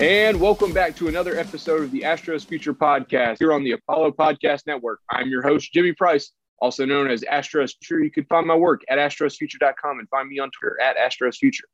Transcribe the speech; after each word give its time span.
And 0.00 0.40
welcome 0.40 0.72
back 0.72 0.96
to 0.96 1.06
another 1.06 1.38
episode 1.38 1.82
of 1.82 1.92
the 1.92 2.00
Astros 2.00 2.44
Future 2.44 2.74
Podcast 2.74 3.38
here 3.38 3.52
on 3.52 3.62
the 3.62 3.72
Apollo 3.72 4.10
Podcast 4.12 4.66
Network. 4.66 4.98
I'm 5.08 5.28
your 5.28 5.40
host, 5.40 5.72
Jimmy 5.72 5.92
Price, 5.92 6.32
also 6.58 6.84
known 6.84 7.08
as 7.08 7.22
Astros 7.22 7.74
Future. 7.80 8.02
You 8.02 8.10
can 8.10 8.24
find 8.24 8.44
my 8.44 8.56
work 8.56 8.82
at 8.88 8.98
astrosfuture.com 8.98 10.00
and 10.00 10.08
find 10.08 10.28
me 10.28 10.40
on 10.40 10.50
Twitter 10.50 10.80
at 10.80 10.96
Astros 10.96 11.36
Future. 11.36 11.66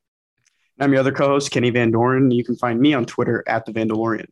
I'm 0.79 0.91
your 0.91 0.99
other 0.99 1.11
co-host, 1.11 1.49
Kenny 1.49 1.71
Van 1.71 1.89
Doren. 1.89 2.29
You 2.29 2.43
can 2.43 2.55
find 2.57 2.79
me 2.79 2.93
on 2.93 3.05
Twitter 3.05 3.43
at 3.47 3.65
the 3.65 3.71
Vandalorian. 3.71 4.27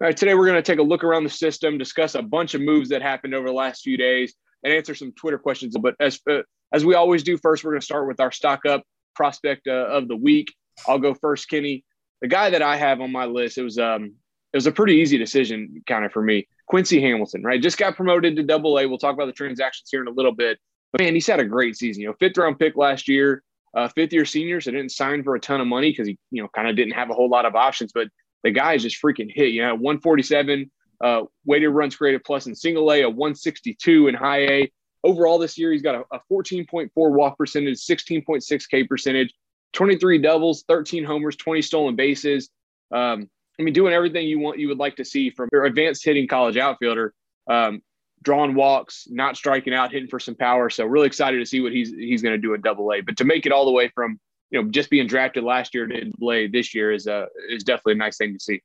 All 0.00 0.06
right, 0.06 0.16
today 0.16 0.32
we're 0.32 0.46
going 0.46 0.56
to 0.56 0.62
take 0.62 0.78
a 0.78 0.82
look 0.82 1.04
around 1.04 1.24
the 1.24 1.30
system, 1.30 1.76
discuss 1.76 2.14
a 2.14 2.22
bunch 2.22 2.54
of 2.54 2.62
moves 2.62 2.88
that 2.88 3.02
happened 3.02 3.34
over 3.34 3.48
the 3.48 3.54
last 3.54 3.82
few 3.82 3.98
days, 3.98 4.32
and 4.62 4.72
answer 4.72 4.94
some 4.94 5.12
Twitter 5.12 5.38
questions. 5.38 5.76
But 5.76 5.94
as 6.00 6.20
uh, 6.28 6.38
as 6.72 6.86
we 6.86 6.94
always 6.94 7.22
do, 7.22 7.36
first 7.36 7.64
we're 7.64 7.72
going 7.72 7.82
to 7.82 7.84
start 7.84 8.08
with 8.08 8.18
our 8.18 8.32
stock 8.32 8.64
up 8.64 8.82
prospect 9.14 9.66
uh, 9.66 9.72
of 9.72 10.08
the 10.08 10.16
week. 10.16 10.54
I'll 10.88 10.98
go 10.98 11.12
first, 11.12 11.50
Kenny. 11.50 11.84
The 12.24 12.28
guy 12.28 12.48
that 12.48 12.62
I 12.62 12.78
have 12.78 13.02
on 13.02 13.12
my 13.12 13.26
list, 13.26 13.58
it 13.58 13.62
was 13.62 13.78
um 13.78 14.14
it 14.54 14.56
was 14.56 14.66
a 14.66 14.72
pretty 14.72 14.94
easy 14.94 15.18
decision 15.18 15.82
kind 15.86 16.06
of 16.06 16.12
for 16.12 16.22
me. 16.22 16.48
Quincy 16.66 16.98
Hamilton, 16.98 17.42
right? 17.42 17.60
Just 17.60 17.76
got 17.76 17.96
promoted 17.96 18.34
to 18.36 18.42
double 18.42 18.78
A. 18.78 18.86
We'll 18.86 18.96
talk 18.96 19.12
about 19.12 19.26
the 19.26 19.32
transactions 19.32 19.90
here 19.92 20.00
in 20.00 20.08
a 20.08 20.10
little 20.10 20.32
bit. 20.32 20.58
But 20.90 21.02
man, 21.02 21.12
he's 21.12 21.26
had 21.26 21.38
a 21.38 21.44
great 21.44 21.76
season. 21.76 22.00
You 22.00 22.08
know, 22.08 22.14
fifth 22.18 22.38
round 22.38 22.58
pick 22.58 22.78
last 22.78 23.08
year, 23.08 23.42
uh, 23.76 23.88
fifth 23.88 24.14
year 24.14 24.24
senior, 24.24 24.62
so 24.62 24.70
didn't 24.70 24.92
sign 24.92 25.22
for 25.22 25.34
a 25.34 25.38
ton 25.38 25.60
of 25.60 25.66
money 25.66 25.90
because 25.90 26.06
he, 26.06 26.16
you 26.30 26.42
know, 26.42 26.48
kind 26.54 26.66
of 26.66 26.76
didn't 26.76 26.94
have 26.94 27.10
a 27.10 27.12
whole 27.12 27.28
lot 27.28 27.44
of 27.44 27.54
options. 27.54 27.92
But 27.92 28.08
the 28.42 28.52
guy 28.52 28.72
is 28.72 28.84
just 28.84 29.02
freaking 29.02 29.30
hit. 29.30 29.48
You 29.48 29.60
know, 29.60 29.74
147 29.74 30.70
uh, 31.02 31.24
weighted 31.44 31.72
runs 31.72 31.94
created 31.94 32.24
plus 32.24 32.46
in 32.46 32.54
single 32.54 32.90
A, 32.90 33.02
a 33.02 33.10
162 33.10 34.08
in 34.08 34.14
high 34.14 34.46
A. 34.46 34.72
Overall 35.02 35.38
this 35.38 35.58
year, 35.58 35.72
he's 35.72 35.82
got 35.82 35.94
a, 35.94 36.04
a 36.10 36.20
14.4 36.32 36.88
walk 36.94 37.36
percentage, 37.36 37.80
16.6 37.80 38.68
K 38.70 38.84
percentage, 38.84 39.34
23 39.74 40.18
doubles, 40.18 40.64
13 40.66 41.04
homers, 41.04 41.36
20 41.36 41.60
stolen 41.62 41.96
bases. 41.96 42.48
Um, 42.92 43.28
I 43.58 43.62
mean, 43.62 43.74
doing 43.74 43.92
everything 43.92 44.26
you 44.26 44.38
want, 44.38 44.58
you 44.58 44.68
would 44.68 44.78
like 44.78 44.96
to 44.96 45.04
see 45.04 45.30
from 45.30 45.48
your 45.52 45.64
advanced 45.64 46.04
hitting 46.04 46.26
college 46.26 46.56
outfielder, 46.56 47.12
um, 47.48 47.82
drawing 48.22 48.54
walks, 48.54 49.06
not 49.10 49.36
striking 49.36 49.74
out, 49.74 49.92
hitting 49.92 50.08
for 50.08 50.18
some 50.18 50.34
power. 50.34 50.70
So 50.70 50.84
really 50.86 51.06
excited 51.06 51.38
to 51.38 51.46
see 51.46 51.60
what 51.60 51.72
he's 51.72 51.90
he's 51.90 52.22
going 52.22 52.34
to 52.34 52.40
do 52.40 52.54
in 52.54 52.62
Double 52.62 52.92
A. 52.92 53.00
But 53.00 53.16
to 53.18 53.24
make 53.24 53.46
it 53.46 53.52
all 53.52 53.64
the 53.64 53.72
way 53.72 53.88
from 53.94 54.18
you 54.50 54.62
know 54.62 54.70
just 54.70 54.90
being 54.90 55.06
drafted 55.06 55.44
last 55.44 55.74
year 55.74 55.86
to 55.86 56.04
Double 56.04 56.32
A 56.32 56.46
this 56.46 56.74
year 56.74 56.92
is 56.92 57.06
uh, 57.06 57.26
is 57.48 57.62
definitely 57.62 57.94
a 57.94 57.96
nice 57.96 58.16
thing 58.16 58.32
to 58.32 58.40
see. 58.40 58.62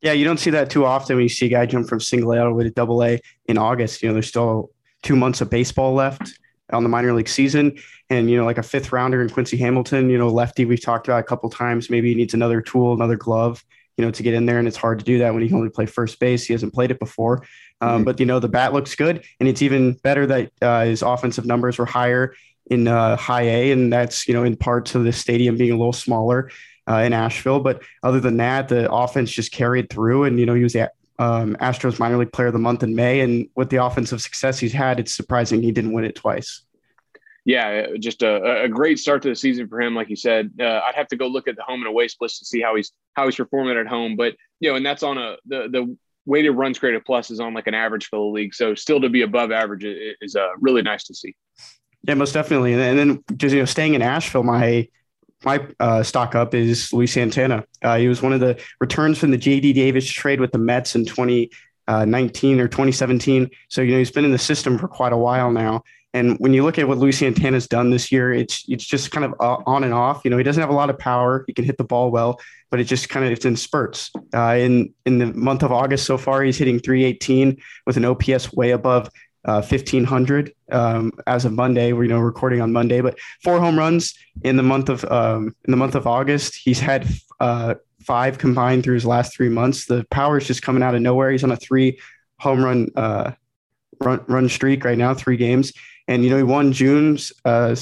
Yeah, 0.00 0.12
you 0.12 0.24
don't 0.24 0.38
see 0.38 0.50
that 0.50 0.68
too 0.68 0.84
often 0.84 1.16
when 1.16 1.22
you 1.22 1.28
see 1.28 1.46
a 1.46 1.50
guy 1.50 1.66
jump 1.66 1.88
from 1.88 2.00
single 2.00 2.32
A 2.32 2.38
all 2.38 2.48
the 2.48 2.54
way 2.54 2.64
to 2.64 2.70
double 2.70 3.04
A 3.04 3.20
in 3.46 3.56
August. 3.56 4.02
You 4.02 4.08
know, 4.08 4.14
there's 4.14 4.28
still 4.28 4.70
two 5.02 5.14
months 5.14 5.40
of 5.40 5.50
baseball 5.50 5.94
left 5.94 6.38
on 6.72 6.82
the 6.82 6.88
minor 6.88 7.12
league 7.12 7.28
season. 7.28 7.78
And, 8.10 8.30
you 8.30 8.36
know, 8.36 8.44
like 8.44 8.58
a 8.58 8.62
fifth 8.62 8.92
rounder 8.92 9.22
in 9.22 9.30
Quincy 9.30 9.56
Hamilton, 9.56 10.10
you 10.10 10.18
know, 10.18 10.28
lefty 10.28 10.64
we've 10.64 10.82
talked 10.82 11.08
about 11.08 11.20
a 11.20 11.24
couple 11.24 11.48
times. 11.50 11.88
Maybe 11.88 12.10
he 12.10 12.14
needs 12.14 12.34
another 12.34 12.60
tool, 12.60 12.92
another 12.92 13.16
glove, 13.16 13.64
you 13.96 14.04
know, 14.04 14.10
to 14.10 14.22
get 14.22 14.34
in 14.34 14.46
there. 14.46 14.58
And 14.58 14.68
it's 14.68 14.76
hard 14.76 14.98
to 14.98 15.04
do 15.04 15.18
that 15.18 15.32
when 15.32 15.42
he 15.42 15.48
can 15.48 15.58
only 15.58 15.70
play 15.70 15.86
first 15.86 16.18
base. 16.20 16.44
He 16.44 16.52
hasn't 16.52 16.74
played 16.74 16.90
it 16.90 16.98
before. 16.98 17.44
Um, 17.80 18.02
Mhm. 18.02 18.04
But, 18.04 18.20
you 18.20 18.26
know, 18.26 18.38
the 18.38 18.48
bat 18.48 18.72
looks 18.72 18.94
good. 18.94 19.24
And 19.40 19.48
it's 19.48 19.62
even 19.62 19.94
better 19.94 20.26
that 20.26 20.50
uh, 20.60 20.84
his 20.84 21.02
offensive 21.02 21.46
numbers 21.46 21.78
were 21.78 21.86
higher 21.86 22.34
in 22.70 22.86
uh, 22.86 23.16
high 23.16 23.42
A. 23.42 23.72
And 23.72 23.92
that's, 23.92 24.28
you 24.28 24.34
know, 24.34 24.44
in 24.44 24.56
part 24.56 24.86
to 24.86 24.98
the 24.98 25.12
stadium 25.12 25.56
being 25.56 25.72
a 25.72 25.76
little 25.76 25.92
smaller 25.92 26.50
uh, 26.88 26.96
in 26.96 27.12
Asheville. 27.12 27.60
But 27.60 27.82
other 28.02 28.20
than 28.20 28.36
that, 28.36 28.68
the 28.68 28.92
offense 28.92 29.30
just 29.30 29.52
carried 29.52 29.90
through. 29.90 30.24
And, 30.24 30.38
you 30.38 30.46
know, 30.46 30.54
he 30.54 30.62
was 30.62 30.76
at 30.76 30.92
um, 31.22 31.56
Astros 31.56 31.98
minor 31.98 32.16
league 32.16 32.32
player 32.32 32.48
of 32.48 32.52
the 32.52 32.58
month 32.58 32.82
in 32.82 32.94
May. 32.94 33.20
And 33.20 33.48
with 33.54 33.70
the 33.70 33.84
offensive 33.84 34.20
success 34.20 34.58
he's 34.58 34.72
had, 34.72 34.98
it's 34.98 35.14
surprising 35.14 35.62
he 35.62 35.72
didn't 35.72 35.92
win 35.92 36.04
it 36.04 36.16
twice. 36.16 36.62
Yeah, 37.44 37.86
just 37.98 38.22
a, 38.22 38.62
a 38.62 38.68
great 38.68 39.00
start 39.00 39.22
to 39.22 39.28
the 39.28 39.34
season 39.34 39.66
for 39.68 39.80
him. 39.80 39.94
Like 39.96 40.08
you 40.08 40.16
said, 40.16 40.52
uh, 40.60 40.80
I'd 40.86 40.94
have 40.94 41.08
to 41.08 41.16
go 41.16 41.26
look 41.26 41.48
at 41.48 41.56
the 41.56 41.62
home 41.62 41.80
and 41.80 41.88
away 41.88 42.06
splits 42.06 42.38
to 42.38 42.44
see 42.44 42.60
how 42.60 42.76
he's 42.76 42.92
how 43.14 43.24
he's 43.24 43.34
performing 43.34 43.76
at 43.76 43.88
home. 43.88 44.14
But 44.14 44.36
you 44.60 44.70
know, 44.70 44.76
and 44.76 44.86
that's 44.86 45.02
on 45.02 45.18
a 45.18 45.36
the 45.46 45.68
the 45.68 45.96
weighted 46.24 46.54
runs 46.54 46.78
created 46.78 47.04
plus 47.04 47.32
is 47.32 47.40
on 47.40 47.52
like 47.52 47.66
an 47.66 47.74
average 47.74 48.06
for 48.06 48.16
the 48.16 48.22
league. 48.22 48.54
So 48.54 48.76
still 48.76 49.00
to 49.00 49.08
be 49.08 49.22
above 49.22 49.50
average 49.50 49.84
is 50.20 50.36
uh, 50.36 50.50
really 50.60 50.82
nice 50.82 51.02
to 51.04 51.14
see. 51.14 51.34
Yeah, 52.06 52.14
most 52.14 52.32
definitely. 52.32 52.74
And 52.74 52.96
then 52.96 53.24
just 53.36 53.52
you 53.52 53.60
know, 53.60 53.64
staying 53.64 53.94
in 53.94 54.02
Asheville, 54.02 54.44
my 54.44 54.88
my 55.44 55.66
uh, 55.80 56.02
stock 56.02 56.34
up 56.34 56.54
is 56.54 56.92
Luis 56.92 57.12
Santana. 57.12 57.64
Uh, 57.82 57.98
he 57.98 58.08
was 58.08 58.22
one 58.22 58.32
of 58.32 58.40
the 58.40 58.60
returns 58.80 59.18
from 59.18 59.30
the 59.30 59.38
JD 59.38 59.74
Davis 59.74 60.08
trade 60.08 60.40
with 60.40 60.52
the 60.52 60.58
Mets 60.58 60.94
in 60.94 61.04
2019 61.04 62.60
or 62.60 62.68
2017. 62.68 63.50
So 63.68 63.82
you 63.82 63.92
know 63.92 63.98
he's 63.98 64.10
been 64.10 64.24
in 64.24 64.32
the 64.32 64.38
system 64.38 64.78
for 64.78 64.88
quite 64.88 65.12
a 65.12 65.16
while 65.16 65.50
now. 65.50 65.82
And 66.14 66.36
when 66.38 66.52
you 66.52 66.62
look 66.62 66.78
at 66.78 66.86
what 66.86 66.98
Luis 66.98 67.18
Santana's 67.18 67.66
done 67.66 67.90
this 67.90 68.12
year, 68.12 68.32
it's 68.32 68.64
it's 68.68 68.84
just 68.84 69.10
kind 69.10 69.24
of 69.24 69.34
uh, 69.40 69.62
on 69.66 69.82
and 69.82 69.94
off. 69.94 70.22
You 70.24 70.30
know, 70.30 70.36
he 70.36 70.44
doesn't 70.44 70.60
have 70.60 70.70
a 70.70 70.74
lot 70.74 70.90
of 70.90 70.98
power. 70.98 71.44
He 71.46 71.54
can 71.54 71.64
hit 71.64 71.78
the 71.78 71.84
ball 71.84 72.10
well, 72.10 72.38
but 72.70 72.80
it 72.80 72.84
just 72.84 73.08
kind 73.08 73.24
of 73.24 73.32
it's 73.32 73.46
in 73.46 73.56
spurts. 73.56 74.10
Uh, 74.34 74.56
in 74.58 74.92
in 75.06 75.18
the 75.18 75.26
month 75.26 75.62
of 75.62 75.72
August 75.72 76.04
so 76.04 76.18
far, 76.18 76.42
he's 76.42 76.58
hitting 76.58 76.78
318 76.78 77.56
with 77.86 77.96
an 77.96 78.04
OPS 78.04 78.52
way 78.52 78.72
above 78.72 79.08
uh, 79.44 79.60
1500 79.60 80.54
um, 80.70 81.12
as 81.26 81.44
of 81.44 81.52
Monday. 81.52 81.92
We're 81.92 82.04
you 82.04 82.08
know 82.10 82.20
recording 82.20 82.60
on 82.60 82.72
Monday, 82.72 83.00
but 83.00 83.18
four 83.42 83.58
home 83.60 83.78
runs 83.78 84.14
in 84.42 84.56
the 84.56 84.62
month 84.62 84.88
of 84.88 85.04
um, 85.06 85.54
in 85.64 85.70
the 85.70 85.76
month 85.76 85.94
of 85.94 86.06
August. 86.06 86.54
He's 86.56 86.80
had 86.80 87.08
uh, 87.40 87.74
five 88.00 88.38
combined 88.38 88.84
through 88.84 88.94
his 88.94 89.06
last 89.06 89.34
three 89.34 89.48
months. 89.48 89.86
The 89.86 90.04
power 90.10 90.38
is 90.38 90.46
just 90.46 90.62
coming 90.62 90.82
out 90.82 90.94
of 90.94 91.02
nowhere. 91.02 91.30
He's 91.30 91.44
on 91.44 91.50
a 91.50 91.56
three 91.56 91.98
home 92.38 92.64
run 92.64 92.88
uh, 92.96 93.32
run 94.00 94.24
run 94.28 94.48
streak 94.48 94.84
right 94.84 94.98
now, 94.98 95.14
three 95.14 95.36
games, 95.36 95.72
and 96.08 96.24
you 96.24 96.30
know 96.30 96.36
he 96.36 96.42
won 96.42 96.72
June's. 96.72 97.32
Uh, 97.44 97.74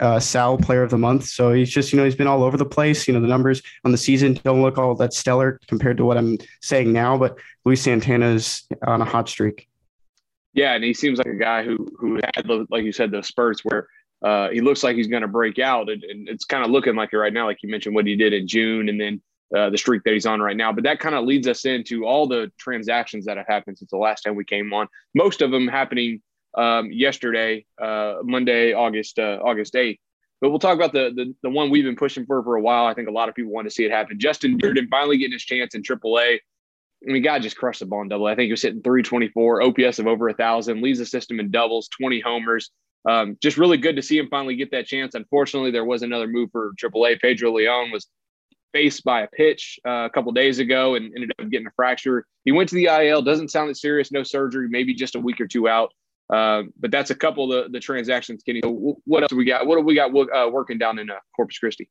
uh, 0.00 0.20
Sal 0.20 0.58
Player 0.58 0.84
of 0.84 0.90
the 0.90 0.98
Month, 0.98 1.24
so 1.24 1.52
he's 1.52 1.70
just 1.70 1.92
you 1.92 1.96
know 1.96 2.04
he's 2.04 2.14
been 2.14 2.28
all 2.28 2.44
over 2.44 2.56
the 2.56 2.64
place. 2.64 3.08
You 3.08 3.14
know 3.14 3.20
the 3.20 3.26
numbers 3.26 3.62
on 3.84 3.90
the 3.90 3.98
season 3.98 4.38
don't 4.44 4.62
look 4.62 4.78
all 4.78 4.94
that 4.94 5.12
stellar 5.12 5.58
compared 5.66 5.96
to 5.96 6.04
what 6.04 6.16
I'm 6.16 6.38
saying 6.62 6.92
now, 6.92 7.18
but 7.18 7.36
Luis 7.64 7.82
Santana 7.82 8.28
is 8.28 8.62
on 8.86 9.02
a 9.02 9.04
hot 9.04 9.28
streak. 9.28 9.67
Yeah, 10.58 10.74
and 10.74 10.82
he 10.82 10.92
seems 10.92 11.18
like 11.18 11.28
a 11.28 11.36
guy 11.36 11.62
who 11.62 11.86
who 12.00 12.18
had 12.34 12.50
like 12.68 12.82
you 12.82 12.90
said 12.90 13.12
those 13.12 13.28
spurts 13.28 13.64
where 13.64 13.86
uh, 14.24 14.48
he 14.48 14.60
looks 14.60 14.82
like 14.82 14.96
he's 14.96 15.06
going 15.06 15.22
to 15.22 15.28
break 15.28 15.60
out, 15.60 15.88
and, 15.88 16.02
and 16.02 16.28
it's 16.28 16.44
kind 16.44 16.64
of 16.64 16.70
looking 16.72 16.96
like 16.96 17.10
it 17.12 17.16
right 17.16 17.32
now, 17.32 17.46
like 17.46 17.62
you 17.62 17.70
mentioned 17.70 17.94
what 17.94 18.08
he 18.08 18.16
did 18.16 18.32
in 18.32 18.48
June, 18.48 18.88
and 18.88 19.00
then 19.00 19.22
uh, 19.56 19.70
the 19.70 19.78
streak 19.78 20.02
that 20.02 20.14
he's 20.14 20.26
on 20.26 20.40
right 20.40 20.56
now. 20.56 20.72
But 20.72 20.82
that 20.82 20.98
kind 20.98 21.14
of 21.14 21.24
leads 21.26 21.46
us 21.46 21.64
into 21.64 22.04
all 22.06 22.26
the 22.26 22.50
transactions 22.58 23.24
that 23.26 23.36
have 23.36 23.46
happened 23.46 23.78
since 23.78 23.92
the 23.92 23.98
last 23.98 24.22
time 24.22 24.34
we 24.34 24.44
came 24.44 24.74
on. 24.74 24.88
Most 25.14 25.42
of 25.42 25.52
them 25.52 25.68
happening 25.68 26.22
um, 26.56 26.90
yesterday, 26.90 27.64
uh, 27.80 28.16
Monday, 28.24 28.72
August 28.72 29.20
uh, 29.20 29.38
August 29.40 29.76
eighth. 29.76 30.00
But 30.40 30.50
we'll 30.50 30.58
talk 30.58 30.74
about 30.74 30.92
the, 30.92 31.12
the 31.14 31.32
the 31.44 31.50
one 31.50 31.70
we've 31.70 31.84
been 31.84 31.94
pushing 31.94 32.26
for 32.26 32.42
for 32.42 32.56
a 32.56 32.60
while. 32.60 32.86
I 32.86 32.94
think 32.94 33.08
a 33.08 33.12
lot 33.12 33.28
of 33.28 33.36
people 33.36 33.52
want 33.52 33.68
to 33.68 33.70
see 33.70 33.84
it 33.84 33.92
happen. 33.92 34.18
Justin 34.18 34.58
Dirden 34.58 34.88
finally 34.90 35.18
getting 35.18 35.34
his 35.34 35.44
chance 35.44 35.76
in 35.76 35.84
AAA. 35.84 36.40
I 37.06 37.12
mean, 37.12 37.22
God 37.22 37.42
just 37.42 37.56
crushed 37.56 37.80
the 37.80 37.86
ball 37.86 38.02
in 38.02 38.08
double. 38.08 38.26
I 38.26 38.34
think 38.34 38.46
he 38.46 38.52
was 38.52 38.62
hitting 38.62 38.82
324, 38.82 39.62
OPS 39.62 39.98
of 39.98 40.06
over 40.06 40.28
a 40.28 40.34
thousand, 40.34 40.82
leads 40.82 40.98
the 40.98 41.06
system 41.06 41.38
in 41.38 41.50
doubles, 41.50 41.88
20 42.00 42.20
homers. 42.20 42.70
Um, 43.08 43.38
just 43.40 43.56
really 43.56 43.76
good 43.76 43.96
to 43.96 44.02
see 44.02 44.18
him 44.18 44.28
finally 44.28 44.56
get 44.56 44.72
that 44.72 44.86
chance. 44.86 45.14
Unfortunately, 45.14 45.70
there 45.70 45.84
was 45.84 46.02
another 46.02 46.26
move 46.26 46.50
for 46.50 46.72
AAA. 46.82 47.20
Pedro 47.20 47.52
Leon 47.52 47.92
was 47.92 48.08
faced 48.72 49.04
by 49.04 49.22
a 49.22 49.28
pitch 49.28 49.78
uh, 49.86 50.06
a 50.06 50.10
couple 50.10 50.32
days 50.32 50.58
ago 50.58 50.94
and 50.94 51.12
ended 51.14 51.32
up 51.38 51.48
getting 51.48 51.66
a 51.66 51.72
fracture. 51.76 52.26
He 52.44 52.52
went 52.52 52.68
to 52.70 52.74
the 52.74 52.86
IL. 52.86 53.22
Doesn't 53.22 53.50
sound 53.50 53.70
that 53.70 53.76
serious. 53.76 54.12
No 54.12 54.22
surgery. 54.22 54.68
Maybe 54.68 54.92
just 54.92 55.14
a 55.14 55.20
week 55.20 55.40
or 55.40 55.46
two 55.46 55.68
out. 55.68 55.92
Uh, 56.32 56.64
but 56.78 56.90
that's 56.90 57.10
a 57.10 57.14
couple 57.14 57.50
of 57.50 57.64
the, 57.64 57.70
the 57.70 57.80
transactions, 57.80 58.42
Kenny. 58.42 58.60
So 58.62 58.98
what 59.04 59.22
else 59.22 59.32
we 59.32 59.46
got? 59.46 59.66
What 59.66 59.76
do 59.76 59.82
we 59.82 59.94
got 59.94 60.10
uh, 60.10 60.50
working 60.50 60.76
down 60.76 60.98
in 60.98 61.08
uh, 61.08 61.14
Corpus 61.34 61.58
Christi? 61.58 61.88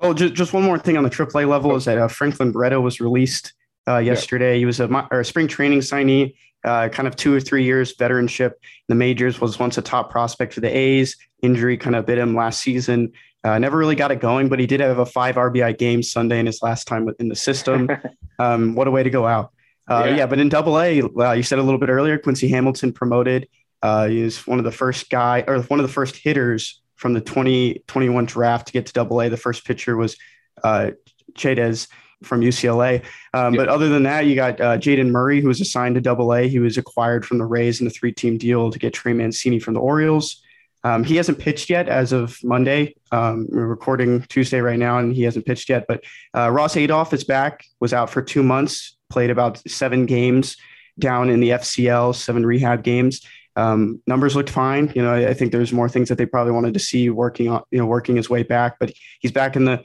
Oh, 0.00 0.12
just, 0.12 0.34
just 0.34 0.52
one 0.52 0.64
more 0.64 0.78
thing 0.78 0.96
on 0.96 1.04
the 1.04 1.10
AAA 1.10 1.48
level 1.48 1.74
is 1.76 1.84
that 1.86 1.96
uh, 1.96 2.08
Franklin 2.08 2.52
Barreto 2.52 2.80
was 2.80 3.00
released 3.00 3.54
uh, 3.88 3.98
yesterday. 3.98 4.58
He 4.58 4.64
was 4.64 4.80
a, 4.80 5.08
or 5.10 5.20
a 5.20 5.24
spring 5.24 5.48
training 5.48 5.80
signee, 5.80 6.34
uh, 6.64 6.88
kind 6.88 7.08
of 7.08 7.16
two 7.16 7.34
or 7.34 7.40
three 7.40 7.64
years 7.64 7.94
veteranship 7.96 8.50
in 8.50 8.88
the 8.88 8.94
majors, 8.94 9.40
was 9.40 9.58
once 9.58 9.78
a 9.78 9.82
top 9.82 10.10
prospect 10.10 10.54
for 10.54 10.60
the 10.60 10.76
A's. 10.76 11.16
Injury 11.42 11.76
kind 11.76 11.96
of 11.96 12.06
bit 12.06 12.18
him 12.18 12.36
last 12.36 12.62
season. 12.62 13.12
Uh, 13.44 13.58
never 13.58 13.76
really 13.76 13.96
got 13.96 14.12
it 14.12 14.20
going, 14.20 14.48
but 14.48 14.60
he 14.60 14.66
did 14.66 14.78
have 14.78 14.98
a 14.98 15.06
five 15.06 15.34
RBI 15.34 15.76
game 15.76 16.02
Sunday 16.02 16.38
in 16.38 16.46
his 16.46 16.62
last 16.62 16.86
time 16.86 17.12
in 17.18 17.28
the 17.28 17.34
system. 17.34 17.88
um, 18.38 18.76
what 18.76 18.86
a 18.86 18.90
way 18.90 19.02
to 19.02 19.10
go 19.10 19.26
out. 19.26 19.52
Uh, 19.90 20.04
Yeah. 20.06 20.16
yeah. 20.16 20.26
but 20.26 20.38
in 20.38 20.48
double 20.48 20.80
A, 20.80 21.02
uh, 21.02 21.32
you 21.32 21.42
said 21.42 21.58
a 21.58 21.62
little 21.62 21.80
bit 21.80 21.88
earlier, 21.88 22.18
Quincy 22.18 22.46
Hamilton 22.48 22.92
promoted. 22.92 23.48
Uh, 23.82 24.06
he 24.06 24.22
was 24.22 24.46
one 24.46 24.58
of 24.58 24.64
the 24.64 24.70
first 24.70 25.10
guy 25.10 25.42
or 25.48 25.60
one 25.62 25.80
of 25.80 25.86
the 25.86 25.92
first 25.92 26.14
hitters 26.14 26.80
from 26.94 27.14
the 27.14 27.20
2021 27.20 28.26
draft 28.26 28.68
to 28.68 28.72
get 28.72 28.86
to 28.86 28.92
double 28.92 29.20
A. 29.20 29.28
The 29.28 29.36
first 29.36 29.66
pitcher 29.66 29.96
was 29.96 30.16
uh, 30.62 30.92
Chaidez 31.36 31.88
from 32.22 32.40
UCLA. 32.40 33.02
Um, 33.34 33.54
But 33.54 33.68
other 33.68 33.88
than 33.88 34.02
that, 34.04 34.26
you 34.26 34.34
got 34.34 34.60
uh, 34.60 34.78
Jayden 34.78 35.10
Murray, 35.10 35.40
who 35.40 35.48
was 35.48 35.60
assigned 35.60 35.94
to 35.96 36.00
Double 36.00 36.32
A. 36.34 36.48
He 36.48 36.58
was 36.58 36.78
acquired 36.78 37.24
from 37.24 37.38
the 37.38 37.44
Rays 37.44 37.80
in 37.80 37.86
a 37.86 37.90
three-team 37.90 38.38
deal 38.38 38.70
to 38.70 38.78
get 38.78 38.92
Trey 38.92 39.12
Mancini 39.12 39.58
from 39.58 39.74
the 39.74 39.80
Orioles. 39.80 40.42
Um, 40.84 41.04
he 41.04 41.16
hasn't 41.16 41.38
pitched 41.38 41.70
yet 41.70 41.88
as 41.88 42.12
of 42.12 42.38
Monday. 42.42 42.96
Um, 43.12 43.46
we're 43.50 43.66
recording 43.66 44.22
Tuesday 44.22 44.60
right 44.60 44.78
now, 44.78 44.98
and 44.98 45.14
he 45.14 45.22
hasn't 45.22 45.46
pitched 45.46 45.68
yet. 45.68 45.84
But 45.86 46.02
uh, 46.36 46.50
Ross 46.50 46.76
Adolph 46.76 47.12
is 47.12 47.24
back. 47.24 47.64
Was 47.80 47.92
out 47.92 48.10
for 48.10 48.20
two 48.20 48.42
months. 48.42 48.96
Played 49.08 49.30
about 49.30 49.58
seven 49.68 50.06
games 50.06 50.56
down 50.98 51.30
in 51.30 51.40
the 51.40 51.50
FCL, 51.50 52.16
seven 52.16 52.44
rehab 52.44 52.82
games. 52.82 53.24
Um, 53.54 54.00
numbers 54.06 54.34
looked 54.34 54.50
fine. 54.50 54.92
You 54.94 55.02
know, 55.02 55.12
I, 55.12 55.28
I 55.28 55.34
think 55.34 55.52
there's 55.52 55.72
more 55.72 55.88
things 55.88 56.08
that 56.08 56.18
they 56.18 56.26
probably 56.26 56.52
wanted 56.52 56.74
to 56.74 56.80
see 56.80 57.10
working 57.10 57.48
on, 57.48 57.62
you 57.70 57.78
know, 57.78 57.86
working 57.86 58.16
his 58.16 58.30
way 58.30 58.42
back. 58.42 58.78
But 58.80 58.92
he's 59.20 59.32
back 59.32 59.56
in 59.56 59.66
the 59.66 59.84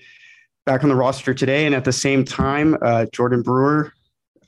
back 0.67 0.83
on 0.83 0.89
the 0.89 0.95
roster 0.95 1.33
today, 1.33 1.65
and 1.65 1.73
at 1.73 1.85
the 1.85 1.93
same 1.93 2.23
time, 2.23 2.77
uh, 2.83 3.07
Jordan 3.11 3.41
Brewer 3.41 3.93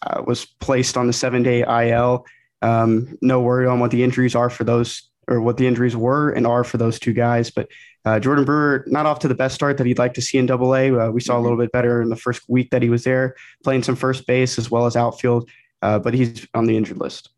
uh, 0.04 0.22
was 0.28 0.46
placed 0.46 0.98
on 0.98 1.08
the 1.08 1.14
seven 1.14 1.42
day 1.42 1.62
IL. 1.62 2.26
Um, 2.62 3.18
no 3.22 3.42
worry 3.42 3.66
on 3.66 3.80
what 3.80 3.90
the 3.90 4.04
injuries 4.04 4.36
are 4.36 4.50
for 4.50 4.66
those 4.66 5.10
or 5.28 5.42
what 5.42 5.58
the 5.58 5.66
injuries 5.66 5.96
were 5.96 6.30
and 6.32 6.46
are 6.46 6.64
for 6.64 6.78
those 6.78 7.00
two 7.00 7.14
guys. 7.14 7.50
But 7.50 7.70
uh, 8.04 8.20
Jordan 8.20 8.44
Brewer, 8.44 8.84
not 8.88 9.06
off 9.06 9.20
to 9.20 9.28
the 9.28 9.36
best 9.36 9.56
start 9.56 9.78
that 9.78 9.88
he'd 9.88 9.98
like 9.98 10.14
to 10.16 10.22
see 10.22 10.38
in 10.38 10.46
Double 10.46 10.76
A. 10.76 10.92
Uh, 10.92 11.10
we 11.10 11.22
saw 11.22 11.40
a 11.40 11.42
little 11.42 11.58
bit 11.58 11.72
better 11.72 12.02
in 12.02 12.10
the 12.10 12.16
first 12.16 12.42
week 12.50 12.70
that 12.72 12.82
he 12.82 12.90
was 12.90 13.04
there, 13.04 13.36
playing 13.64 13.84
some 13.84 13.96
first 13.96 14.28
base 14.28 14.58
as 14.58 14.70
well 14.70 14.86
as 14.86 14.96
outfield. 14.96 15.50
Uh, 15.82 16.00
but 16.00 16.14
he's 16.14 16.46
on 16.54 16.66
the 16.66 16.76
injured 16.76 16.98
list. 16.98 17.30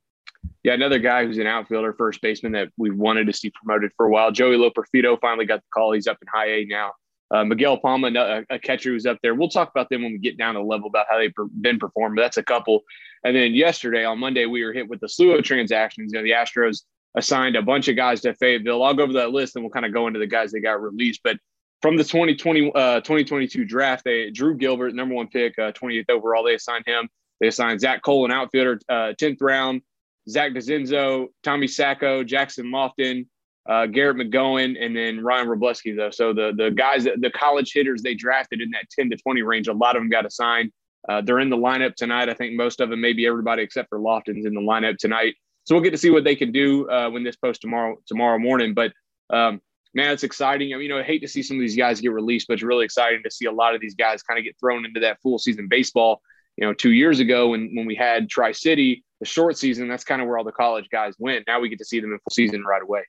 Yeah, 0.63 0.73
another 0.73 0.97
guy 0.97 1.25
who's 1.25 1.37
an 1.37 1.45
outfielder, 1.45 1.93
first 1.93 2.21
baseman 2.21 2.53
that 2.53 2.69
we 2.77 2.89
wanted 2.89 3.27
to 3.27 3.33
see 3.33 3.51
promoted 3.51 3.91
for 3.95 4.07
a 4.07 4.09
while. 4.09 4.31
Joey 4.31 4.57
Loperfido 4.57 5.19
finally 5.19 5.45
got 5.45 5.59
the 5.59 5.67
call. 5.71 5.91
He's 5.91 6.07
up 6.07 6.17
in 6.21 6.27
high 6.33 6.47
A 6.47 6.65
now. 6.65 6.93
Uh, 7.31 7.45
Miguel 7.45 7.77
Palma, 7.77 8.43
a, 8.49 8.59
catcher 8.59 8.89
who's 8.89 9.05
up 9.05 9.17
there. 9.23 9.33
We'll 9.33 9.49
talk 9.49 9.69
about 9.69 9.89
them 9.89 10.03
when 10.03 10.11
we 10.11 10.17
get 10.17 10.37
down 10.37 10.55
to 10.55 10.59
the 10.59 10.65
level 10.65 10.87
about 10.87 11.05
how 11.09 11.17
they've 11.17 11.33
been 11.61 11.79
performed. 11.79 12.17
But 12.17 12.23
that's 12.23 12.37
a 12.37 12.43
couple. 12.43 12.81
And 13.23 13.35
then 13.35 13.53
yesterday 13.53 14.03
on 14.03 14.19
Monday, 14.19 14.45
we 14.45 14.63
were 14.65 14.73
hit 14.73 14.89
with 14.89 14.99
the 14.99 15.07
slew 15.07 15.31
of 15.31 15.43
transactions. 15.43 16.11
You 16.11 16.19
know, 16.19 16.23
the 16.23 16.31
Astros 16.31 16.81
assigned 17.15 17.55
a 17.55 17.61
bunch 17.61 17.87
of 17.87 17.95
guys 17.95 18.21
to 18.21 18.33
Fayetteville. 18.35 18.83
I'll 18.83 18.93
go 18.93 19.03
over 19.03 19.13
that 19.13 19.31
list 19.31 19.55
and 19.55 19.63
we'll 19.63 19.71
kind 19.71 19.85
of 19.85 19.93
go 19.93 20.07
into 20.07 20.19
the 20.19 20.27
guys 20.27 20.51
that 20.51 20.59
got 20.59 20.81
released. 20.81 21.21
But 21.23 21.37
from 21.81 21.95
the 21.95 22.03
2020 22.03 22.71
uh, 22.75 22.99
2022 22.99 23.65
draft, 23.65 24.03
they 24.03 24.29
Drew 24.29 24.55
Gilbert, 24.55 24.93
number 24.93 25.15
one 25.15 25.27
pick, 25.27 25.57
uh, 25.57 25.71
28th 25.71 26.09
overall. 26.09 26.43
They 26.43 26.55
assigned 26.55 26.85
him. 26.85 27.09
They 27.39 27.47
assigned 27.47 27.79
Zach 27.79 28.03
Cole, 28.03 28.25
an 28.25 28.31
outfielder, 28.31 28.79
uh, 28.87 29.13
10th 29.19 29.37
round. 29.41 29.81
Zach 30.29 30.51
Dezenzo, 30.51 31.27
Tommy 31.43 31.67
Sacco, 31.67 32.23
Jackson 32.23 32.69
Loftin, 32.69 33.27
uh, 33.69 33.85
Garrett 33.85 34.17
McGowan, 34.17 34.75
and 34.79 34.95
then 34.95 35.23
Ryan 35.23 35.47
Wrobleski. 35.47 35.95
Though, 35.95 36.09
so 36.11 36.33
the 36.33 36.53
the 36.55 36.71
guys, 36.71 37.03
that, 37.03 37.21
the 37.21 37.31
college 37.31 37.71
hitters 37.73 38.01
they 38.01 38.15
drafted 38.15 38.61
in 38.61 38.71
that 38.71 38.89
10 38.91 39.09
to 39.11 39.17
20 39.17 39.41
range, 39.43 39.67
a 39.67 39.73
lot 39.73 39.95
of 39.95 40.01
them 40.01 40.09
got 40.09 40.25
assigned. 40.25 40.71
Uh, 41.07 41.21
they're 41.21 41.39
in 41.39 41.49
the 41.49 41.57
lineup 41.57 41.95
tonight. 41.95 42.29
I 42.29 42.33
think 42.33 42.55
most 42.55 42.79
of 42.79 42.89
them, 42.89 43.01
maybe 43.01 43.25
everybody 43.25 43.63
except 43.63 43.89
for 43.89 43.99
Loftin's 43.99 44.45
in 44.45 44.53
the 44.53 44.61
lineup 44.61 44.97
tonight. 44.97 45.35
So 45.63 45.75
we'll 45.75 45.83
get 45.83 45.91
to 45.91 45.97
see 45.97 46.09
what 46.09 46.23
they 46.23 46.35
can 46.35 46.51
do 46.51 46.89
uh, 46.89 47.09
when 47.09 47.23
this 47.23 47.35
post 47.35 47.61
tomorrow 47.61 47.97
tomorrow 48.07 48.39
morning. 48.39 48.73
But 48.73 48.93
um, 49.29 49.61
man, 49.93 50.11
it's 50.11 50.23
exciting. 50.23 50.73
I 50.73 50.77
mean, 50.77 50.83
you 50.83 50.89
know, 50.89 50.99
I 50.99 51.03
hate 51.03 51.19
to 51.19 51.27
see 51.27 51.43
some 51.43 51.57
of 51.57 51.61
these 51.61 51.75
guys 51.75 52.01
get 52.01 52.11
released, 52.11 52.47
but 52.47 52.55
it's 52.55 52.63
really 52.63 52.85
exciting 52.85 53.21
to 53.23 53.31
see 53.31 53.45
a 53.45 53.51
lot 53.51 53.75
of 53.75 53.81
these 53.81 53.95
guys 53.95 54.23
kind 54.23 54.37
of 54.37 54.43
get 54.43 54.55
thrown 54.59 54.85
into 54.85 54.99
that 55.01 55.21
full 55.21 55.39
season 55.39 55.67
baseball. 55.67 56.21
You 56.57 56.67
know, 56.67 56.73
two 56.73 56.91
years 56.91 57.19
ago 57.19 57.49
when 57.49 57.71
when 57.75 57.85
we 57.85 57.95
had 57.95 58.29
Tri 58.29 58.51
City, 58.51 59.03
the 59.19 59.25
short 59.25 59.57
season, 59.57 59.87
that's 59.87 60.03
kind 60.03 60.21
of 60.21 60.27
where 60.27 60.37
all 60.37 60.43
the 60.43 60.51
college 60.51 60.89
guys 60.91 61.13
went. 61.19 61.45
Now 61.47 61.59
we 61.59 61.69
get 61.69 61.79
to 61.79 61.85
see 61.85 61.99
them 61.99 62.11
in 62.11 62.19
full 62.19 62.31
season 62.31 62.63
right 62.63 62.81
away. 62.81 63.03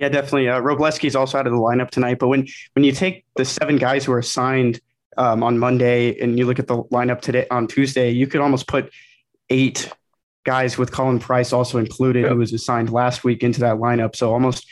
Yeah, 0.00 0.08
definitely. 0.08 0.48
Uh, 0.48 0.62
is 1.02 1.14
also 1.14 1.38
out 1.38 1.46
of 1.46 1.52
the 1.52 1.58
lineup 1.58 1.90
tonight. 1.90 2.18
But 2.18 2.28
when 2.28 2.48
when 2.72 2.84
you 2.84 2.92
take 2.92 3.26
the 3.36 3.44
seven 3.44 3.76
guys 3.76 4.06
who 4.06 4.12
are 4.12 4.22
signed 4.22 4.80
um, 5.18 5.42
on 5.42 5.58
Monday 5.58 6.18
and 6.18 6.38
you 6.38 6.46
look 6.46 6.58
at 6.58 6.66
the 6.66 6.82
lineup 6.84 7.20
today 7.20 7.46
on 7.50 7.66
Tuesday, 7.66 8.10
you 8.10 8.26
could 8.26 8.40
almost 8.40 8.66
put 8.66 8.90
eight 9.50 9.92
guys 10.44 10.78
with 10.78 10.90
Colin 10.90 11.18
Price 11.18 11.52
also 11.52 11.76
included, 11.76 12.22
yep. 12.22 12.32
who 12.32 12.38
was 12.38 12.54
assigned 12.54 12.90
last 12.90 13.24
week 13.24 13.42
into 13.42 13.60
that 13.60 13.76
lineup. 13.76 14.16
So 14.16 14.32
almost 14.32 14.66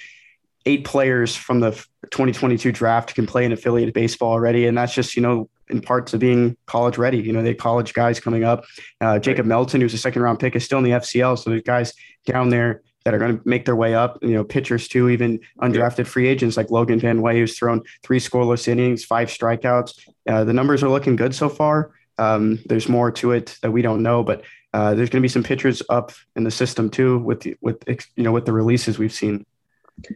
eight 0.65 0.87
players 0.87 1.37
from 1.37 1.61
the 1.61 1.73
2022 2.11 2.73
draft 2.73 3.15
can 3.15 3.27
play 3.27 3.45
in 3.45 3.53
affiliated 3.53 3.93
baseball 3.93 4.33
already. 4.33 4.67
And 4.67 4.79
that's 4.79 4.95
just, 4.95 5.15
you 5.15 5.21
know, 5.21 5.51
in 5.69 5.83
parts 5.83 6.15
of 6.15 6.21
being 6.21 6.57
college 6.65 6.97
ready. 6.97 7.19
You 7.19 7.35
know, 7.35 7.43
they 7.43 7.53
college 7.53 7.93
guys 7.93 8.19
coming 8.19 8.45
up. 8.45 8.65
Uh, 9.03 9.19
Jacob. 9.19 9.45
Melton, 9.45 9.83
who's 9.83 9.93
a 9.93 9.99
second 9.99 10.23
round 10.23 10.39
pick, 10.39 10.57
is 10.57 10.65
still 10.65 10.79
in 10.79 10.85
the 10.85 10.93
FCL. 10.93 11.39
So 11.39 11.51
there's 11.51 11.63
guys 11.63 11.93
down 12.25 12.49
there 12.49 12.81
that 13.09 13.15
are 13.15 13.19
going 13.19 13.39
to 13.39 13.49
make 13.49 13.65
their 13.65 13.75
way 13.75 13.95
up. 13.95 14.23
You 14.23 14.35
know, 14.35 14.45
pitchers 14.45 14.87
too, 14.87 15.09
even 15.09 15.41
undrafted 15.63 16.07
free 16.07 16.29
agents 16.29 16.59
like 16.59 16.71
Logan 16.71 17.01
VanWey, 17.01 17.39
who's 17.39 17.57
thrown 17.57 17.83
three 18.03 18.21
scoreless 18.21 18.69
innings, 18.69 19.03
five 19.03 19.29
strikeouts. 19.29 20.07
Uh, 20.29 20.45
the 20.45 20.53
numbers 20.53 20.83
are 20.83 20.91
looking 20.91 21.17
good 21.17 21.35
so 21.35 21.49
far. 21.49 21.93
Um, 22.19 22.59
there's 22.67 22.87
more 22.87 23.11
to 23.13 23.33
it 23.33 23.57
that 23.63 23.71
we 23.71 23.81
don't 23.81 24.03
know, 24.03 24.23
but 24.23 24.43
uh, 24.75 24.93
there's 24.93 25.09
going 25.09 25.23
to 25.23 25.25
be 25.25 25.29
some 25.29 25.43
pitchers 25.43 25.83
up 25.89 26.13
in 26.37 26.45
the 26.45 26.51
system 26.51 26.91
too 26.91 27.19
with 27.21 27.41
the, 27.41 27.57
with 27.63 27.83
you 27.89 28.23
know 28.23 28.33
with 28.33 28.45
the 28.45 28.53
releases 28.53 28.99
we've 28.99 29.11
seen. 29.11 29.47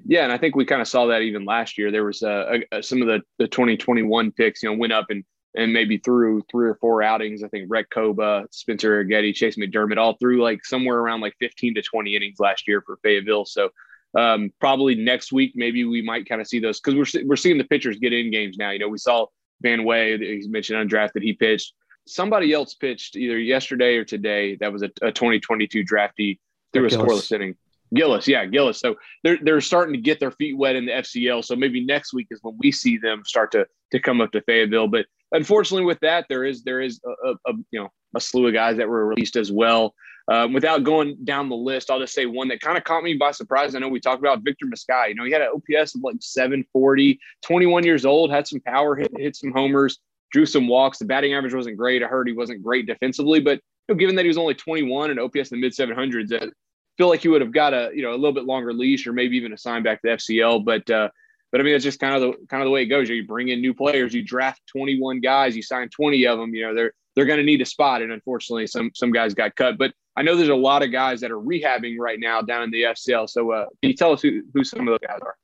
Yeah, 0.04 0.24
and 0.24 0.32
I 0.32 0.36
think 0.36 0.54
we 0.54 0.66
kind 0.66 0.82
of 0.82 0.86
saw 0.86 1.06
that 1.06 1.22
even 1.22 1.46
last 1.46 1.78
year. 1.78 1.90
There 1.90 2.04
was 2.04 2.22
uh, 2.22 2.58
a, 2.72 2.82
some 2.82 3.00
of 3.00 3.08
the 3.08 3.22
the 3.38 3.48
2021 3.48 4.32
picks, 4.32 4.62
you 4.62 4.68
know, 4.68 4.76
went 4.76 4.92
up 4.92 5.06
and 5.08 5.24
and 5.54 5.72
maybe 5.72 5.98
through 5.98 6.42
three 6.50 6.68
or 6.68 6.74
four 6.76 7.02
outings. 7.02 7.42
I 7.42 7.48
think 7.48 7.66
Rhett 7.68 7.90
Kouba, 7.90 8.46
Spencer 8.50 9.04
Arrighetti, 9.04 9.32
Chayce 9.32 9.58
McDermott, 9.58 9.98
all 9.98 10.16
through 10.16 10.42
like 10.42 10.64
somewhere 10.64 10.98
around 10.98 11.20
like 11.20 11.34
15 11.40 11.74
to 11.74 11.82
20 11.82 12.16
innings 12.16 12.40
last 12.40 12.66
year 12.66 12.82
for 12.84 12.98
Fayetteville. 13.02 13.44
So 13.44 13.70
um, 14.18 14.52
probably 14.60 14.94
next 14.94 15.32
week, 15.32 15.52
maybe 15.54 15.84
we 15.84 16.02
might 16.02 16.28
kind 16.28 16.40
of 16.40 16.46
see 16.46 16.58
those 16.58 16.80
because 16.80 16.94
we're 17.14 17.24
we're 17.26 17.36
seeing 17.36 17.58
the 17.58 17.64
pitchers 17.64 17.98
get 17.98 18.12
in 18.12 18.30
games 18.30 18.56
now. 18.58 18.70
You 18.70 18.78
know, 18.78 18.88
we 18.88 18.98
saw 18.98 19.26
VanWey, 19.64 20.20
he's 20.20 20.48
mentioned 20.48 20.90
undrafted, 20.90 21.22
he 21.22 21.32
pitched 21.32 21.74
somebody 22.06 22.52
else 22.52 22.74
pitched 22.74 23.16
either 23.16 23.38
yesterday 23.38 23.96
or 23.96 24.04
today 24.04 24.56
that 24.56 24.72
was 24.72 24.82
a, 24.82 24.90
a 25.02 25.12
2022 25.12 25.84
draftee 25.84 26.38
through 26.72 26.86
a 26.86 26.90
scoreless 26.90 27.32
inning. 27.32 27.54
Gillis, 27.94 28.26
yeah, 28.26 28.46
Gillis. 28.46 28.80
So 28.80 28.96
they're 29.22 29.38
they're 29.42 29.60
starting 29.60 29.92
to 29.94 30.00
get 30.00 30.18
their 30.18 30.30
feet 30.30 30.56
wet 30.56 30.76
in 30.76 30.86
the 30.86 30.92
FCL. 30.92 31.44
So 31.44 31.54
maybe 31.54 31.84
next 31.84 32.14
week 32.14 32.28
is 32.30 32.38
when 32.42 32.56
we 32.58 32.72
see 32.72 32.96
them 32.96 33.22
start 33.26 33.52
to 33.52 33.66
to 33.90 34.00
come 34.00 34.20
up 34.22 34.32
to 34.32 34.40
Fayetteville. 34.40 34.88
But 34.88 35.06
unfortunately, 35.32 35.84
with 35.84 36.00
that, 36.00 36.26
there 36.28 36.44
is 36.44 36.62
there 36.62 36.80
is 36.80 37.00
a, 37.24 37.30
a, 37.46 37.52
you 37.70 37.80
know 37.80 37.88
a 38.14 38.20
slew 38.20 38.46
of 38.46 38.54
guys 38.54 38.76
that 38.76 38.88
were 38.88 39.06
released 39.06 39.36
as 39.36 39.50
well. 39.50 39.94
Um, 40.30 40.52
without 40.52 40.84
going 40.84 41.16
down 41.24 41.48
the 41.48 41.56
list, 41.56 41.90
I'll 41.90 41.98
just 41.98 42.14
say 42.14 42.26
one 42.26 42.46
that 42.48 42.60
kind 42.60 42.78
of 42.78 42.84
caught 42.84 43.02
me 43.02 43.14
by 43.14 43.32
surprise. 43.32 43.74
I 43.74 43.80
know 43.80 43.88
we 43.88 43.98
talked 43.98 44.20
about 44.20 44.42
Victor 44.42 44.66
Mascai. 44.66 45.08
You 45.08 45.14
know, 45.16 45.24
he 45.24 45.32
had 45.32 45.42
an 45.42 45.48
OPS 45.52 45.96
of 45.96 46.02
like 46.02 46.16
740, 46.20 47.18
21 47.44 47.84
years 47.84 48.04
old, 48.04 48.30
had 48.30 48.46
some 48.46 48.60
power, 48.60 48.94
hit, 48.94 49.10
hit 49.18 49.34
some 49.34 49.50
homers 49.50 49.98
drew 50.32 50.46
some 50.46 50.66
walks. 50.66 50.98
The 50.98 51.04
batting 51.04 51.34
average 51.34 51.54
wasn't 51.54 51.76
great. 51.76 52.02
I 52.02 52.06
heard 52.06 52.26
he 52.26 52.32
wasn't 52.32 52.62
great 52.62 52.86
defensively, 52.86 53.40
but 53.40 53.60
you 53.88 53.94
know, 53.94 53.98
given 53.98 54.16
that 54.16 54.22
he 54.22 54.28
was 54.28 54.38
only 54.38 54.54
21 54.54 55.10
and 55.10 55.20
OPS 55.20 55.52
in 55.52 55.60
the 55.60 55.66
mid 55.68 55.72
700s, 55.72 56.32
I 56.32 56.50
feel 56.96 57.08
like 57.08 57.20
he 57.20 57.28
would 57.28 57.40
have 57.40 57.52
got 57.52 57.74
a 57.74 57.90
you 57.94 58.02
know 58.02 58.12
a 58.12 58.16
little 58.16 58.32
bit 58.32 58.44
longer 58.44 58.72
leash 58.72 59.06
or 59.06 59.12
maybe 59.12 59.36
even 59.36 59.52
a 59.52 59.58
sign 59.58 59.82
back 59.82 60.02
to 60.02 60.08
FCL. 60.08 60.64
But 60.64 60.90
uh, 60.90 61.10
but 61.52 61.60
I 61.60 61.64
mean, 61.64 61.74
it's 61.74 61.84
just 61.84 62.00
kind 62.00 62.14
of 62.14 62.22
the 62.22 62.46
kind 62.48 62.62
of 62.62 62.66
the 62.66 62.70
way 62.70 62.82
it 62.82 62.86
goes. 62.86 63.08
You 63.08 63.26
bring 63.26 63.48
in 63.48 63.60
new 63.60 63.74
players, 63.74 64.14
you 64.14 64.24
draft 64.24 64.62
21 64.68 65.20
guys, 65.20 65.54
you 65.54 65.62
sign 65.62 65.90
20 65.90 66.26
of 66.26 66.38
them. 66.38 66.54
You 66.54 66.66
know 66.66 66.74
they're 66.74 66.92
they're 67.14 67.26
going 67.26 67.38
to 67.38 67.44
need 67.44 67.60
a 67.60 67.66
spot, 67.66 68.02
and 68.02 68.10
unfortunately, 68.10 68.66
some 68.66 68.90
some 68.94 69.12
guys 69.12 69.34
got 69.34 69.54
cut. 69.54 69.76
But 69.78 69.92
I 70.16 70.22
know 70.22 70.34
there's 70.34 70.48
a 70.48 70.54
lot 70.54 70.82
of 70.82 70.90
guys 70.90 71.20
that 71.20 71.30
are 71.30 71.38
rehabbing 71.38 71.98
right 71.98 72.18
now 72.18 72.40
down 72.42 72.62
in 72.64 72.70
the 72.70 72.82
FCL. 72.82 73.28
So 73.28 73.52
uh, 73.52 73.66
can 73.82 73.90
you 73.90 73.94
tell 73.94 74.12
us 74.12 74.22
who, 74.22 74.42
who 74.54 74.64
some 74.64 74.80
of 74.80 74.86
those 74.86 75.06
guys 75.06 75.20
are? 75.22 75.36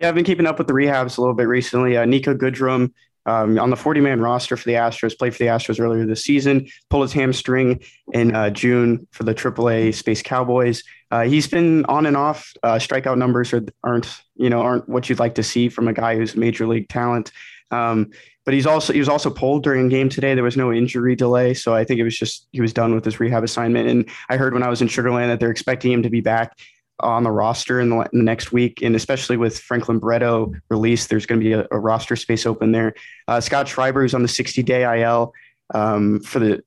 Yeah, 0.00 0.08
I've 0.08 0.14
been 0.14 0.24
keeping 0.24 0.46
up 0.46 0.58
with 0.58 0.68
the 0.68 0.74
rehabs 0.74 1.18
a 1.18 1.20
little 1.20 1.34
bit 1.34 1.48
recently. 1.48 1.96
Uh, 1.96 2.04
Niko 2.04 2.34
Goodrum 2.36 2.92
um, 3.28 3.58
on 3.58 3.68
the 3.68 3.76
40 3.76 4.00
man 4.00 4.20
roster 4.20 4.56
for 4.56 4.64
the 4.64 4.74
Astros, 4.74 5.16
played 5.16 5.34
for 5.34 5.38
the 5.38 5.50
Astros 5.50 5.78
earlier 5.78 6.06
this 6.06 6.24
season, 6.24 6.66
pulled 6.88 7.04
his 7.04 7.12
hamstring 7.12 7.82
in 8.12 8.34
uh, 8.34 8.48
June 8.48 9.06
for 9.12 9.24
the 9.24 9.34
AAA 9.34 9.94
Space 9.94 10.22
Cowboys. 10.22 10.82
Uh, 11.10 11.24
he's 11.24 11.46
been 11.46 11.84
on 11.84 12.06
and 12.06 12.16
off. 12.16 12.52
Uh, 12.62 12.76
strikeout 12.76 13.18
numbers 13.18 13.52
are, 13.52 13.64
aren't, 13.84 14.22
you 14.36 14.48
know, 14.48 14.60
aren't 14.60 14.88
what 14.88 15.08
you'd 15.08 15.18
like 15.18 15.34
to 15.34 15.42
see 15.42 15.68
from 15.68 15.88
a 15.88 15.92
guy 15.92 16.16
who's 16.16 16.36
major 16.36 16.66
league 16.66 16.88
talent. 16.88 17.30
Um, 17.70 18.10
but 18.46 18.54
he's 18.54 18.66
also 18.66 18.94
he 18.94 18.98
was 18.98 19.10
also 19.10 19.28
pulled 19.28 19.62
during 19.62 19.90
game 19.90 20.08
today. 20.08 20.34
There 20.34 20.42
was 20.42 20.56
no 20.56 20.72
injury 20.72 21.14
delay, 21.14 21.52
so 21.52 21.74
I 21.74 21.84
think 21.84 22.00
it 22.00 22.04
was 22.04 22.16
just 22.16 22.48
he 22.52 22.62
was 22.62 22.72
done 22.72 22.94
with 22.94 23.04
his 23.04 23.20
rehab 23.20 23.44
assignment. 23.44 23.90
And 23.90 24.08
I 24.30 24.38
heard 24.38 24.54
when 24.54 24.62
I 24.62 24.70
was 24.70 24.80
in 24.80 24.88
Sugarland 24.88 25.26
that 25.26 25.38
they're 25.38 25.50
expecting 25.50 25.92
him 25.92 26.02
to 26.02 26.08
be 26.08 26.22
back 26.22 26.56
on 27.00 27.22
the 27.22 27.30
roster 27.30 27.80
in 27.80 27.90
the, 27.90 27.96
in 28.12 28.18
the, 28.18 28.24
next 28.24 28.52
week, 28.52 28.82
and 28.82 28.96
especially 28.96 29.36
with 29.36 29.58
Franklin 29.58 29.98
Barreto 29.98 30.52
released, 30.70 31.08
there's 31.08 31.26
going 31.26 31.40
to 31.40 31.44
be 31.44 31.52
a, 31.52 31.66
a, 31.70 31.78
roster 31.78 32.16
space 32.16 32.46
open 32.46 32.72
there. 32.72 32.94
Uh, 33.26 33.40
Scott 33.40 33.68
Schreiber, 33.68 34.02
who's 34.02 34.14
on 34.14 34.22
the 34.22 34.28
60 34.28 34.62
day 34.62 35.02
IL 35.02 35.32
um, 35.74 36.20
for 36.20 36.38
the 36.38 36.62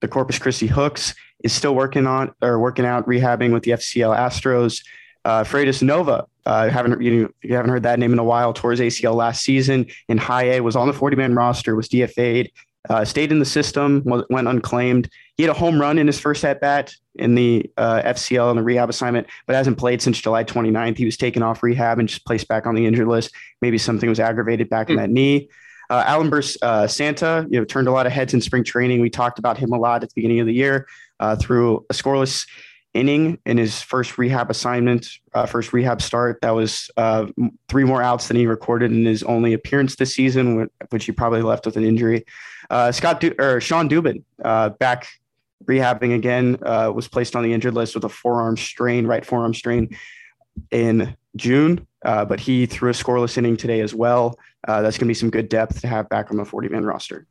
the 0.00 0.08
Corpus 0.08 0.38
Christi 0.38 0.68
Hooks, 0.68 1.14
is 1.42 1.52
still 1.52 1.74
working 1.74 2.06
on 2.06 2.32
or 2.40 2.58
working 2.58 2.84
out 2.84 3.06
rehabbing 3.06 3.52
with 3.52 3.64
the 3.64 3.72
FCL 3.72 4.16
Astros. 4.16 4.84
Uh, 5.24 5.44
Freudis 5.44 5.82
Nova, 5.82 6.26
uh, 6.46 6.68
haven't 6.68 7.02
you, 7.02 7.32
you 7.42 7.54
haven't 7.54 7.70
heard 7.70 7.82
that 7.82 7.98
name 7.98 8.12
in 8.12 8.18
a 8.18 8.24
while. 8.24 8.52
His 8.52 8.80
ACL 8.80 9.14
last 9.14 9.42
season 9.42 9.86
in 10.08 10.18
High 10.18 10.54
A, 10.54 10.60
was 10.60 10.76
on 10.76 10.86
the 10.86 10.92
40 10.92 11.16
man 11.16 11.34
roster, 11.34 11.74
was 11.74 11.88
DFA'd 11.88 12.50
uh, 12.88 13.04
stayed 13.04 13.32
in 13.32 13.38
the 13.38 13.44
system, 13.44 14.02
went 14.04 14.48
unclaimed. 14.48 15.10
He 15.38 15.44
had 15.44 15.50
a 15.50 15.58
home 15.58 15.80
run 15.80 15.98
in 15.98 16.06
his 16.08 16.18
first 16.18 16.44
at 16.44 16.60
bat 16.60 16.92
in 17.14 17.36
the 17.36 17.70
uh, 17.76 18.02
FCL 18.02 18.50
and 18.50 18.58
the 18.58 18.62
rehab 18.62 18.90
assignment, 18.90 19.28
but 19.46 19.54
hasn't 19.54 19.78
played 19.78 20.02
since 20.02 20.20
July 20.20 20.42
29th. 20.42 20.98
He 20.98 21.04
was 21.04 21.16
taken 21.16 21.44
off 21.44 21.62
rehab 21.62 22.00
and 22.00 22.08
just 22.08 22.26
placed 22.26 22.48
back 22.48 22.66
on 22.66 22.74
the 22.74 22.84
injured 22.84 23.06
list. 23.06 23.32
Maybe 23.62 23.78
something 23.78 24.08
was 24.08 24.18
aggravated 24.18 24.68
back 24.68 24.88
mm. 24.88 24.90
in 24.90 24.96
hmm. 24.96 25.02
that 25.02 25.10
knee. 25.10 25.48
Uh, 25.90 26.02
Alan 26.06 26.42
uh, 26.62 26.86
Santa, 26.86 27.46
you 27.48 27.58
know, 27.58 27.64
turned 27.64 27.86
a 27.86 27.92
lot 27.92 28.04
of 28.04 28.12
heads 28.12 28.34
in 28.34 28.40
spring 28.40 28.64
training. 28.64 29.00
We 29.00 29.10
talked 29.10 29.38
about 29.38 29.56
him 29.56 29.72
a 29.72 29.78
lot 29.78 30.02
at 30.02 30.10
the 30.10 30.14
beginning 30.16 30.40
of 30.40 30.46
the 30.46 30.52
year 30.52 30.86
uh, 31.20 31.36
through 31.36 31.86
a 31.88 31.94
scoreless 31.94 32.46
inning 32.94 33.38
in 33.46 33.58
his 33.58 33.80
first 33.80 34.18
rehab 34.18 34.50
assignment, 34.50 35.08
uh, 35.34 35.46
first 35.46 35.72
rehab 35.72 36.02
start. 36.02 36.40
That 36.42 36.50
was 36.50 36.90
uh, 36.96 37.26
three 37.68 37.84
more 37.84 38.02
outs 38.02 38.28
than 38.28 38.36
he 38.36 38.46
recorded 38.46 38.90
in 38.90 39.04
his 39.04 39.22
only 39.22 39.52
appearance 39.52 39.96
this 39.96 40.14
season, 40.14 40.68
which 40.90 41.04
he 41.04 41.12
probably 41.12 41.42
left 41.42 41.64
with 41.64 41.76
an 41.76 41.84
injury. 41.84 42.24
Uh, 42.70 42.90
Scott 42.92 43.20
du- 43.20 43.34
or 43.38 43.60
Shawn 43.60 43.88
Dubin 43.88 44.24
uh, 44.44 44.70
back 44.70 45.06
rehabbing 45.64 46.14
again 46.14 46.58
uh, 46.62 46.90
was 46.94 47.08
placed 47.08 47.36
on 47.36 47.42
the 47.42 47.52
injured 47.52 47.74
list 47.74 47.94
with 47.94 48.04
a 48.04 48.08
forearm 48.08 48.56
strain, 48.56 49.06
right 49.06 49.24
forearm 49.24 49.54
strain 49.54 49.96
in 50.70 51.16
June. 51.36 51.86
Uh, 52.04 52.24
but 52.24 52.38
he 52.38 52.66
threw 52.66 52.90
a 52.90 52.92
scoreless 52.92 53.36
inning 53.36 53.56
today 53.56 53.80
as 53.80 53.94
well. 53.94 54.38
that's 54.66 54.96
going 54.96 55.06
to 55.06 55.06
be 55.06 55.14
some 55.14 55.30
good 55.30 55.48
depth 55.48 55.80
to 55.80 55.88
have 55.88 56.08
back 56.08 56.30
on 56.30 56.36
the 56.36 56.44
40 56.44 56.68
man 56.68 56.84
roster 56.84 57.26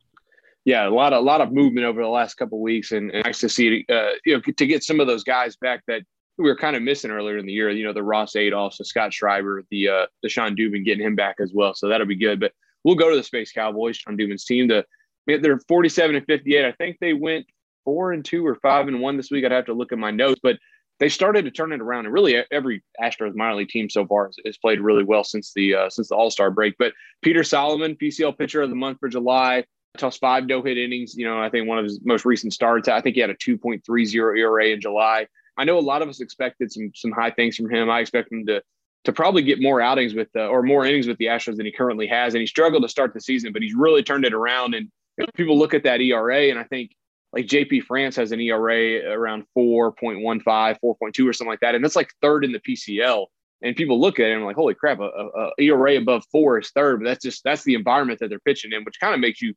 yeah, 0.67 0.85
a 0.85 0.89
lot 0.89 1.13
of 1.13 1.19
a 1.19 1.25
lot 1.25 1.39
of 1.39 1.53
movement 1.53 1.85
over 1.85 2.01
the 2.01 2.09
last 2.09 2.33
couple 2.33 2.59
weeks, 2.59 2.91
and, 2.91 3.09
and, 3.11 3.23
nice 3.23 3.39
to 3.39 3.47
see 3.47 3.85
uh, 3.87 4.09
you 4.25 4.33
know 4.33 4.41
to 4.41 4.67
get 4.67 4.83
some 4.83 4.99
of 4.99 5.07
those 5.07 5.23
guys 5.23 5.55
back 5.55 5.81
that 5.87 6.01
we 6.37 6.43
were 6.43 6.57
kind 6.57 6.75
of 6.75 6.83
missing 6.83 7.09
earlier 7.09 7.37
in 7.37 7.45
the 7.45 7.53
year. 7.53 7.69
You 7.69 7.85
know, 7.85 7.93
the 7.93 8.03
Ross 8.03 8.35
Adolphs, 8.35 8.77
the 8.77 8.83
Scott 8.83 9.13
Schreiber, 9.13 9.63
the 9.71 9.87
uh, 9.87 10.05
the 10.23 10.27
Shawn 10.27 10.57
Dubin 10.57 10.83
getting 10.83 11.05
him 11.05 11.15
back 11.15 11.37
as 11.39 11.53
well. 11.53 11.73
So 11.73 11.87
that'll 11.87 12.05
be 12.05 12.17
good. 12.17 12.41
But 12.41 12.51
we'll 12.83 12.95
go 12.95 13.09
to 13.09 13.15
the 13.15 13.23
Space 13.23 13.53
Cowboys, 13.53 13.95
Shawn 13.95 14.17
Dubin's 14.17 14.43
team. 14.43 14.67
The 14.67 14.85
they're 15.25 15.57
47 15.69 16.17
and 16.17 16.25
58. 16.25 16.65
I 16.65 16.71
think 16.73 16.97
they 16.99 17.13
went 17.13 17.45
four 17.87 18.11
and 18.11 18.25
two 18.25 18.45
or 18.45 18.55
five 18.55 18.89
and 18.89 18.99
one 18.99 19.15
this 19.15 19.31
week. 19.31 19.45
I'd 19.45 19.51
have 19.53 19.65
to 19.67 19.73
look 19.73 19.93
at 19.93 19.97
my 19.97 20.11
notes, 20.11 20.41
but 20.43 20.57
they 20.99 21.07
started 21.07 21.45
to 21.45 21.51
turn 21.51 21.71
it 21.71 21.79
around. 21.79 22.03
And 22.03 22.13
really, 22.13 22.43
every 22.51 22.83
Astros 23.01 23.33
minor 23.33 23.55
league 23.55 23.69
team 23.69 23.89
so 23.89 24.05
far 24.05 24.25
has, 24.25 24.35
has 24.45 24.57
played 24.57 24.81
really 24.81 25.05
well 25.05 25.23
since 25.23 25.53
the 25.53 25.73
uh, 25.73 25.89
since 25.89 26.09
the 26.09 26.15
All 26.15 26.29
Star 26.29 26.51
break. 26.51 26.75
But 26.77 26.91
Peter 27.21 27.45
Solomon, 27.45 27.95
PCL 27.95 28.37
pitcher 28.37 28.61
of 28.61 28.69
the 28.69 28.75
month 28.75 28.99
for 28.99 29.07
July 29.07 29.63
tossed 29.97 30.19
five 30.19 30.47
no 30.47 30.61
hit 30.61 30.77
innings. 30.77 31.15
You 31.15 31.25
know, 31.25 31.41
I 31.41 31.49
think 31.49 31.65
one 31.65 31.79
of 31.79 31.85
his 31.85 32.01
most 32.03 32.25
recent 32.25 32.51
starts. 32.51 32.89
I 32.89 32.99
think 32.99 33.15
he 33.15 33.21
had 33.21 33.29
a 33.29 33.35
2.30 33.35 34.37
ERA 34.37 34.67
in 34.67 34.81
July. 34.81 35.27
I 35.57 35.63
know 35.63 35.77
a 35.77 35.79
lot 35.79 36.01
of 36.01 36.09
us 36.09 36.19
expected 36.19 36.69
some 36.71 36.91
some 36.93 37.11
high 37.11 37.31
things 37.31 37.55
from 37.55 37.69
him. 37.69 37.89
I 37.89 38.01
expect 38.01 38.31
him 38.31 38.45
to 38.47 38.61
to 39.05 39.13
probably 39.13 39.43
get 39.43 39.61
more 39.61 39.79
outings 39.79 40.13
with 40.13 40.27
uh, 40.35 40.47
or 40.47 40.61
more 40.61 40.85
innings 40.85 41.07
with 41.07 41.17
the 41.19 41.27
Astros 41.27 41.55
than 41.55 41.65
he 41.65 41.71
currently 41.71 42.07
has. 42.07 42.33
And 42.33 42.41
he 42.41 42.47
struggled 42.47 42.83
to 42.83 42.89
start 42.89 43.13
the 43.13 43.21
season, 43.21 43.53
but 43.53 43.61
he's 43.61 43.73
really 43.73 44.03
turned 44.03 44.25
it 44.25 44.33
around. 44.33 44.73
And 44.75 44.89
people 45.35 45.57
look 45.57 45.73
at 45.73 45.83
that 45.83 46.01
ERA, 46.01 46.49
and 46.49 46.59
I 46.59 46.63
think 46.63 46.91
like 47.33 47.45
JP 47.45 47.83
France 47.83 48.15
has 48.15 48.31
an 48.31 48.39
ERA 48.39 49.11
around 49.11 49.45
4.15, 49.57 50.43
4.2 50.43 51.27
or 51.27 51.33
something 51.33 51.47
like 51.47 51.59
that, 51.59 51.75
and 51.75 51.83
that's 51.83 51.95
like 51.95 52.11
third 52.21 52.45
in 52.45 52.51
the 52.51 52.59
PCL. 52.59 53.25
And 53.63 53.75
people 53.75 53.99
look 53.99 54.19
at 54.19 54.27
it 54.27 54.33
and 54.33 54.45
like, 54.45 54.55
holy 54.55 54.75
crap, 54.75 54.99
a, 54.99 55.03
a, 55.03 55.49
a 55.57 55.63
ERA 55.63 55.97
above 55.97 56.23
four 56.31 56.59
is 56.59 56.69
third, 56.69 56.99
but 56.99 57.05
that's 57.05 57.23
just 57.23 57.43
that's 57.43 57.63
the 57.63 57.73
environment 57.73 58.19
that 58.19 58.29
they're 58.29 58.39
pitching 58.39 58.71
in, 58.71 58.83
which 58.83 58.99
kind 58.99 59.15
of 59.15 59.19
makes 59.19 59.41
you 59.41 59.55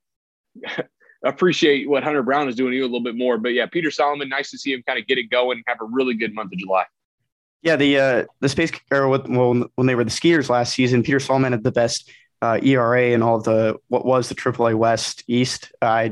appreciate 1.25 1.89
what 1.89 2.03
Hunter 2.03 2.23
Brown 2.23 2.49
is 2.49 2.57
doing 2.57 2.73
you 2.73 2.83
a 2.83 2.87
little 2.87 3.03
bit 3.03 3.17
more. 3.17 3.37
But 3.37 3.50
yeah, 3.50 3.67
Peter 3.67 3.91
Solomon, 3.91 4.29
nice 4.29 4.50
to 4.50 4.59
see 4.59 4.73
him 4.73 4.83
kind 4.87 4.99
of 4.99 5.07
get 5.07 5.19
it 5.19 5.31
going 5.31 5.59
and 5.59 5.65
have 5.67 5.79
a 5.83 5.85
really 5.85 6.15
good 6.15 6.35
month 6.35 6.53
of 6.53 6.59
July. 6.59 6.85
Yeah, 7.62 7.77
the 7.77 7.99
uh, 7.99 8.25
the 8.41 8.49
space 8.49 8.73
or 8.91 9.09
well 9.09 9.69
when 9.75 9.87
they 9.87 9.95
were 9.95 10.05
the 10.05 10.11
Skeeters 10.11 10.49
last 10.49 10.75
season, 10.75 11.03
Peter 11.03 11.21
Solomon 11.21 11.53
had 11.53 11.62
the 11.62 11.73
best 11.73 12.11
uh, 12.42 12.59
ERA 12.62 13.12
and 13.12 13.23
all 13.23 13.40
the 13.40 13.78
what 13.88 14.04
was 14.04 14.28
the 14.28 14.35
AAA 14.35 14.75
West 14.75 15.25
East, 15.26 15.73
uh, 15.82 16.09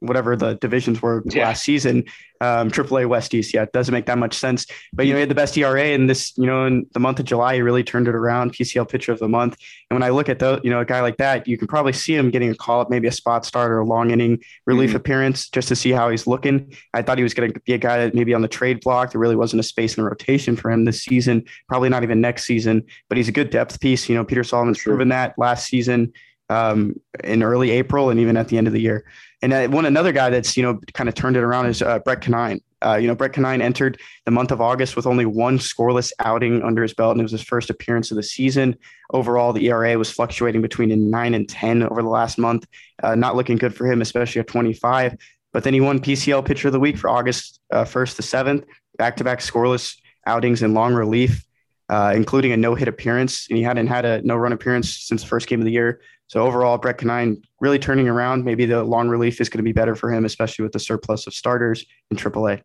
whatever 0.00 0.36
the 0.36 0.54
divisions 0.54 1.02
were 1.02 1.22
yeah. 1.26 1.48
last 1.48 1.64
season. 1.64 2.04
Um, 2.40 2.70
AAA 2.70 3.08
West 3.08 3.34
East, 3.34 3.54
yeah, 3.54 3.62
it 3.62 3.72
doesn't 3.72 3.92
make 3.92 4.06
that 4.06 4.18
much 4.18 4.34
sense. 4.34 4.66
But 4.92 5.06
you 5.06 5.12
know, 5.12 5.16
he 5.16 5.20
had 5.20 5.30
the 5.30 5.34
best 5.34 5.56
ERA 5.56 5.86
in 5.88 6.06
this, 6.06 6.36
you 6.36 6.46
know, 6.46 6.66
in 6.66 6.86
the 6.92 7.00
month 7.00 7.18
of 7.18 7.24
July, 7.24 7.54
he 7.54 7.62
really 7.62 7.84
turned 7.84 8.08
it 8.08 8.14
around. 8.14 8.52
PCL 8.52 8.88
pitcher 8.88 9.12
of 9.12 9.18
the 9.18 9.28
month. 9.28 9.56
And 9.90 9.96
when 9.96 10.02
I 10.02 10.10
look 10.10 10.28
at 10.28 10.38
the, 10.38 10.60
you 10.62 10.70
know, 10.70 10.80
a 10.80 10.84
guy 10.84 11.00
like 11.00 11.16
that, 11.18 11.46
you 11.46 11.56
can 11.56 11.68
probably 11.68 11.92
see 11.92 12.14
him 12.14 12.30
getting 12.30 12.50
a 12.50 12.54
call 12.54 12.80
up, 12.80 12.90
maybe 12.90 13.08
a 13.08 13.12
spot 13.12 13.44
start 13.44 13.70
or 13.70 13.78
a 13.78 13.84
long 13.84 14.10
inning 14.10 14.42
relief 14.66 14.90
mm-hmm. 14.90 14.96
appearance, 14.96 15.48
just 15.48 15.68
to 15.68 15.76
see 15.76 15.90
how 15.90 16.10
he's 16.10 16.26
looking. 16.26 16.74
I 16.94 17.02
thought 17.02 17.18
he 17.18 17.24
was 17.24 17.34
going 17.34 17.52
to 17.52 17.60
be 17.60 17.74
a 17.74 17.78
guy 17.78 17.98
that 17.98 18.14
maybe 18.14 18.34
on 18.34 18.42
the 18.42 18.48
trade 18.48 18.80
block. 18.80 19.12
There 19.12 19.20
really 19.20 19.36
wasn't 19.36 19.60
a 19.60 19.64
space 19.64 19.96
in 19.96 20.02
the 20.02 20.08
rotation 20.08 20.56
for 20.56 20.70
him 20.70 20.84
this 20.84 21.02
season. 21.02 21.44
Probably 21.68 21.88
not 21.88 22.02
even 22.02 22.20
next 22.20 22.44
season. 22.44 22.84
But 23.08 23.18
he's 23.18 23.28
a 23.28 23.32
good 23.32 23.50
depth 23.50 23.80
piece. 23.80 24.08
You 24.08 24.14
know, 24.14 24.24
Peter 24.24 24.44
Solomon's 24.44 24.78
sure. 24.78 24.92
proven 24.92 25.08
that 25.08 25.34
last 25.38 25.66
season 25.66 26.12
um, 26.48 26.94
in 27.24 27.42
early 27.42 27.70
April 27.70 28.10
and 28.10 28.20
even 28.20 28.36
at 28.36 28.48
the 28.48 28.58
end 28.58 28.66
of 28.66 28.72
the 28.72 28.80
year. 28.80 29.04
And 29.42 29.52
uh, 29.52 29.68
one 29.68 29.84
another 29.84 30.12
guy 30.12 30.30
that's 30.30 30.56
you 30.56 30.62
know 30.62 30.80
kind 30.94 31.08
of 31.08 31.14
turned 31.14 31.36
it 31.36 31.42
around 31.42 31.66
is 31.66 31.82
uh, 31.82 31.98
Brett 32.00 32.22
Conine. 32.22 32.60
Uh, 32.84 32.96
you 32.96 33.06
know, 33.06 33.14
Brett 33.14 33.32
Conine 33.32 33.62
entered 33.62 34.00
the 34.26 34.30
month 34.30 34.50
of 34.50 34.60
August 34.60 34.96
with 34.96 35.06
only 35.06 35.24
one 35.24 35.58
scoreless 35.58 36.12
outing 36.20 36.62
under 36.62 36.82
his 36.82 36.94
belt, 36.94 37.12
and 37.12 37.20
it 37.20 37.24
was 37.24 37.32
his 37.32 37.42
first 37.42 37.70
appearance 37.70 38.10
of 38.10 38.16
the 38.16 38.22
season. 38.22 38.76
Overall, 39.12 39.52
the 39.52 39.66
ERA 39.66 39.96
was 39.96 40.10
fluctuating 40.10 40.62
between 40.62 40.90
a 40.90 40.96
nine 40.96 41.34
and 41.34 41.48
ten 41.48 41.82
over 41.82 42.02
the 42.02 42.08
last 42.08 42.38
month. 42.38 42.66
Uh, 43.02 43.14
not 43.14 43.34
looking 43.34 43.56
good 43.56 43.74
for 43.74 43.90
him, 43.90 44.02
especially 44.02 44.40
at 44.40 44.46
25. 44.46 45.16
But 45.52 45.64
then 45.64 45.74
he 45.74 45.80
won 45.80 46.00
PCL 46.00 46.44
Pitcher 46.44 46.68
of 46.68 46.72
the 46.72 46.80
Week 46.80 46.98
for 46.98 47.08
August 47.08 47.60
uh, 47.72 47.84
1st 47.84 48.16
to 48.16 48.22
7th, 48.22 48.64
back-to-back 48.98 49.38
scoreless 49.38 49.96
outings 50.26 50.62
in 50.62 50.74
long 50.74 50.94
relief. 50.94 51.42
Uh, 51.88 52.12
including 52.16 52.50
a 52.50 52.56
no-hit 52.56 52.88
appearance, 52.88 53.46
and 53.48 53.56
he 53.56 53.62
hadn't 53.62 53.86
had 53.86 54.04
a 54.04 54.20
no-run 54.22 54.52
appearance 54.52 55.06
since 55.06 55.22
the 55.22 55.28
first 55.28 55.46
game 55.46 55.60
of 55.60 55.64
the 55.64 55.70
year. 55.70 56.00
So 56.28 56.42
overall, 56.42 56.76
Brett 56.78 56.98
Conine 56.98 57.40
really 57.60 57.78
turning 57.78 58.08
around. 58.08 58.44
Maybe 58.44 58.66
the 58.66 58.82
long 58.82 59.08
relief 59.08 59.40
is 59.40 59.48
going 59.48 59.58
to 59.58 59.64
be 59.64 59.72
better 59.72 59.94
for 59.94 60.10
him, 60.10 60.24
especially 60.24 60.64
with 60.64 60.72
the 60.72 60.80
surplus 60.80 61.26
of 61.26 61.34
starters 61.34 61.84
in 62.10 62.16
AAA. 62.16 62.62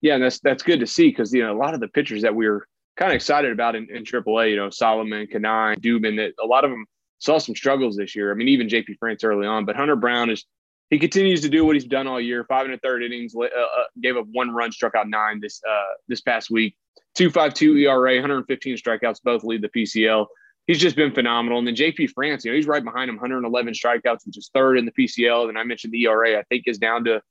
Yeah, 0.00 0.14
and 0.14 0.24
that's 0.24 0.40
that's 0.40 0.64
good 0.64 0.80
to 0.80 0.86
see 0.86 1.08
because 1.08 1.32
you 1.32 1.42
know 1.42 1.56
a 1.56 1.58
lot 1.58 1.74
of 1.74 1.80
the 1.80 1.88
pitchers 1.88 2.22
that 2.22 2.34
we 2.34 2.48
were 2.48 2.66
kind 2.96 3.12
of 3.12 3.16
excited 3.16 3.52
about 3.52 3.76
in, 3.76 3.88
in 3.90 4.04
AAA, 4.04 4.50
you 4.50 4.56
know, 4.56 4.68
Solomon, 4.68 5.26
Conine, 5.26 5.80
Dubin, 5.80 6.16
that 6.16 6.32
a 6.42 6.46
lot 6.46 6.64
of 6.64 6.70
them 6.70 6.84
saw 7.18 7.38
some 7.38 7.54
struggles 7.54 7.96
this 7.96 8.14
year. 8.14 8.30
I 8.32 8.34
mean, 8.34 8.48
even 8.48 8.66
JP 8.66 8.98
France 8.98 9.24
early 9.24 9.46
on, 9.46 9.64
but 9.64 9.76
Hunter 9.76 9.96
Brown 9.96 10.28
is 10.28 10.44
he 10.90 10.98
continues 10.98 11.40
to 11.40 11.48
do 11.48 11.64
what 11.64 11.74
he's 11.74 11.86
done 11.86 12.06
all 12.06 12.20
year. 12.20 12.44
Five 12.44 12.66
and 12.66 12.74
a 12.74 12.78
third 12.78 13.02
innings, 13.02 13.34
uh, 13.34 13.44
uh, 13.44 13.84
gave 14.02 14.16
up 14.16 14.26
one 14.32 14.50
run, 14.50 14.72
struck 14.72 14.94
out 14.94 15.08
nine 15.08 15.40
this 15.40 15.60
uh, 15.66 15.94
this 16.08 16.20
past 16.20 16.50
week. 16.50 16.76
Two 17.14 17.30
five 17.30 17.54
two 17.54 17.76
ERA, 17.76 18.14
115 18.16 18.76
strikeouts, 18.76 19.22
both 19.22 19.44
lead 19.44 19.62
the 19.62 19.68
PCL 19.68 20.26
he's 20.66 20.78
just 20.78 20.96
been 20.96 21.12
phenomenal. 21.12 21.58
And 21.58 21.66
then 21.66 21.74
JP 21.74 22.10
France, 22.10 22.44
you 22.44 22.50
know, 22.50 22.56
he's 22.56 22.66
right 22.66 22.84
behind 22.84 23.08
him, 23.08 23.16
111 23.16 23.74
strikeouts, 23.74 24.26
which 24.26 24.38
is 24.38 24.50
third 24.54 24.78
in 24.78 24.84
the 24.84 24.92
PCL. 24.92 25.48
And 25.48 25.58
I 25.58 25.64
mentioned 25.64 25.92
the 25.92 26.04
ERA, 26.04 26.38
I 26.38 26.42
think 26.44 26.64
is 26.66 26.78
down 26.78 27.04
to 27.04 27.22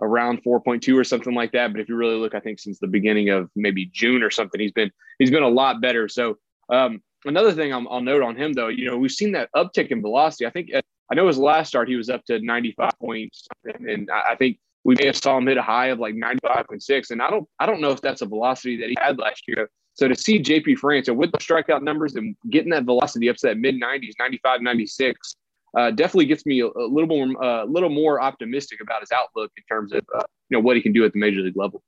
around 0.00 0.42
4.2 0.42 0.96
or 0.96 1.04
something 1.04 1.34
like 1.34 1.52
that. 1.52 1.72
But 1.72 1.80
if 1.80 1.88
you 1.88 1.96
really 1.96 2.16
look, 2.16 2.34
I 2.34 2.40
think 2.40 2.60
since 2.60 2.78
the 2.78 2.86
beginning 2.86 3.30
of 3.30 3.50
maybe 3.56 3.90
June 3.92 4.22
or 4.22 4.30
something, 4.30 4.60
he's 4.60 4.72
been 4.72 4.90
he's 5.18 5.30
been 5.30 5.42
a 5.42 5.48
lot 5.48 5.80
better. 5.80 6.08
So 6.08 6.38
um, 6.70 7.02
another 7.24 7.52
thing 7.52 7.72
I'll, 7.72 7.86
I'll, 7.90 8.00
note 8.00 8.22
on 8.22 8.36
him 8.36 8.52
though, 8.52 8.68
you 8.68 8.86
know, 8.86 8.96
we've 8.96 9.10
seen 9.10 9.32
that 9.32 9.50
uptick 9.56 9.88
in 9.88 10.00
velocity. 10.00 10.46
I 10.46 10.50
think 10.50 10.70
I 11.10 11.14
know 11.14 11.26
his 11.26 11.38
last 11.38 11.68
start 11.68 11.88
he 11.88 11.96
was 11.96 12.10
up 12.10 12.24
to 12.26 12.38
95 12.40 12.90
points, 13.00 13.48
and 13.64 14.08
I 14.10 14.36
think 14.36 14.58
we 14.84 14.94
may 14.94 15.06
have 15.06 15.16
saw 15.16 15.36
him 15.36 15.46
hit 15.46 15.56
a 15.56 15.62
high 15.62 15.86
of 15.86 15.98
like 15.98 16.14
95.6. 16.14 17.10
And 17.10 17.20
I 17.20 17.30
don't 17.30 17.48
I 17.58 17.66
don't 17.66 17.80
know 17.80 17.90
if 17.90 18.00
that's 18.00 18.22
a 18.22 18.26
velocity 18.26 18.78
that 18.80 18.88
he 18.88 18.96
had 19.00 19.18
last 19.18 19.44
year. 19.48 19.70
So 19.98 20.06
to 20.06 20.14
see 20.14 20.38
JP 20.38 20.78
France 20.78 21.10
with 21.10 21.32
the 21.32 21.38
strikeout 21.38 21.82
numbers 21.82 22.14
and 22.14 22.36
getting 22.50 22.70
that 22.70 22.84
velocity 22.84 23.28
up 23.28 23.36
to 23.38 23.48
that 23.48 23.58
mid 23.58 23.74
90s, 23.82 24.12
95, 24.20 24.62
96, 24.62 25.34
uh, 25.76 25.90
definitely 25.90 26.26
gets 26.26 26.46
me 26.46 26.60
a, 26.60 26.66
a 26.66 26.86
little 26.88 27.08
more 27.08 27.42
a 27.42 27.62
uh, 27.62 27.64
little 27.64 27.90
more 27.90 28.20
optimistic 28.20 28.80
about 28.80 29.00
his 29.00 29.10
outlook 29.10 29.50
in 29.56 29.64
terms 29.64 29.92
of 29.92 30.02
uh, 30.14 30.22
you 30.50 30.56
know 30.56 30.60
what 30.60 30.76
he 30.76 30.82
can 30.82 30.92
do 30.92 31.04
at 31.04 31.12
the 31.12 31.18
major 31.18 31.40
league 31.40 31.56
level. 31.56 31.82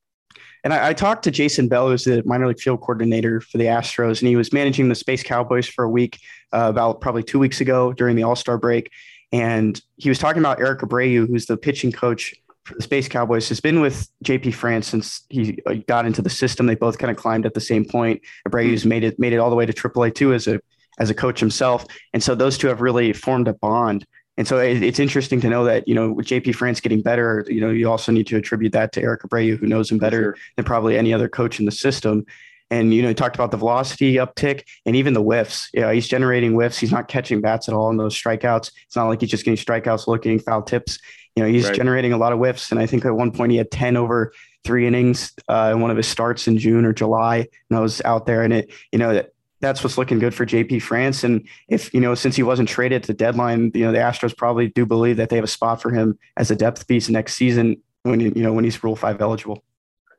And 0.65 0.75
I, 0.75 0.89
I, 0.89 0.93
talked 0.93 1.23
to 1.25 1.31
Jason 1.31 1.69
Bell, 1.69 1.89
who's 1.89 2.05
the 2.05 2.23
minor 2.27 2.49
league 2.49 2.59
field 2.59 2.81
coordinator 2.81 3.41
for 3.41 3.59
the 3.59 3.65
Astros, 3.65 4.21
and 4.21 4.29
he 4.29 4.35
was 4.35 4.53
managing 4.53 4.89
the 4.89 4.97
Space 4.97 5.23
Cowboys 5.23 5.69
for 5.69 5.85
a 5.85 5.89
week, 5.89 6.19
uh, 6.53 6.67
about 6.69 7.01
probably 7.01 7.23
two 7.23 7.39
weeks 7.39 7.61
ago 7.61 7.93
during 7.93 8.17
the 8.17 8.25
All 8.25 8.37
Star 8.37 8.59
break. 8.59 8.91
And 9.31 9.81
he 9.97 10.09
was 10.09 10.19
talking 10.19 10.43
about 10.43 10.59
Eric 10.59 10.81
Abreu, 10.81 11.29
who's 11.29 11.47
the 11.47 11.57
pitching 11.57 11.93
coach 11.93 12.35
the 12.77 12.83
Space 12.83 13.09
Cowboys 13.09 13.49
has 13.49 13.61
been 13.61 13.81
with 13.81 14.09
JP 14.25 14.55
France 14.55 14.87
since 14.87 15.25
he 15.29 15.59
uh, 15.67 15.75
got 15.87 16.07
into 16.07 16.23
the 16.23 16.31
system. 16.31 16.67
They 16.67 16.75
both 16.75 16.99
kind 16.99 17.11
of 17.11 17.17
climbed 17.17 17.47
at 17.47 17.55
the 17.55 17.61
same 17.61 17.85
point. 17.85 18.23
Abreu's 18.49 18.85
made 18.85 19.05
it 19.05 19.19
made 19.19 19.33
it 19.33 19.39
all 19.39 19.51
the 19.51 19.57
way 19.57 19.67
to 19.67 19.73
AAA 19.73 20.15
too 20.15 20.33
as 20.33 20.47
a 20.47 20.61
as 20.99 21.11
a 21.11 21.15
coach 21.15 21.41
himself, 21.41 21.87
and 22.13 22.23
so 22.23 22.35
those 22.35 22.59
two 22.59 22.69
have 22.69 22.81
really 22.81 23.13
formed 23.13 23.49
a 23.49 23.55
bond. 23.55 24.07
And 24.37 24.47
so 24.47 24.59
it, 24.59 24.83
it's 24.83 24.99
interesting 24.99 25.41
to 25.43 25.49
know 25.49 25.65
that 25.65 25.89
you 25.89 25.95
know 25.95 26.13
with 26.13 26.27
JP 26.27 26.55
France 26.55 26.81
getting 26.81 27.03
better, 27.03 27.45
you 27.49 27.61
know 27.61 27.71
you 27.71 27.91
also 27.91 28.13
need 28.13 28.27
to 28.29 28.37
attribute 28.37 28.73
that 28.73 28.93
to 28.93 29.03
Eric 29.03 29.23
Abreu, 29.23 29.59
who 29.59 29.67
knows 29.67 29.91
him 29.91 29.99
better 29.99 30.23
sure. 30.23 30.37
than 30.57 30.65
probably 30.65 30.97
any 30.97 31.13
other 31.13 31.29
coach 31.29 31.59
in 31.59 31.67
the 31.67 31.73
system. 31.73 32.25
And 32.71 32.95
you 32.95 33.03
know, 33.03 33.09
he 33.09 33.15
talked 33.15 33.35
about 33.35 33.51
the 33.51 33.57
velocity 33.57 34.15
uptick 34.15 34.63
and 34.87 34.95
even 34.95 35.13
the 35.13 35.23
whiffs. 35.23 35.69
Yeah, 35.75 35.93
he's 35.93 36.07
generating 36.07 36.53
whiffs. 36.53 36.79
He's 36.79 36.93
not 36.93 37.09
catching 37.09 37.41
bats 37.41 37.69
at 37.69 37.75
all 37.75 37.91
in 37.91 37.97
those 37.97 38.15
strikeouts. 38.15 38.71
It's 38.87 38.95
not 38.95 39.09
like 39.09 39.21
he's 39.21 39.31
just 39.31 39.45
getting 39.45 39.63
strikeouts, 39.63 40.07
looking 40.07 40.39
foul 40.39 40.63
tips. 40.63 40.99
You 41.37 41.45
know, 41.45 41.49
he's 41.49 41.67
right. 41.67 41.75
generating 41.75 42.13
a 42.13 42.19
lot 42.19 42.33
of 42.33 42.39
whiffs. 42.39 42.71
And 42.71 42.81
I 42.81 42.87
think 42.87 43.05
at 43.05 43.15
one 43.15 43.31
point 43.31 43.53
he 43.53 43.59
had 43.59 43.71
10 43.71 43.97
over 43.97 44.33
three 44.65 44.87
innings 44.87 45.33
uh, 45.49 45.71
in 45.75 45.81
one 45.81 45.91
of 45.91 45.97
his 45.97 46.07
starts 46.09 46.49
in 46.49 46.59
June 46.59 46.85
or 46.85 46.93
July. 46.93 47.49
And 47.69 47.79
I 47.79 47.81
was 47.81 48.03
out 48.03 48.27
there 48.27 48.43
and 48.43 48.53
it, 48.53 48.73
you 48.93 48.99
know, 48.99 49.15
that 49.15 49.33
that's 49.61 49.85
what's 49.85 49.99
looking 49.99 50.19
good 50.19 50.35
for 50.35 50.47
JP 50.47 50.83
France. 50.83 51.23
And 51.23 51.47
if, 51.69 51.93
you 51.93 52.01
know, 52.01 52.15
since 52.15 52.35
he 52.35 52.43
wasn't 52.43 52.69
traded 52.69 53.03
to 53.03 53.07
the 53.09 53.15
deadline, 53.15 53.71
you 53.75 53.85
know, 53.85 53.93
the 53.93 53.99
Astros 53.99 54.37
probably 54.37 54.69
do 54.69 54.87
believe 54.87 55.19
that 55.19 55.29
they 55.29 55.37
have 55.37 55.45
a 55.45 55.49
spot 55.49 55.83
for 55.83 55.91
him 55.91 56.19
as 56.37 56.51
a 56.51 56.57
depth 56.57 56.89
piece 56.89 57.09
next 57.09 57.35
season 57.35 57.81
when, 58.03 58.21
you 58.21 58.43
know, 58.43 58.53
when 58.53 58.65
he's 58.65 58.83
rule 58.83 58.97
five 58.97 59.21
eligible. 59.21 59.63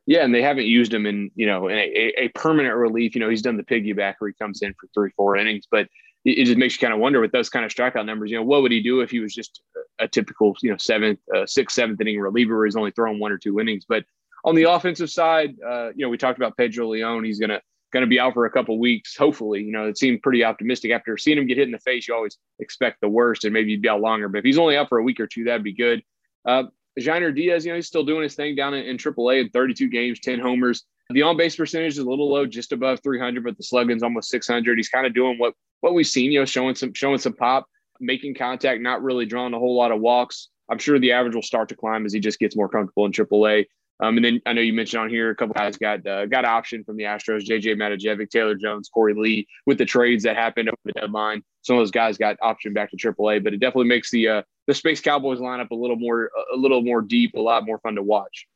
Yeah, 0.07 0.23
and 0.23 0.33
they 0.33 0.41
haven't 0.41 0.65
used 0.65 0.93
him 0.93 1.05
in 1.05 1.29
you 1.35 1.45
know 1.45 1.67
in 1.67 1.77
a, 1.77 2.13
a 2.17 2.27
permanent 2.29 2.75
relief. 2.75 3.13
You 3.13 3.21
know, 3.21 3.29
he's 3.29 3.41
done 3.41 3.57
the 3.57 3.63
piggyback 3.63 4.15
where 4.17 4.29
he 4.29 4.33
comes 4.33 4.61
in 4.61 4.73
for 4.73 4.87
three, 4.93 5.11
four 5.15 5.37
innings, 5.37 5.67
but 5.69 5.87
it, 6.25 6.45
just 6.45 6.57
makes 6.57 6.75
you 6.75 6.79
kind 6.79 6.93
of 6.93 6.99
wonder 6.99 7.19
with 7.19 7.31
those 7.31 7.49
kind 7.49 7.65
of 7.65 7.71
strikeout 7.71 8.05
numbers. 8.05 8.31
You 8.31 8.37
know, 8.37 8.43
what 8.43 8.61
would 8.61 8.71
he 8.71 8.81
do 8.81 9.01
if 9.01 9.11
he 9.11 9.19
was 9.19 9.33
just 9.33 9.61
a, 9.99 10.07
typical, 10.07 10.55
you 10.61 10.71
know, 10.71 10.77
seventh, 10.77 11.19
uh, 11.35 11.45
sixth, 11.45 11.75
seventh 11.75 11.99
inning 12.01 12.19
reliever 12.19 12.57
where 12.57 12.65
he's 12.65 12.75
only 12.75 12.91
throwing 12.91 13.19
one 13.19 13.31
or 13.31 13.37
two 13.37 13.59
innings? 13.59 13.85
But 13.87 14.05
on 14.45 14.55
the 14.55 14.63
offensive 14.63 15.09
side, 15.09 15.55
uh, 15.65 15.89
you 15.95 16.05
know, 16.05 16.09
we 16.09 16.17
talked 16.17 16.37
about 16.37 16.57
Pedro 16.57 16.89
Leon. 16.89 17.23
He's 17.23 17.39
gonna 17.39 17.61
to 17.99 18.07
be 18.07 18.19
out 18.19 18.33
for 18.33 18.45
a 18.45 18.51
couple 18.51 18.79
weeks. 18.79 19.17
Hopefully, 19.17 19.61
you 19.61 19.71
know, 19.71 19.85
it 19.87 19.97
seemed 19.97 20.21
pretty 20.21 20.43
optimistic 20.43 20.91
after 20.91 21.17
seeing 21.17 21.37
him 21.37 21.47
get 21.47 21.57
hit 21.57 21.67
in 21.67 21.71
the 21.71 21.79
face. 21.79 22.07
You 22.07 22.15
always 22.15 22.37
expect 22.59 23.01
the 23.01 23.09
worst, 23.09 23.43
and 23.43 23.53
maybe 23.53 23.71
he'd 23.71 23.81
be 23.81 23.89
out 23.89 24.01
longer. 24.01 24.29
But 24.29 24.39
if 24.39 24.45
he's 24.45 24.57
only 24.57 24.77
out 24.77 24.87
for 24.87 24.97
a 24.97 25.03
week 25.03 25.19
or 25.19 25.27
two, 25.27 25.43
that'd 25.43 25.63
be 25.63 25.73
good. 25.73 26.01
Uh, 26.45 26.63
Yainer 26.99 27.35
Diaz, 27.35 27.65
you 27.65 27.71
know, 27.71 27.75
he's 27.75 27.87
still 27.87 28.03
doing 28.03 28.23
his 28.23 28.35
thing 28.35 28.55
down 28.55 28.73
in, 28.73 28.85
in 28.85 28.97
AAA 28.97 29.41
in 29.41 29.49
32 29.49 29.89
games, 29.89 30.19
10 30.19 30.39
homers. 30.39 30.85
The 31.11 31.21
on 31.21 31.37
base 31.37 31.55
percentage 31.55 31.93
is 31.93 31.99
a 31.99 32.09
little 32.09 32.29
low, 32.29 32.45
just 32.45 32.71
above 32.71 32.99
300, 33.03 33.43
but 33.43 33.57
the 33.57 33.63
slugging's 33.63 34.03
almost 34.03 34.29
600. 34.29 34.77
He's 34.77 34.89
kind 34.89 35.05
of 35.05 35.13
doing 35.13 35.37
what 35.37 35.53
what 35.81 35.93
we've 35.93 36.07
seen, 36.07 36.31
you 36.31 36.39
know, 36.39 36.45
showing 36.45 36.75
some 36.75 36.93
showing 36.93 37.17
some 37.17 37.33
pop, 37.33 37.67
making 37.99 38.35
contact, 38.35 38.81
not 38.81 39.03
really 39.03 39.25
drawing 39.25 39.53
a 39.53 39.59
whole 39.59 39.75
lot 39.75 39.91
of 39.91 39.99
walks. 39.99 40.49
I'm 40.69 40.77
sure 40.77 40.99
the 40.99 41.11
average 41.11 41.35
will 41.35 41.41
start 41.41 41.69
to 41.69 41.75
climb 41.75 42.05
as 42.05 42.13
he 42.13 42.19
just 42.19 42.39
gets 42.39 42.55
more 42.55 42.69
comfortable 42.69 43.05
in 43.05 43.11
AAA. 43.11 43.65
Um, 44.01 44.17
and 44.17 44.25
then 44.25 44.41
I 44.47 44.53
know 44.53 44.61
you 44.61 44.73
mentioned 44.73 45.01
on 45.03 45.09
here 45.09 45.29
a 45.29 45.35
couple 45.35 45.53
guys 45.53 45.77
got 45.77 46.05
uh, 46.07 46.25
got 46.25 46.43
option 46.43 46.83
from 46.83 46.97
the 46.97 47.03
Astros: 47.03 47.45
JJ 47.45 47.75
Matijevic, 47.75 48.29
Taylor 48.29 48.55
Jones, 48.55 48.89
Korey 48.95 49.15
Lee. 49.15 49.47
With 49.67 49.77
the 49.77 49.85
trades 49.85 50.23
that 50.23 50.35
happened 50.35 50.69
over 50.69 50.77
the 50.85 50.93
deadline, 50.93 51.43
some 51.61 51.75
of 51.75 51.81
those 51.81 51.91
guys 51.91 52.17
got 52.17 52.37
option 52.41 52.73
back 52.73 52.89
to 52.91 52.97
AAA. 52.97 53.43
But 53.43 53.53
it 53.53 53.59
definitely 53.59 53.89
makes 53.89 54.09
the 54.09 54.27
uh, 54.27 54.41
the 54.67 54.73
Space 54.73 55.01
Cowboys 55.01 55.39
lineup 55.39 55.69
a 55.69 55.75
little 55.75 55.97
more 55.97 56.31
a 56.51 56.57
little 56.57 56.81
more 56.81 57.01
deep, 57.01 57.35
a 57.35 57.39
lot 57.39 57.65
more 57.65 57.77
fun 57.79 57.95
to 57.95 58.03
watch. 58.03 58.47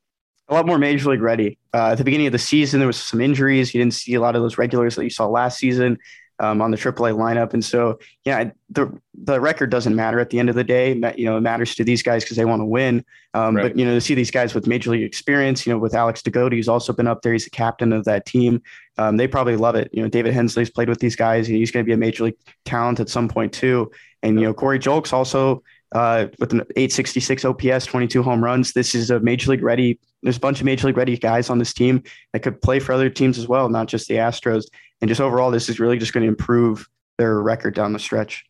A 0.47 0.53
lot 0.53 0.65
more 0.65 0.77
major 0.77 1.09
league 1.09 1.21
ready. 1.21 1.57
Uh, 1.73 1.91
at 1.91 1.97
the 1.97 2.03
beginning 2.03 2.27
of 2.27 2.31
the 2.31 2.39
season, 2.39 2.79
there 2.79 2.87
was 2.87 2.97
some 2.97 3.19
injuries. 3.19 3.73
You 3.73 3.81
didn't 3.81 3.95
see 3.95 4.13
a 4.13 4.21
lot 4.21 4.35
of 4.35 4.41
those 4.41 4.57
regulars 4.57 4.95
that 4.95 5.03
you 5.03 5.09
saw 5.09 5.25
last 5.25 5.57
season 5.57 5.97
um, 6.39 6.61
on 6.61 6.71
the 6.71 6.77
AAA 6.77 7.15
lineup. 7.15 7.53
And 7.53 7.63
so, 7.63 7.99
yeah, 8.25 8.51
the 8.69 8.91
the 9.13 9.39
record 9.39 9.69
doesn't 9.69 9.95
matter 9.95 10.19
at 10.19 10.29
the 10.29 10.39
end 10.39 10.49
of 10.49 10.55
the 10.55 10.63
day. 10.63 10.93
You 11.17 11.25
know, 11.25 11.37
it 11.37 11.41
matters 11.41 11.75
to 11.75 11.83
these 11.83 12.03
guys 12.03 12.23
because 12.23 12.37
they 12.37 12.45
want 12.45 12.61
to 12.61 12.65
win. 12.65 13.05
Um, 13.33 13.55
right. 13.55 13.63
But 13.63 13.79
you 13.79 13.85
know, 13.85 13.93
to 13.93 14.01
see 14.01 14.13
these 14.13 14.31
guys 14.31 14.53
with 14.53 14.67
major 14.67 14.91
league 14.91 15.03
experience, 15.03 15.65
you 15.65 15.73
know, 15.73 15.79
with 15.79 15.95
Alex 15.95 16.21
De 16.21 16.31
Goti, 16.31 16.55
who's 16.55 16.67
also 16.67 16.93
been 16.93 17.07
up 17.07 17.21
there, 17.21 17.33
he's 17.33 17.45
the 17.45 17.49
captain 17.49 17.93
of 17.93 18.05
that 18.05 18.25
team. 18.25 18.61
Um, 18.97 19.17
they 19.17 19.27
probably 19.27 19.55
love 19.55 19.75
it. 19.75 19.89
You 19.93 20.03
know, 20.03 20.09
David 20.09 20.33
Hensley's 20.33 20.69
played 20.69 20.89
with 20.89 20.99
these 20.99 21.15
guys. 21.15 21.47
He's 21.47 21.71
going 21.71 21.83
to 21.85 21.87
be 21.87 21.93
a 21.93 21.97
major 21.97 22.25
league 22.25 22.37
talent 22.65 22.99
at 22.99 23.09
some 23.09 23.29
point 23.29 23.53
too. 23.53 23.91
And 24.21 24.39
you 24.39 24.45
know, 24.45 24.53
Corey 24.53 24.79
Julks 24.79 25.13
also 25.13 25.63
uh, 25.93 26.27
with 26.39 26.51
an 26.53 26.61
866 26.75 27.45
OPS, 27.45 27.85
22 27.85 28.23
home 28.23 28.43
runs. 28.43 28.73
This 28.73 28.95
is 28.95 29.11
a 29.11 29.19
major 29.19 29.51
league 29.51 29.63
ready. 29.63 29.99
There's 30.23 30.37
a 30.37 30.39
bunch 30.41 30.59
of 30.59 30.65
major 30.65 30.87
league 30.87 30.97
ready 30.97 31.17
guys 31.17 31.49
on 31.49 31.59
this 31.59 31.73
team 31.73 32.03
that 32.33 32.41
could 32.41 32.61
play 32.61 32.79
for 32.79 32.93
other 32.93 33.09
teams 33.09 33.37
as 33.37 33.47
well, 33.47 33.69
not 33.69 33.87
just 33.87 34.07
the 34.07 34.15
Astros. 34.15 34.65
And 35.01 35.09
just 35.09 35.21
overall, 35.21 35.51
this 35.51 35.69
is 35.69 35.79
really 35.79 35.97
just 35.97 36.13
going 36.13 36.23
to 36.23 36.27
improve 36.27 36.87
their 37.17 37.41
record 37.41 37.75
down 37.75 37.93
the 37.93 37.99
stretch. 37.99 38.45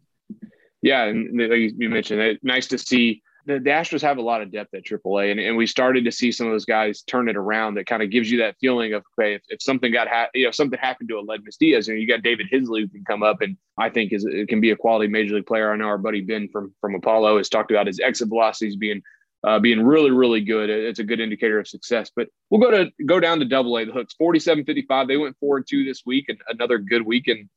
Yeah, 0.81 1.05
and 1.05 1.39
like 1.39 1.73
you 1.77 1.89
mentioned, 1.89 2.21
it, 2.21 2.39
nice 2.43 2.67
to 2.67 2.77
see 2.77 3.21
the, 3.45 3.59
the 3.59 3.69
Astros 3.69 4.01
have 4.01 4.17
a 4.17 4.21
lot 4.21 4.41
of 4.41 4.51
depth 4.51 4.73
at 4.73 4.83
AAA, 4.83 5.31
and, 5.31 5.39
and 5.39 5.55
we 5.55 5.67
started 5.67 6.05
to 6.05 6.11
see 6.11 6.31
some 6.31 6.47
of 6.47 6.53
those 6.53 6.65
guys 6.65 7.03
turn 7.03 7.29
it 7.29 7.37
around. 7.37 7.75
That 7.75 7.85
kind 7.85 8.01
of 8.01 8.09
gives 8.09 8.29
you 8.29 8.39
that 8.39 8.55
feeling 8.59 8.93
of 8.93 9.03
okay, 9.17 9.35
if, 9.35 9.41
if 9.49 9.61
something 9.61 9.91
got 9.91 10.07
ha- 10.07 10.29
you 10.33 10.45
know 10.45 10.51
something 10.51 10.79
happened 10.79 11.09
to 11.09 11.15
Aledmys 11.15 11.57
Diaz, 11.59 11.87
and 11.87 11.99
you 11.99 12.07
got 12.07 12.23
David 12.23 12.47
Hensley 12.51 12.81
who 12.81 12.87
can 12.87 13.03
come 13.05 13.23
up, 13.23 13.41
and 13.41 13.55
I 13.77 13.89
think 13.89 14.13
is 14.13 14.25
it 14.25 14.49
can 14.49 14.61
be 14.61 14.71
a 14.71 14.75
quality 14.75 15.07
major 15.07 15.35
league 15.35 15.45
player. 15.45 15.71
I 15.71 15.75
know 15.75 15.85
our 15.85 15.97
buddy 15.97 16.21
Ben 16.21 16.49
from 16.49 16.73
from 16.81 16.95
Apollo 16.95 17.37
has 17.37 17.49
talked 17.49 17.71
about 17.71 17.87
his 17.87 17.99
exit 17.99 18.29
velocities 18.29 18.75
being 18.75 19.01
uh, 19.45 19.59
being 19.59 19.81
really 19.81 20.11
really 20.11 20.41
good. 20.41 20.69
It's 20.69 20.99
a 20.99 21.03
good 21.03 21.19
indicator 21.19 21.59
of 21.59 21.67
success. 21.67 22.11
But 22.15 22.29
we'll 22.49 22.61
go 22.61 22.71
to 22.71 22.91
go 23.05 23.19
down 23.19 23.39
to 23.39 23.45
Double 23.45 23.77
A. 23.77 23.85
The 23.85 23.91
Hooks 23.91 24.15
forty 24.17 24.39
seven 24.39 24.65
fifty 24.65 24.85
five. 24.87 25.07
They 25.07 25.17
went 25.17 25.37
four 25.39 25.57
and 25.57 25.65
two 25.69 25.85
this 25.85 26.01
week, 26.05 26.25
and 26.29 26.39
another 26.49 26.79
good 26.79 27.05
weekend 27.05 27.49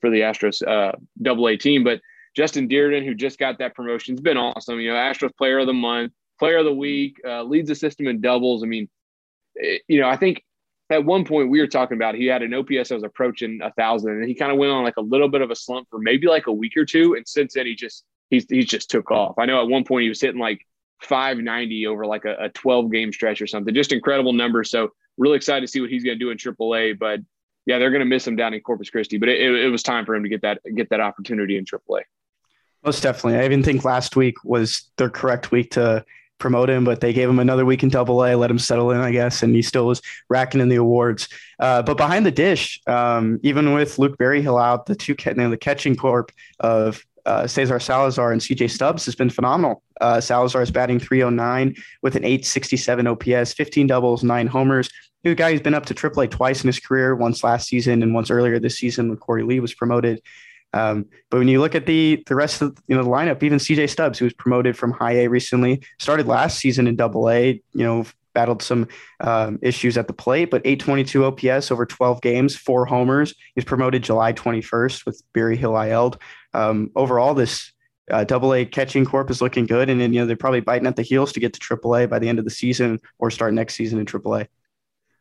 for 0.00 0.10
the 0.10 0.20
Astros 0.20 0.66
uh, 0.66 0.92
Double 1.22 1.48
A 1.48 1.56
team, 1.56 1.84
but 1.84 2.00
Justin 2.36 2.68
Dirden, 2.68 3.04
who 3.04 3.14
just 3.14 3.38
got 3.38 3.58
that 3.58 3.74
promotion, 3.74 4.14
has 4.14 4.20
been 4.20 4.36
awesome. 4.36 4.78
You 4.78 4.90
know, 4.90 4.96
Astros 4.96 5.34
Player 5.36 5.58
of 5.58 5.66
the 5.66 5.72
Month, 5.72 6.12
Player 6.38 6.58
of 6.58 6.66
the 6.66 6.74
Week, 6.74 7.18
uh, 7.26 7.42
leads 7.42 7.68
the 7.68 7.74
system 7.74 8.06
in 8.06 8.20
doubles. 8.20 8.62
I 8.62 8.66
mean, 8.66 8.88
it, 9.54 9.82
you 9.88 10.00
know, 10.00 10.08
I 10.08 10.16
think 10.16 10.44
at 10.90 11.04
one 11.04 11.24
point 11.24 11.50
we 11.50 11.60
were 11.60 11.66
talking 11.66 11.96
about 11.96 12.14
he 12.14 12.26
had 12.26 12.42
an 12.42 12.52
OPS 12.52 12.90
that 12.90 12.94
was 12.94 13.02
approaching 13.02 13.60
a 13.62 13.72
thousand, 13.72 14.12
and 14.12 14.28
he 14.28 14.34
kind 14.34 14.52
of 14.52 14.58
went 14.58 14.70
on 14.70 14.84
like 14.84 14.98
a 14.98 15.02
little 15.02 15.28
bit 15.28 15.40
of 15.40 15.50
a 15.50 15.56
slump 15.56 15.88
for 15.90 15.98
maybe 15.98 16.26
like 16.26 16.46
a 16.46 16.52
week 16.52 16.76
or 16.76 16.84
two, 16.84 17.14
and 17.14 17.26
since 17.26 17.54
then 17.54 17.66
he 17.66 17.74
just 17.74 18.04
he's 18.28 18.44
he's 18.48 18.66
just 18.66 18.90
took 18.90 19.10
off. 19.10 19.36
I 19.38 19.46
know 19.46 19.60
at 19.62 19.68
one 19.68 19.84
point 19.84 20.02
he 20.02 20.08
was 20.10 20.20
hitting 20.20 20.40
like 20.40 20.60
590 21.02 21.86
over 21.86 22.06
like 22.06 22.26
a, 22.26 22.36
a 22.44 22.48
12 22.50 22.92
game 22.92 23.12
stretch 23.12 23.40
or 23.40 23.46
something, 23.46 23.74
just 23.74 23.92
incredible 23.92 24.34
numbers. 24.34 24.70
So 24.70 24.90
really 25.16 25.36
excited 25.36 25.62
to 25.62 25.68
see 25.68 25.80
what 25.80 25.88
he's 25.90 26.04
going 26.04 26.18
to 26.18 26.24
do 26.24 26.30
in 26.30 26.36
AAA, 26.36 26.98
but 26.98 27.20
yeah, 27.64 27.78
they're 27.78 27.90
going 27.90 28.00
to 28.00 28.06
miss 28.06 28.26
him 28.26 28.36
down 28.36 28.54
in 28.54 28.60
Corpus 28.60 28.90
Christi, 28.90 29.18
but 29.18 29.28
it, 29.28 29.40
it, 29.40 29.64
it 29.64 29.68
was 29.70 29.82
time 29.82 30.04
for 30.04 30.14
him 30.14 30.22
to 30.22 30.28
get 30.28 30.42
that 30.42 30.60
get 30.74 30.90
that 30.90 31.00
opportunity 31.00 31.56
in 31.56 31.64
AAA. 31.64 32.02
Most 32.84 33.02
definitely. 33.02 33.40
I 33.40 33.44
even 33.44 33.62
think 33.62 33.84
last 33.84 34.16
week 34.16 34.36
was 34.44 34.90
their 34.96 35.10
correct 35.10 35.50
week 35.50 35.72
to 35.72 36.04
promote 36.38 36.68
him, 36.68 36.84
but 36.84 37.00
they 37.00 37.12
gave 37.12 37.28
him 37.28 37.38
another 37.38 37.64
week 37.64 37.82
in 37.82 37.88
double 37.88 38.24
A, 38.24 38.36
let 38.36 38.50
him 38.50 38.58
settle 38.58 38.90
in, 38.90 39.00
I 39.00 39.10
guess, 39.10 39.42
and 39.42 39.54
he 39.54 39.62
still 39.62 39.86
was 39.86 40.02
racking 40.28 40.60
in 40.60 40.68
the 40.68 40.76
awards. 40.76 41.28
Uh, 41.58 41.82
but 41.82 41.96
behind 41.96 42.26
the 42.26 42.30
dish, 42.30 42.80
um, 42.86 43.40
even 43.42 43.72
with 43.72 43.98
Luke 43.98 44.18
Berryhill 44.18 44.58
out, 44.58 44.86
the 44.86 44.94
two 44.94 45.16
you 45.18 45.34
know, 45.34 45.50
the 45.50 45.56
catching 45.56 45.96
corp 45.96 46.30
of 46.60 47.04
uh, 47.24 47.46
Cesar 47.46 47.80
Salazar 47.80 48.32
and 48.32 48.40
CJ 48.40 48.70
Stubbs 48.70 49.04
has 49.04 49.16
been 49.16 49.30
phenomenal. 49.30 49.82
Uh, 50.00 50.20
Salazar 50.20 50.62
is 50.62 50.70
batting 50.70 51.00
309 51.00 51.74
with 52.02 52.14
an 52.14 52.24
867 52.24 53.06
OPS, 53.06 53.52
15 53.52 53.86
doubles, 53.88 54.22
nine 54.22 54.46
homers. 54.46 54.88
He's 55.22 55.32
a 55.32 55.34
guy 55.34 55.50
who's 55.50 55.60
been 55.60 55.74
up 55.74 55.86
to 55.86 55.94
AAA 55.94 56.30
twice 56.30 56.62
in 56.62 56.68
his 56.68 56.78
career, 56.78 57.16
once 57.16 57.42
last 57.42 57.66
season 57.66 58.02
and 58.02 58.14
once 58.14 58.30
earlier 58.30 58.60
this 58.60 58.78
season 58.78 59.08
when 59.08 59.18
Korey 59.18 59.44
Lee 59.44 59.58
was 59.58 59.74
promoted. 59.74 60.22
Um, 60.76 61.06
but 61.30 61.38
when 61.38 61.48
you 61.48 61.60
look 61.60 61.74
at 61.74 61.86
the 61.86 62.22
the 62.26 62.34
rest 62.34 62.60
of 62.60 62.76
you 62.86 62.96
know 62.96 63.02
the 63.02 63.10
lineup, 63.10 63.42
even 63.42 63.58
CJ 63.58 63.88
Stubbs, 63.88 64.18
who 64.18 64.26
was 64.26 64.34
promoted 64.34 64.76
from 64.76 64.92
High 64.92 65.20
A 65.20 65.28
recently, 65.28 65.82
started 65.98 66.26
last 66.26 66.58
season 66.58 66.86
in 66.86 66.96
Double 66.96 67.30
A. 67.30 67.62
You 67.72 67.84
know, 67.84 68.04
battled 68.34 68.62
some 68.62 68.86
um, 69.20 69.58
issues 69.62 69.96
at 69.96 70.06
the 70.06 70.12
plate, 70.12 70.50
but 70.50 70.60
822 70.66 71.24
OPS 71.24 71.70
over 71.70 71.86
12 71.86 72.20
games, 72.20 72.54
four 72.54 72.84
homers. 72.84 73.34
He's 73.54 73.64
promoted 73.64 74.02
July 74.02 74.34
21st 74.34 75.06
with 75.06 75.22
Berryhill 75.32 75.80
IL. 75.80 76.16
Um, 76.52 76.90
overall, 76.94 77.32
this 77.32 77.72
uh, 78.10 78.24
Double 78.24 78.52
A 78.52 78.66
catching 78.66 79.06
corp 79.06 79.30
is 79.30 79.40
looking 79.40 79.64
good, 79.64 79.88
and 79.88 79.98
then 79.98 80.12
you 80.12 80.20
know 80.20 80.26
they're 80.26 80.36
probably 80.36 80.60
biting 80.60 80.86
at 80.86 80.96
the 80.96 81.02
heels 81.02 81.32
to 81.32 81.40
get 81.40 81.54
to 81.54 81.60
Triple 81.60 81.96
A 81.96 82.06
by 82.06 82.18
the 82.18 82.28
end 82.28 82.38
of 82.38 82.44
the 82.44 82.50
season 82.50 83.00
or 83.18 83.30
start 83.30 83.54
next 83.54 83.74
season 83.74 83.98
in 83.98 84.04
Triple 84.04 84.36
A. 84.36 84.46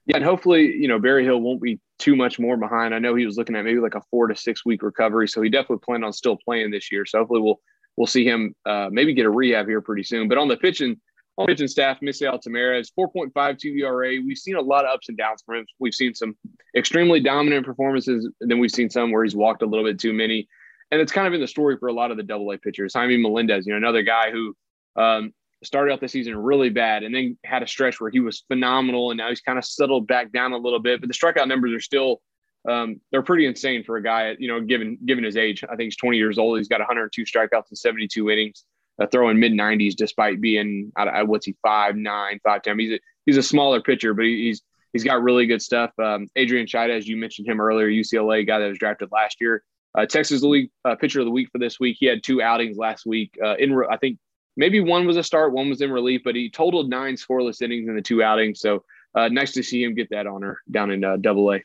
Yeah, 0.05 0.17
and 0.17 0.25
hopefully, 0.25 0.75
you 0.75 0.87
know, 0.87 0.99
Berryhill 0.99 1.41
won't 1.41 1.61
be 1.61 1.79
too 1.97 2.15
much 2.15 2.37
more 2.37 2.57
behind. 2.57 2.93
I 2.93 2.99
know 2.99 3.15
he 3.15 3.25
was 3.25 3.37
looking 3.37 3.55
at 3.55 3.65
maybe 3.65 3.79
like 3.79 3.95
a 3.95 4.01
four 4.11 4.27
to 4.27 4.35
six 4.35 4.65
week 4.65 4.83
recovery, 4.83 5.27
so 5.27 5.41
he 5.41 5.49
definitely 5.49 5.83
planned 5.83 6.05
on 6.05 6.13
still 6.13 6.37
playing 6.37 6.69
this 6.71 6.91
year. 6.91 7.05
So 7.05 7.19
hopefully, 7.19 7.41
we'll 7.41 7.59
we'll 7.97 8.07
see 8.07 8.25
him 8.25 8.55
uh, 8.65 8.89
maybe 8.91 9.13
get 9.13 9.25
a 9.25 9.29
rehab 9.29 9.67
here 9.67 9.81
pretty 9.81 10.03
soon. 10.03 10.27
But 10.27 10.37
on 10.37 10.47
the 10.47 10.57
pitching 10.57 10.99
on 11.37 11.47
pitching 11.47 11.67
staff, 11.67 11.99
Misael 12.01 12.41
Tamarez 12.41 12.81
is 12.81 12.91
4.52 12.97 13.81
ERA. 13.81 14.21
We've 14.25 14.37
seen 14.37 14.55
a 14.55 14.61
lot 14.61 14.85
of 14.85 14.91
ups 14.91 15.09
and 15.09 15.17
downs 15.17 15.43
from 15.45 15.57
him. 15.57 15.65
We've 15.79 15.93
seen 15.93 16.13
some 16.13 16.35
extremely 16.75 17.19
dominant 17.19 17.65
performances, 17.65 18.29
then 18.39 18.59
we've 18.59 18.71
seen 18.71 18.89
some 18.89 19.11
where 19.11 19.23
he's 19.23 19.35
walked 19.35 19.61
a 19.61 19.65
little 19.65 19.85
bit 19.85 19.99
too 19.99 20.13
many. 20.13 20.47
And 20.91 21.01
it's 21.01 21.11
kind 21.11 21.27
of 21.27 21.33
in 21.33 21.41
the 21.41 21.47
story 21.47 21.77
for 21.77 21.89
a 21.89 21.93
lot 21.93 22.11
of 22.11 22.17
the 22.17 22.23
Double 22.23 22.51
A 22.51 22.57
pitchers. 22.57 22.93
Jaime 22.93 23.17
Melendez, 23.17 23.65
you 23.65 23.73
know, 23.73 23.77
another 23.77 24.03
guy 24.03 24.31
who 24.31 24.55
um, 24.95 25.33
started 25.65 25.91
out 25.91 25.99
the 25.99 26.07
season 26.07 26.35
really 26.37 26.69
bad 26.69 27.03
and 27.03 27.13
then 27.13 27.37
had 27.43 27.63
a 27.63 27.67
stretch 27.67 27.99
where 27.99 28.11
he 28.11 28.19
was 28.19 28.43
phenomenal 28.47 29.11
and 29.11 29.17
now 29.17 29.29
he's 29.29 29.41
kind 29.41 29.57
of 29.57 29.65
settled 29.65 30.07
back 30.07 30.31
down 30.31 30.53
a 30.53 30.57
little 30.57 30.79
bit. 30.79 31.01
But 31.01 31.07
the 31.07 31.13
strikeout 31.13 31.47
numbers 31.47 31.73
are 31.73 31.79
still 31.79 32.21
um, 32.69 32.99
they're 33.11 33.21
pretty 33.21 33.45
insane 33.45 33.83
for 33.83 33.97
a 33.97 34.03
guy 34.03 34.35
you 34.39 34.47
know 34.47 34.61
given 34.61 34.97
given 35.05 35.23
his 35.23 35.37
age. 35.37 35.63
I 35.63 35.75
think 35.75 35.87
he's 35.87 35.97
20 35.97 36.17
years 36.17 36.37
old. 36.37 36.57
He's 36.57 36.67
got 36.67 36.79
102 36.79 37.23
strikeouts 37.23 37.69
in 37.69 37.75
72 37.75 38.29
innings 38.29 38.65
uh, 39.01 39.07
throwing 39.07 39.39
mid 39.39 39.51
90s 39.51 39.95
despite 39.95 40.41
being 40.41 40.91
at 40.97 41.27
what's 41.27 41.45
he 41.45 41.55
five 41.61 41.95
nine 41.95 42.39
five 42.43 42.61
ten. 42.61 42.79
He's 42.79 42.93
a, 42.93 42.99
he's 43.25 43.37
a 43.37 43.43
smaller 43.43 43.81
pitcher 43.81 44.13
but 44.13 44.25
he's 44.25 44.61
he's 44.93 45.03
got 45.03 45.21
really 45.21 45.45
good 45.45 45.61
stuff. 45.61 45.91
Um, 45.99 46.27
adrian 46.35 46.67
Chayda, 46.67 46.95
as 46.97 47.07
you 47.07 47.17
mentioned 47.17 47.47
him 47.47 47.59
earlier 47.59 47.89
ucla 47.89 48.45
guy 48.45 48.59
that 48.59 48.67
was 48.67 48.79
drafted 48.79 49.09
last 49.11 49.41
year. 49.41 49.63
Uh, 49.97 50.05
Texas 50.05 50.41
League 50.41 50.69
uh, 50.83 50.95
pitcher 50.95 51.21
of 51.21 51.25
the 51.25 51.31
week 51.31 51.49
for 51.51 51.57
this 51.57 51.79
week. 51.79 51.97
He 51.99 52.05
had 52.05 52.21
two 52.23 52.41
outings 52.41 52.77
last 52.77 53.05
week. 53.05 53.33
Uh, 53.43 53.55
in 53.55 53.81
I 53.89 53.97
think 53.97 54.17
maybe 54.55 54.79
one 54.79 55.05
was 55.05 55.17
a 55.17 55.23
start, 55.23 55.53
one 55.53 55.69
was 55.69 55.81
in 55.81 55.91
relief, 55.91 56.21
but 56.23 56.35
he 56.35 56.49
totaled 56.49 56.89
nine 56.89 57.15
scoreless 57.15 57.61
innings 57.61 57.87
in 57.87 57.95
the 57.95 58.01
two 58.01 58.23
outings. 58.23 58.59
So 58.59 58.83
uh, 59.13 59.29
nice 59.29 59.53
to 59.53 59.63
see 59.63 59.83
him 59.83 59.95
get 59.95 60.09
that 60.09 60.27
honor 60.27 60.61
down 60.69 60.91
in 60.91 61.03
uh, 61.03 61.17
Double 61.17 61.53
A. 61.53 61.61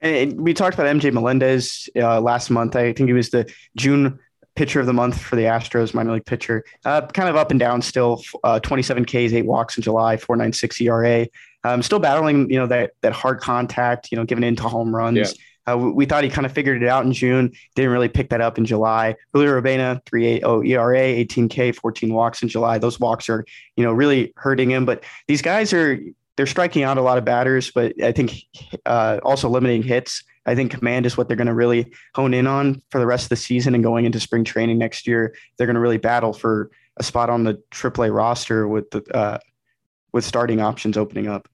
And 0.00 0.40
we 0.40 0.54
talked 0.54 0.74
about 0.74 0.86
MJ 0.86 1.12
Melendez 1.12 1.88
uh, 1.96 2.20
last 2.20 2.50
month. 2.50 2.76
I 2.76 2.92
think 2.92 3.08
he 3.08 3.12
was 3.12 3.30
the 3.30 3.52
June 3.76 4.18
pitcher 4.54 4.80
of 4.80 4.86
the 4.86 4.92
month 4.92 5.20
for 5.20 5.36
the 5.36 5.42
Astros, 5.42 5.94
minor 5.94 6.12
league 6.12 6.26
pitcher. 6.26 6.64
Uh, 6.84 7.06
kind 7.06 7.28
of 7.28 7.36
up 7.36 7.50
and 7.50 7.58
down 7.58 7.82
still. 7.82 8.22
Uh, 8.44 8.60
27 8.60 9.04
Ks, 9.04 9.14
eight 9.14 9.46
walks 9.46 9.76
in 9.76 9.82
July, 9.82 10.16
4.96 10.16 10.80
ERA. 10.82 11.28
Um, 11.64 11.82
still 11.82 11.98
battling, 11.98 12.50
you 12.50 12.58
know, 12.58 12.66
that 12.66 12.92
that 13.00 13.12
hard 13.12 13.40
contact, 13.40 14.12
you 14.12 14.16
know, 14.16 14.24
giving 14.24 14.44
into 14.44 14.62
home 14.62 14.94
runs. 14.94 15.16
Yeah. 15.16 15.44
Uh, 15.68 15.76
we 15.76 16.06
thought 16.06 16.24
he 16.24 16.30
kind 16.30 16.46
of 16.46 16.52
figured 16.52 16.82
it 16.82 16.88
out 16.88 17.04
in 17.04 17.12
June. 17.12 17.52
Didn't 17.74 17.90
really 17.90 18.08
pick 18.08 18.30
that 18.30 18.40
up 18.40 18.58
in 18.58 18.64
July. 18.64 19.16
Julio 19.32 19.60
Robaina, 19.60 20.02
3.80 20.04 20.68
ERA, 20.68 20.96
18K, 20.98 21.74
14 21.74 22.14
walks 22.14 22.42
in 22.42 22.48
July. 22.48 22.78
Those 22.78 22.98
walks 22.98 23.28
are, 23.28 23.44
you 23.76 23.84
know, 23.84 23.92
really 23.92 24.32
hurting 24.36 24.70
him. 24.70 24.84
But 24.84 25.04
these 25.26 25.42
guys 25.42 25.72
are 25.72 25.98
they're 26.36 26.46
striking 26.46 26.84
out 26.84 26.98
a 26.98 27.02
lot 27.02 27.18
of 27.18 27.24
batters, 27.24 27.72
but 27.72 28.00
I 28.00 28.12
think 28.12 28.44
uh, 28.86 29.18
also 29.24 29.48
limiting 29.48 29.82
hits. 29.82 30.22
I 30.46 30.54
think 30.54 30.70
command 30.70 31.04
is 31.04 31.16
what 31.16 31.26
they're 31.26 31.36
going 31.36 31.48
to 31.48 31.54
really 31.54 31.92
hone 32.14 32.32
in 32.32 32.46
on 32.46 32.80
for 32.90 33.00
the 33.00 33.06
rest 33.06 33.24
of 33.24 33.28
the 33.30 33.36
season 33.36 33.74
and 33.74 33.82
going 33.82 34.04
into 34.04 34.20
spring 34.20 34.44
training 34.44 34.78
next 34.78 35.06
year. 35.06 35.34
They're 35.56 35.66
going 35.66 35.74
to 35.74 35.80
really 35.80 35.98
battle 35.98 36.32
for 36.32 36.70
a 36.96 37.02
spot 37.02 37.28
on 37.28 37.42
the 37.42 37.60
AAA 37.72 38.14
roster 38.14 38.68
with 38.68 38.90
the 38.92 39.02
uh, 39.14 39.38
with 40.12 40.24
starting 40.24 40.60
options 40.60 40.96
opening 40.96 41.26
up. 41.26 41.48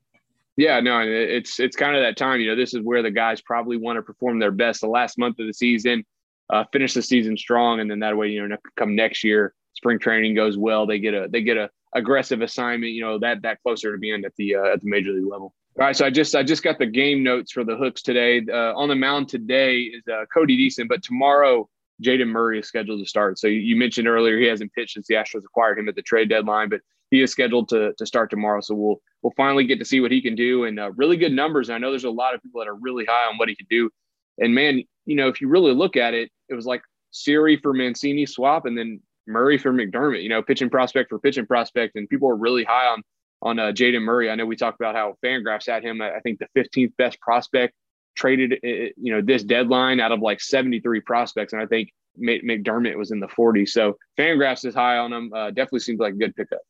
Yeah, 0.56 0.78
no, 0.80 1.00
it's 1.00 1.58
it's 1.58 1.74
kind 1.74 1.96
of 1.96 2.02
that 2.02 2.16
time. 2.16 2.40
You 2.40 2.48
know, 2.48 2.56
this 2.56 2.74
is 2.74 2.80
where 2.82 3.02
the 3.02 3.10
guys 3.10 3.40
probably 3.40 3.76
want 3.76 3.96
to 3.96 4.02
perform 4.02 4.38
their 4.38 4.52
best 4.52 4.82
the 4.82 4.86
last 4.86 5.18
month 5.18 5.40
of 5.40 5.46
the 5.46 5.52
season, 5.52 6.04
uh, 6.48 6.64
finish 6.72 6.94
the 6.94 7.02
season 7.02 7.36
strong, 7.36 7.80
and 7.80 7.90
then 7.90 8.00
that 8.00 8.16
way, 8.16 8.28
you 8.28 8.46
know, 8.46 8.56
come 8.76 8.94
next 8.94 9.24
year, 9.24 9.52
spring 9.74 9.98
training 9.98 10.34
goes 10.34 10.56
well, 10.56 10.86
they 10.86 11.00
get 11.00 11.12
a 11.12 11.26
they 11.28 11.42
get 11.42 11.56
a 11.56 11.70
aggressive 11.94 12.40
assignment. 12.40 12.92
You 12.92 13.02
know, 13.02 13.18
that 13.18 13.42
that 13.42 13.62
closer 13.62 13.92
to 13.92 13.98
being 13.98 14.24
at 14.24 14.32
the 14.36 14.54
uh, 14.54 14.72
at 14.74 14.80
the 14.80 14.88
major 14.88 15.12
league 15.12 15.26
level. 15.26 15.54
All 15.76 15.86
right, 15.86 15.96
so 15.96 16.06
I 16.06 16.10
just 16.10 16.36
I 16.36 16.44
just 16.44 16.62
got 16.62 16.78
the 16.78 16.86
game 16.86 17.24
notes 17.24 17.50
for 17.50 17.64
the 17.64 17.76
hooks 17.76 18.02
today. 18.02 18.40
Uh, 18.48 18.74
on 18.76 18.88
the 18.88 18.94
mound 18.94 19.28
today 19.28 19.78
is 19.78 20.04
uh, 20.06 20.24
Cody 20.32 20.56
Deason, 20.56 20.86
but 20.86 21.02
tomorrow 21.02 21.68
Jayden 22.00 22.28
Murray 22.28 22.60
is 22.60 22.68
scheduled 22.68 23.00
to 23.00 23.06
start. 23.08 23.40
So 23.40 23.48
you, 23.48 23.58
you 23.58 23.76
mentioned 23.76 24.06
earlier 24.06 24.38
he 24.38 24.46
hasn't 24.46 24.72
pitched 24.72 24.94
since 24.94 25.08
the 25.08 25.14
Astros 25.14 25.44
acquired 25.44 25.80
him 25.80 25.88
at 25.88 25.96
the 25.96 26.02
trade 26.02 26.28
deadline, 26.28 26.68
but 26.68 26.80
he 27.10 27.22
is 27.22 27.30
scheduled 27.30 27.68
to, 27.68 27.92
to 27.98 28.06
start 28.06 28.30
tomorrow. 28.30 28.60
So 28.60 28.74
we'll 28.74 29.00
we'll 29.22 29.34
finally 29.36 29.64
get 29.64 29.78
to 29.78 29.84
see 29.84 30.00
what 30.00 30.10
he 30.10 30.20
can 30.20 30.34
do 30.34 30.64
and 30.64 30.78
uh, 30.78 30.90
really 30.92 31.16
good 31.16 31.32
numbers. 31.32 31.70
I 31.70 31.78
know 31.78 31.90
there's 31.90 32.04
a 32.04 32.10
lot 32.10 32.34
of 32.34 32.42
people 32.42 32.60
that 32.60 32.68
are 32.68 32.74
really 32.74 33.04
high 33.04 33.28
on 33.28 33.38
what 33.38 33.48
he 33.48 33.56
can 33.56 33.66
do. 33.70 33.90
And 34.38 34.54
man, 34.54 34.82
you 35.06 35.16
know, 35.16 35.28
if 35.28 35.40
you 35.40 35.48
really 35.48 35.72
look 35.72 35.96
at 35.96 36.14
it, 36.14 36.30
it 36.48 36.54
was 36.54 36.66
like 36.66 36.82
Siri 37.10 37.56
for 37.56 37.72
Mancini 37.72 38.26
swap 38.26 38.66
and 38.66 38.76
then 38.76 39.00
Murray 39.26 39.58
for 39.58 39.72
McDermott. 39.72 40.22
You 40.22 40.28
know, 40.28 40.42
pitching 40.42 40.70
prospect 40.70 41.08
for 41.08 41.18
pitching 41.18 41.46
prospect, 41.46 41.96
and 41.96 42.08
people 42.08 42.28
are 42.28 42.36
really 42.36 42.64
high 42.64 42.86
on 42.86 43.02
on 43.42 43.58
uh, 43.58 43.72
Jayden 43.72 44.02
Murray. 44.02 44.30
I 44.30 44.34
know 44.34 44.46
we 44.46 44.56
talked 44.56 44.80
about 44.80 44.94
how 44.94 45.16
Fangraphs 45.24 45.66
had 45.66 45.82
him. 45.82 46.00
I 46.00 46.20
think 46.20 46.38
the 46.38 46.48
15th 46.60 46.96
best 46.96 47.20
prospect 47.20 47.74
traded. 48.16 48.58
You 48.62 49.14
know, 49.14 49.20
this 49.22 49.42
deadline 49.42 50.00
out 50.00 50.12
of 50.12 50.20
like 50.20 50.40
73 50.40 51.00
prospects, 51.00 51.52
and 51.52 51.62
I 51.62 51.66
think 51.66 51.90
McDermott 52.20 52.96
was 52.96 53.10
in 53.10 53.20
the 53.20 53.28
40s. 53.28 53.70
So 53.70 53.96
Fangraphs 54.18 54.64
is 54.64 54.74
high 54.74 54.98
on 54.98 55.12
him. 55.12 55.32
Uh, 55.32 55.48
definitely 55.48 55.80
seems 55.80 56.00
like 56.00 56.14
a 56.14 56.16
good 56.16 56.34
pickup. 56.36 56.60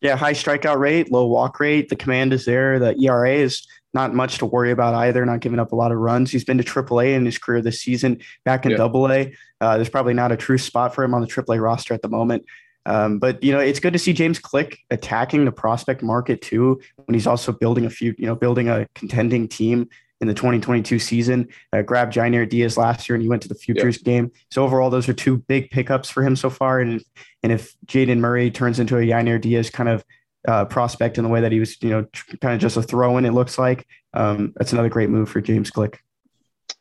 Yeah, 0.00 0.16
high 0.16 0.32
strikeout 0.32 0.78
rate, 0.78 1.10
low 1.10 1.26
walk 1.26 1.58
rate. 1.58 1.88
The 1.88 1.96
command 1.96 2.32
is 2.32 2.44
there. 2.44 2.78
The 2.78 2.96
ERA 3.00 3.32
is 3.32 3.66
not 3.94 4.14
much 4.14 4.38
to 4.38 4.46
worry 4.46 4.70
about 4.70 4.94
either. 4.94 5.24
Not 5.26 5.40
giving 5.40 5.58
up 5.58 5.72
a 5.72 5.76
lot 5.76 5.90
of 5.90 5.98
runs. 5.98 6.30
He's 6.30 6.44
been 6.44 6.58
to 6.58 6.64
AAA 6.64 7.14
in 7.14 7.24
his 7.24 7.38
career 7.38 7.60
this 7.60 7.80
season. 7.80 8.20
Back 8.44 8.64
in 8.64 8.76
Double 8.76 9.10
A, 9.10 9.34
uh, 9.60 9.76
there's 9.76 9.88
probably 9.88 10.14
not 10.14 10.30
a 10.30 10.36
true 10.36 10.58
spot 10.58 10.94
for 10.94 11.02
him 11.02 11.14
on 11.14 11.20
the 11.20 11.26
AAA 11.26 11.60
roster 11.60 11.94
at 11.94 12.02
the 12.02 12.08
moment. 12.08 12.44
Um, 12.86 13.18
but 13.18 13.42
you 13.42 13.52
know, 13.52 13.58
it's 13.58 13.80
good 13.80 13.92
to 13.92 13.98
see 13.98 14.12
James 14.12 14.38
Click 14.38 14.78
attacking 14.90 15.44
the 15.44 15.52
prospect 15.52 16.02
market 16.02 16.40
too, 16.40 16.80
when 17.04 17.14
he's 17.14 17.26
also 17.26 17.52
building 17.52 17.84
a 17.84 17.90
few, 17.90 18.14
you 18.16 18.26
know, 18.26 18.34
building 18.34 18.68
a 18.68 18.86
contending 18.94 19.48
team 19.48 19.88
in 20.20 20.28
the 20.28 20.34
2022 20.34 20.98
season. 20.98 21.48
Uh, 21.72 21.82
grabbed 21.82 22.14
Yainer 22.14 22.48
Diaz 22.48 22.76
last 22.76 23.08
year, 23.08 23.14
and 23.14 23.22
he 23.22 23.28
went 23.28 23.42
to 23.42 23.48
the 23.48 23.54
futures 23.54 23.96
yep. 23.98 24.04
game. 24.04 24.32
So 24.50 24.64
overall, 24.64 24.90
those 24.90 25.08
are 25.08 25.12
two 25.12 25.38
big 25.38 25.70
pickups 25.70 26.10
for 26.10 26.22
him 26.22 26.36
so 26.36 26.50
far. 26.50 26.80
And 26.80 27.02
and 27.42 27.52
if 27.52 27.74
Jayden 27.86 28.18
Murray 28.18 28.50
turns 28.50 28.80
into 28.80 28.96
a 28.96 29.00
Yainer 29.00 29.40
Diaz 29.40 29.70
kind 29.70 29.88
of 29.88 30.04
uh, 30.46 30.64
prospect 30.64 31.18
in 31.18 31.24
the 31.24 31.30
way 31.30 31.40
that 31.40 31.52
he 31.52 31.60
was, 31.60 31.80
you 31.82 31.90
know, 31.90 32.06
kind 32.40 32.54
of 32.54 32.60
just 32.60 32.76
a 32.76 32.82
throw 32.82 33.16
in, 33.18 33.24
it 33.24 33.32
looks 33.32 33.58
like 33.58 33.86
um, 34.14 34.52
that's 34.56 34.72
another 34.72 34.88
great 34.88 35.10
move 35.10 35.28
for 35.28 35.40
James 35.40 35.70
Click. 35.70 36.02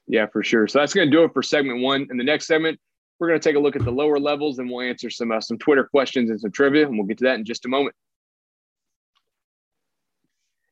Yeah, 0.07 0.25
for 0.27 0.43
sure. 0.43 0.67
So 0.67 0.79
that's 0.79 0.93
going 0.93 1.09
to 1.09 1.15
do 1.15 1.23
it 1.23 1.33
for 1.33 1.43
segment 1.43 1.81
one. 1.81 2.07
In 2.09 2.17
the 2.17 2.23
next 2.23 2.47
segment, 2.47 2.79
we're 3.19 3.27
going 3.27 3.39
to 3.39 3.43
take 3.43 3.55
a 3.55 3.59
look 3.59 3.75
at 3.75 3.83
the 3.83 3.91
lower 3.91 4.19
levels 4.19 4.59
and 4.59 4.69
we'll 4.69 4.87
answer 4.87 5.09
some 5.09 5.31
uh, 5.31 5.41
some 5.41 5.57
Twitter 5.57 5.83
questions 5.83 6.29
and 6.29 6.39
some 6.39 6.51
trivia, 6.51 6.87
and 6.87 6.97
we'll 6.97 7.07
get 7.07 7.17
to 7.19 7.25
that 7.25 7.35
in 7.35 7.45
just 7.45 7.65
a 7.65 7.67
moment. 7.67 7.95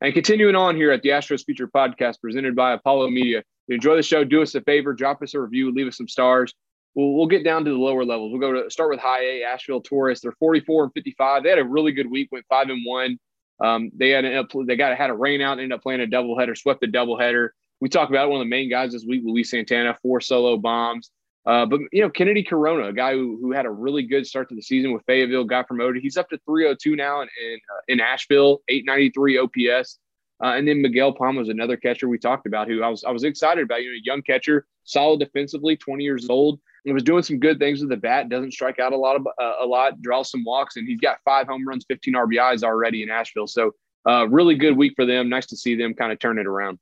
And 0.01 0.13
continuing 0.13 0.55
on 0.55 0.75
here 0.75 0.91
at 0.91 1.01
the 1.01 1.09
Astros 1.09 1.45
Future 1.45 1.67
Podcast 1.67 2.19
presented 2.21 2.55
by 2.55 2.73
Apollo 2.73 3.09
Media. 3.09 3.39
If 3.39 3.45
you 3.67 3.75
enjoy 3.75 3.95
the 3.95 4.03
show, 4.03 4.23
do 4.23 4.41
us 4.41 4.53
a 4.53 4.61
favor, 4.61 4.93
drop 4.93 5.21
us 5.21 5.33
a 5.33 5.39
review, 5.39 5.73
leave 5.73 5.87
us 5.87 5.97
some 5.97 6.07
stars. 6.07 6.53
We'll, 6.95 7.13
we'll 7.13 7.27
get 7.27 7.43
down 7.43 7.63
to 7.65 7.71
the 7.71 7.77
lower 7.77 8.03
levels. 8.03 8.31
We'll 8.31 8.41
go 8.41 8.63
to 8.63 8.69
start 8.69 8.89
with 8.89 8.99
high 8.99 9.23
A, 9.23 9.43
Asheville 9.43 9.81
Tourists. 9.81 10.23
They're 10.23 10.33
44 10.33 10.83
and 10.85 10.93
55. 10.93 11.43
They 11.43 11.49
had 11.49 11.59
a 11.59 11.63
really 11.63 11.93
good 11.93 12.09
week, 12.11 12.29
went 12.31 12.45
five 12.49 12.69
and 12.69 12.85
one. 12.85 13.17
Um, 13.63 13.89
they 13.95 14.09
had 14.09 14.25
they 14.67 14.75
got 14.75 14.97
had 14.97 15.09
a 15.09 15.13
rain 15.13 15.41
out, 15.41 15.59
ended 15.59 15.71
up 15.71 15.81
playing 15.81 16.01
a 16.01 16.07
doubleheader, 16.07 16.57
swept 16.57 16.81
the 16.81 16.87
doubleheader. 16.87 17.49
We 17.79 17.87
talked 17.87 18.11
about 18.11 18.29
one 18.29 18.41
of 18.41 18.45
the 18.45 18.49
main 18.49 18.69
guys 18.69 18.91
this 18.91 19.05
week, 19.05 19.21
Luis 19.25 19.49
Santana, 19.49 19.97
four 20.01 20.19
solo 20.19 20.57
bombs. 20.57 21.09
Uh, 21.45 21.65
but 21.65 21.79
you 21.91 22.01
know, 22.01 22.09
Kennedy 22.09 22.43
Corona, 22.43 22.87
a 22.87 22.93
guy 22.93 23.13
who, 23.13 23.37
who 23.39 23.51
had 23.51 23.65
a 23.65 23.71
really 23.71 24.03
good 24.03 24.25
start 24.25 24.49
to 24.49 24.55
the 24.55 24.61
season 24.61 24.91
with 24.91 25.03
Fayetteville, 25.05 25.43
got 25.43 25.67
promoted. 25.67 26.01
He's 26.01 26.17
up 26.17 26.29
to 26.29 26.39
302 26.45 26.95
now 26.95 27.21
in 27.21 27.27
in, 27.43 27.59
uh, 27.71 27.81
in 27.87 27.99
Asheville, 27.99 28.61
893 28.67 29.37
OPS. 29.37 29.99
Uh, 30.43 30.47
and 30.47 30.67
then 30.67 30.81
Miguel 30.81 31.13
Palma 31.13 31.39
was 31.39 31.49
another 31.49 31.77
catcher 31.77 32.09
we 32.09 32.17
talked 32.17 32.45
about 32.45 32.67
who 32.67 32.83
I 32.83 32.89
was 32.89 33.03
I 33.03 33.11
was 33.11 33.23
excited 33.23 33.63
about. 33.63 33.83
You 33.83 33.91
know, 33.91 33.95
a 33.95 34.01
young 34.03 34.21
catcher, 34.21 34.65
solid 34.83 35.19
defensively, 35.19 35.77
20 35.77 36.03
years 36.03 36.29
old, 36.29 36.59
and 36.83 36.93
was 36.93 37.03
doing 37.03 37.23
some 37.23 37.39
good 37.39 37.57
things 37.59 37.79
with 37.79 37.89
the 37.89 37.97
bat. 37.97 38.27
Doesn't 38.27 38.51
strike 38.51 38.79
out 38.79 38.91
a 38.91 38.97
lot 38.97 39.15
of 39.15 39.27
uh, 39.27 39.53
a 39.61 39.65
lot, 39.65 40.01
draws 40.01 40.31
some 40.31 40.43
walks, 40.43 40.75
and 40.75 40.87
he's 40.87 40.99
got 40.99 41.19
five 41.23 41.47
home 41.47 41.65
runs, 41.65 41.85
15 41.87 42.15
RBIs 42.15 42.63
already 42.63 43.03
in 43.03 43.09
Asheville. 43.09 43.47
So 43.47 43.71
uh, 44.07 44.27
really 44.27 44.55
good 44.55 44.75
week 44.75 44.93
for 44.95 45.05
them. 45.05 45.29
Nice 45.29 45.45
to 45.47 45.57
see 45.57 45.75
them 45.75 45.93
kind 45.93 46.11
of 46.11 46.19
turn 46.19 46.37
it 46.37 46.47
around. 46.47 46.79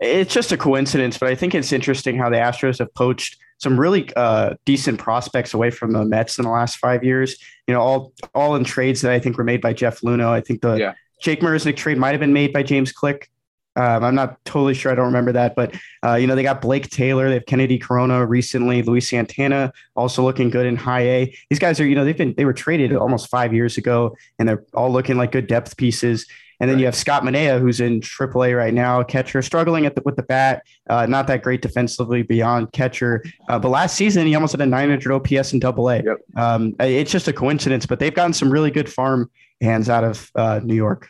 It's 0.00 0.34
just 0.34 0.50
a 0.50 0.56
coincidence, 0.56 1.16
but 1.16 1.28
I 1.28 1.36
think 1.36 1.54
it's 1.54 1.72
interesting 1.72 2.18
how 2.18 2.28
the 2.28 2.36
Astros 2.36 2.80
have 2.80 2.92
poached 2.94 3.38
some 3.62 3.78
really 3.78 4.10
uh, 4.16 4.54
decent 4.64 4.98
prospects 4.98 5.54
away 5.54 5.70
from 5.70 5.92
the 5.92 6.04
Mets 6.04 6.36
in 6.38 6.44
the 6.44 6.50
last 6.50 6.78
five 6.78 7.04
years. 7.04 7.36
You 7.68 7.74
know, 7.74 7.80
all 7.80 8.12
all 8.34 8.56
in 8.56 8.64
trades 8.64 9.00
that 9.02 9.12
I 9.12 9.20
think 9.20 9.38
were 9.38 9.44
made 9.44 9.60
by 9.60 9.72
Jeff 9.72 10.00
Luhnow. 10.00 10.30
I 10.30 10.40
think 10.40 10.62
the 10.62 10.74
yeah. 10.74 10.94
Jake 11.20 11.40
Marisnick 11.40 11.76
trade 11.76 11.96
might 11.96 12.10
have 12.10 12.20
been 12.20 12.32
made 12.32 12.52
by 12.52 12.64
James 12.64 12.90
Click. 12.90 13.30
Um, 13.74 14.04
I'm 14.04 14.14
not 14.14 14.44
totally 14.44 14.74
sure. 14.74 14.92
I 14.92 14.94
don't 14.94 15.06
remember 15.06 15.32
that, 15.32 15.54
but 15.54 15.74
uh, 16.04 16.14
you 16.14 16.26
know 16.26 16.34
they 16.34 16.42
got 16.42 16.60
Blake 16.60 16.90
Taylor, 16.90 17.28
they 17.28 17.34
have 17.34 17.46
Kennedy 17.46 17.78
Corona 17.78 18.26
recently, 18.26 18.82
Luis 18.82 19.08
Santana 19.08 19.72
also 19.94 20.22
looking 20.22 20.50
good 20.50 20.66
in 20.66 20.76
high 20.76 21.02
A. 21.02 21.36
These 21.48 21.58
guys 21.58 21.80
are, 21.80 21.86
you 21.86 21.94
know, 21.94 22.04
they've 22.04 22.16
been 22.16 22.34
they 22.36 22.44
were 22.44 22.52
traded 22.52 22.94
almost 22.94 23.30
five 23.30 23.54
years 23.54 23.78
ago, 23.78 24.14
and 24.38 24.48
they're 24.48 24.64
all 24.74 24.90
looking 24.92 25.16
like 25.16 25.32
good 25.32 25.46
depth 25.46 25.76
pieces. 25.76 26.26
And 26.62 26.70
then 26.70 26.76
right. 26.76 26.82
you 26.82 26.86
have 26.86 26.94
Scott 26.94 27.24
Manea, 27.24 27.60
who's 27.60 27.80
in 27.80 28.00
AAA 28.00 28.56
right 28.56 28.72
now, 28.72 29.02
catcher, 29.02 29.42
struggling 29.42 29.84
at 29.84 29.96
the, 29.96 30.02
with 30.04 30.14
the 30.14 30.22
bat, 30.22 30.62
uh, 30.88 31.06
not 31.06 31.26
that 31.26 31.42
great 31.42 31.60
defensively 31.60 32.22
beyond 32.22 32.70
catcher. 32.70 33.24
Uh, 33.48 33.58
but 33.58 33.70
last 33.70 33.96
season, 33.96 34.28
he 34.28 34.36
almost 34.36 34.52
had 34.52 34.60
a 34.60 34.66
900 34.66 35.12
OPS 35.12 35.54
in 35.54 35.58
Double 35.58 35.90
A. 35.90 36.04
Yep. 36.04 36.18
Um, 36.36 36.76
it's 36.78 37.10
just 37.10 37.26
a 37.26 37.32
coincidence, 37.32 37.84
but 37.84 37.98
they've 37.98 38.14
gotten 38.14 38.32
some 38.32 38.48
really 38.48 38.70
good 38.70 38.88
farm 38.88 39.28
hands 39.60 39.88
out 39.88 40.04
of 40.04 40.30
uh, 40.36 40.60
New 40.62 40.76
York. 40.76 41.08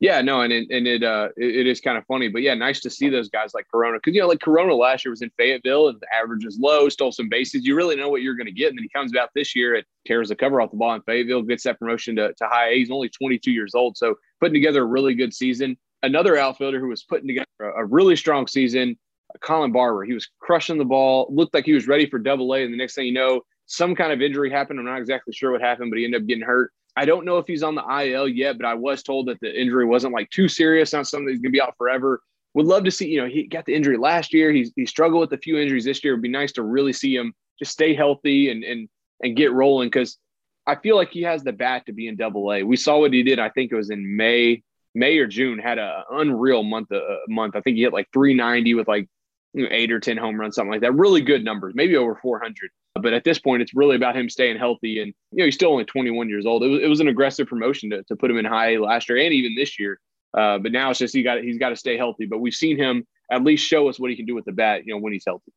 Yeah, 0.00 0.22
no, 0.22 0.40
and 0.40 0.50
it, 0.50 0.70
and 0.70 0.86
it 0.86 1.02
uh 1.02 1.28
it, 1.36 1.56
it 1.56 1.66
is 1.66 1.82
kind 1.82 1.98
of 1.98 2.06
funny, 2.06 2.28
but 2.28 2.40
yeah, 2.40 2.54
nice 2.54 2.80
to 2.80 2.90
see 2.90 3.10
those 3.10 3.28
guys 3.28 3.52
like 3.52 3.66
Corona 3.70 3.98
because 3.98 4.14
you 4.14 4.22
know 4.22 4.28
like 4.28 4.40
Corona 4.40 4.74
last 4.74 5.04
year 5.04 5.10
was 5.10 5.20
in 5.20 5.30
Fayetteville 5.36 5.88
and 5.88 6.00
the 6.00 6.06
average 6.14 6.46
is 6.46 6.58
low, 6.58 6.88
stole 6.88 7.12
some 7.12 7.28
bases. 7.28 7.66
You 7.66 7.76
really 7.76 7.96
know 7.96 8.08
what 8.08 8.22
you're 8.22 8.34
going 8.34 8.46
to 8.46 8.52
get, 8.52 8.70
and 8.70 8.78
then 8.78 8.82
he 8.82 8.88
comes 8.88 9.14
out 9.14 9.28
this 9.34 9.54
year 9.54 9.74
and 9.74 9.84
tears 10.06 10.30
the 10.30 10.36
cover 10.36 10.62
off 10.62 10.70
the 10.70 10.78
ball 10.78 10.94
in 10.94 11.02
Fayetteville, 11.02 11.42
gets 11.42 11.64
that 11.64 11.78
promotion 11.78 12.16
to, 12.16 12.32
to 12.32 12.46
high 12.46 12.70
A. 12.70 12.78
He's 12.78 12.90
only 12.90 13.10
22 13.10 13.52
years 13.52 13.74
old, 13.74 13.98
so 13.98 14.14
putting 14.40 14.54
together 14.54 14.82
a 14.82 14.86
really 14.86 15.14
good 15.14 15.34
season. 15.34 15.76
Another 16.02 16.38
outfielder 16.38 16.80
who 16.80 16.88
was 16.88 17.02
putting 17.02 17.28
together 17.28 17.46
a, 17.60 17.82
a 17.82 17.84
really 17.84 18.16
strong 18.16 18.46
season, 18.46 18.98
Colin 19.42 19.70
Barber. 19.70 20.04
He 20.04 20.14
was 20.14 20.30
crushing 20.40 20.78
the 20.78 20.84
ball, 20.86 21.28
looked 21.30 21.52
like 21.52 21.66
he 21.66 21.74
was 21.74 21.86
ready 21.86 22.08
for 22.08 22.18
Double 22.18 22.54
A, 22.54 22.64
and 22.64 22.72
the 22.72 22.78
next 22.78 22.94
thing 22.94 23.04
you 23.04 23.12
know, 23.12 23.42
some 23.66 23.94
kind 23.94 24.12
of 24.12 24.22
injury 24.22 24.50
happened. 24.50 24.78
I'm 24.78 24.86
not 24.86 24.98
exactly 24.98 25.34
sure 25.34 25.52
what 25.52 25.60
happened, 25.60 25.90
but 25.90 25.98
he 25.98 26.06
ended 26.06 26.22
up 26.22 26.26
getting 26.26 26.42
hurt. 26.42 26.72
I 26.96 27.04
don't 27.04 27.24
know 27.24 27.38
if 27.38 27.46
he's 27.46 27.62
on 27.62 27.74
the 27.74 27.84
IL 27.84 28.28
yet, 28.28 28.58
but 28.58 28.66
I 28.66 28.74
was 28.74 29.02
told 29.02 29.28
that 29.28 29.40
the 29.40 29.60
injury 29.60 29.86
wasn't 29.86 30.14
like 30.14 30.28
too 30.30 30.48
serious, 30.48 30.92
not 30.92 31.06
something 31.06 31.26
that's 31.26 31.38
going 31.38 31.52
to 31.52 31.56
be 31.56 31.60
out 31.60 31.76
forever. 31.78 32.20
Would 32.54 32.66
love 32.66 32.84
to 32.84 32.90
see, 32.90 33.08
you 33.08 33.20
know, 33.20 33.28
he 33.28 33.46
got 33.46 33.64
the 33.64 33.74
injury 33.74 33.96
last 33.96 34.34
year. 34.34 34.50
He's 34.50 34.72
he 34.74 34.84
struggled 34.84 35.20
with 35.20 35.38
a 35.38 35.40
few 35.40 35.56
injuries 35.58 35.84
this 35.84 36.02
year. 36.02 36.14
It'd 36.14 36.22
be 36.22 36.28
nice 36.28 36.52
to 36.52 36.62
really 36.62 36.92
see 36.92 37.14
him 37.14 37.32
just 37.58 37.72
stay 37.72 37.94
healthy 37.94 38.50
and 38.50 38.64
and 38.64 38.88
and 39.22 39.36
get 39.36 39.52
rolling 39.52 39.88
because 39.88 40.18
I 40.66 40.74
feel 40.76 40.96
like 40.96 41.10
he 41.10 41.22
has 41.22 41.44
the 41.44 41.52
bat 41.52 41.86
to 41.86 41.92
be 41.92 42.08
in 42.08 42.16
Double 42.16 42.52
A. 42.52 42.62
We 42.62 42.76
saw 42.76 42.98
what 42.98 43.12
he 43.12 43.22
did. 43.22 43.38
I 43.38 43.50
think 43.50 43.70
it 43.70 43.76
was 43.76 43.90
in 43.90 44.16
May, 44.16 44.62
May 44.94 45.18
or 45.18 45.26
June. 45.26 45.58
Had 45.58 45.78
a 45.78 46.04
unreal 46.10 46.64
month. 46.64 46.90
A 46.90 46.98
uh, 46.98 47.16
month. 47.28 47.54
I 47.54 47.60
think 47.60 47.76
he 47.76 47.82
hit 47.82 47.92
like 47.92 48.08
390 48.12 48.74
with 48.74 48.88
like 48.88 49.08
eight 49.56 49.92
or 49.92 50.00
10 50.00 50.16
home 50.16 50.40
runs, 50.40 50.56
something 50.56 50.70
like 50.70 50.82
that. 50.82 50.94
Really 50.94 51.22
good 51.22 51.44
numbers, 51.44 51.74
maybe 51.74 51.96
over 51.96 52.16
400. 52.16 52.70
But 52.94 53.12
at 53.12 53.24
this 53.24 53.38
point, 53.38 53.62
it's 53.62 53.74
really 53.74 53.96
about 53.96 54.16
him 54.16 54.28
staying 54.28 54.58
healthy. 54.58 55.00
And, 55.00 55.14
you 55.30 55.38
know, 55.38 55.44
he's 55.44 55.54
still 55.54 55.70
only 55.70 55.84
21 55.84 56.28
years 56.28 56.44
old. 56.44 56.64
It 56.64 56.68
was, 56.68 56.82
it 56.82 56.88
was 56.88 57.00
an 57.00 57.08
aggressive 57.08 57.46
promotion 57.46 57.90
to, 57.90 58.02
to 58.04 58.16
put 58.16 58.30
him 58.30 58.36
in 58.36 58.44
high 58.44 58.76
last 58.76 59.08
year 59.08 59.18
and 59.18 59.32
even 59.32 59.54
this 59.54 59.78
year. 59.78 60.00
Uh, 60.36 60.58
but 60.58 60.72
now 60.72 60.90
it's 60.90 60.98
just 60.98 61.14
he 61.14 61.22
got 61.22 61.42
he's 61.42 61.58
got 61.58 61.70
to 61.70 61.76
stay 61.76 61.96
healthy. 61.96 62.26
But 62.26 62.38
we've 62.38 62.54
seen 62.54 62.76
him 62.76 63.06
at 63.30 63.42
least 63.44 63.66
show 63.66 63.88
us 63.88 63.98
what 63.98 64.10
he 64.10 64.16
can 64.16 64.26
do 64.26 64.34
with 64.34 64.44
the 64.44 64.52
bat, 64.52 64.86
you 64.86 64.92
know, 64.92 65.00
when 65.00 65.12
he's 65.12 65.24
healthy. 65.26 65.52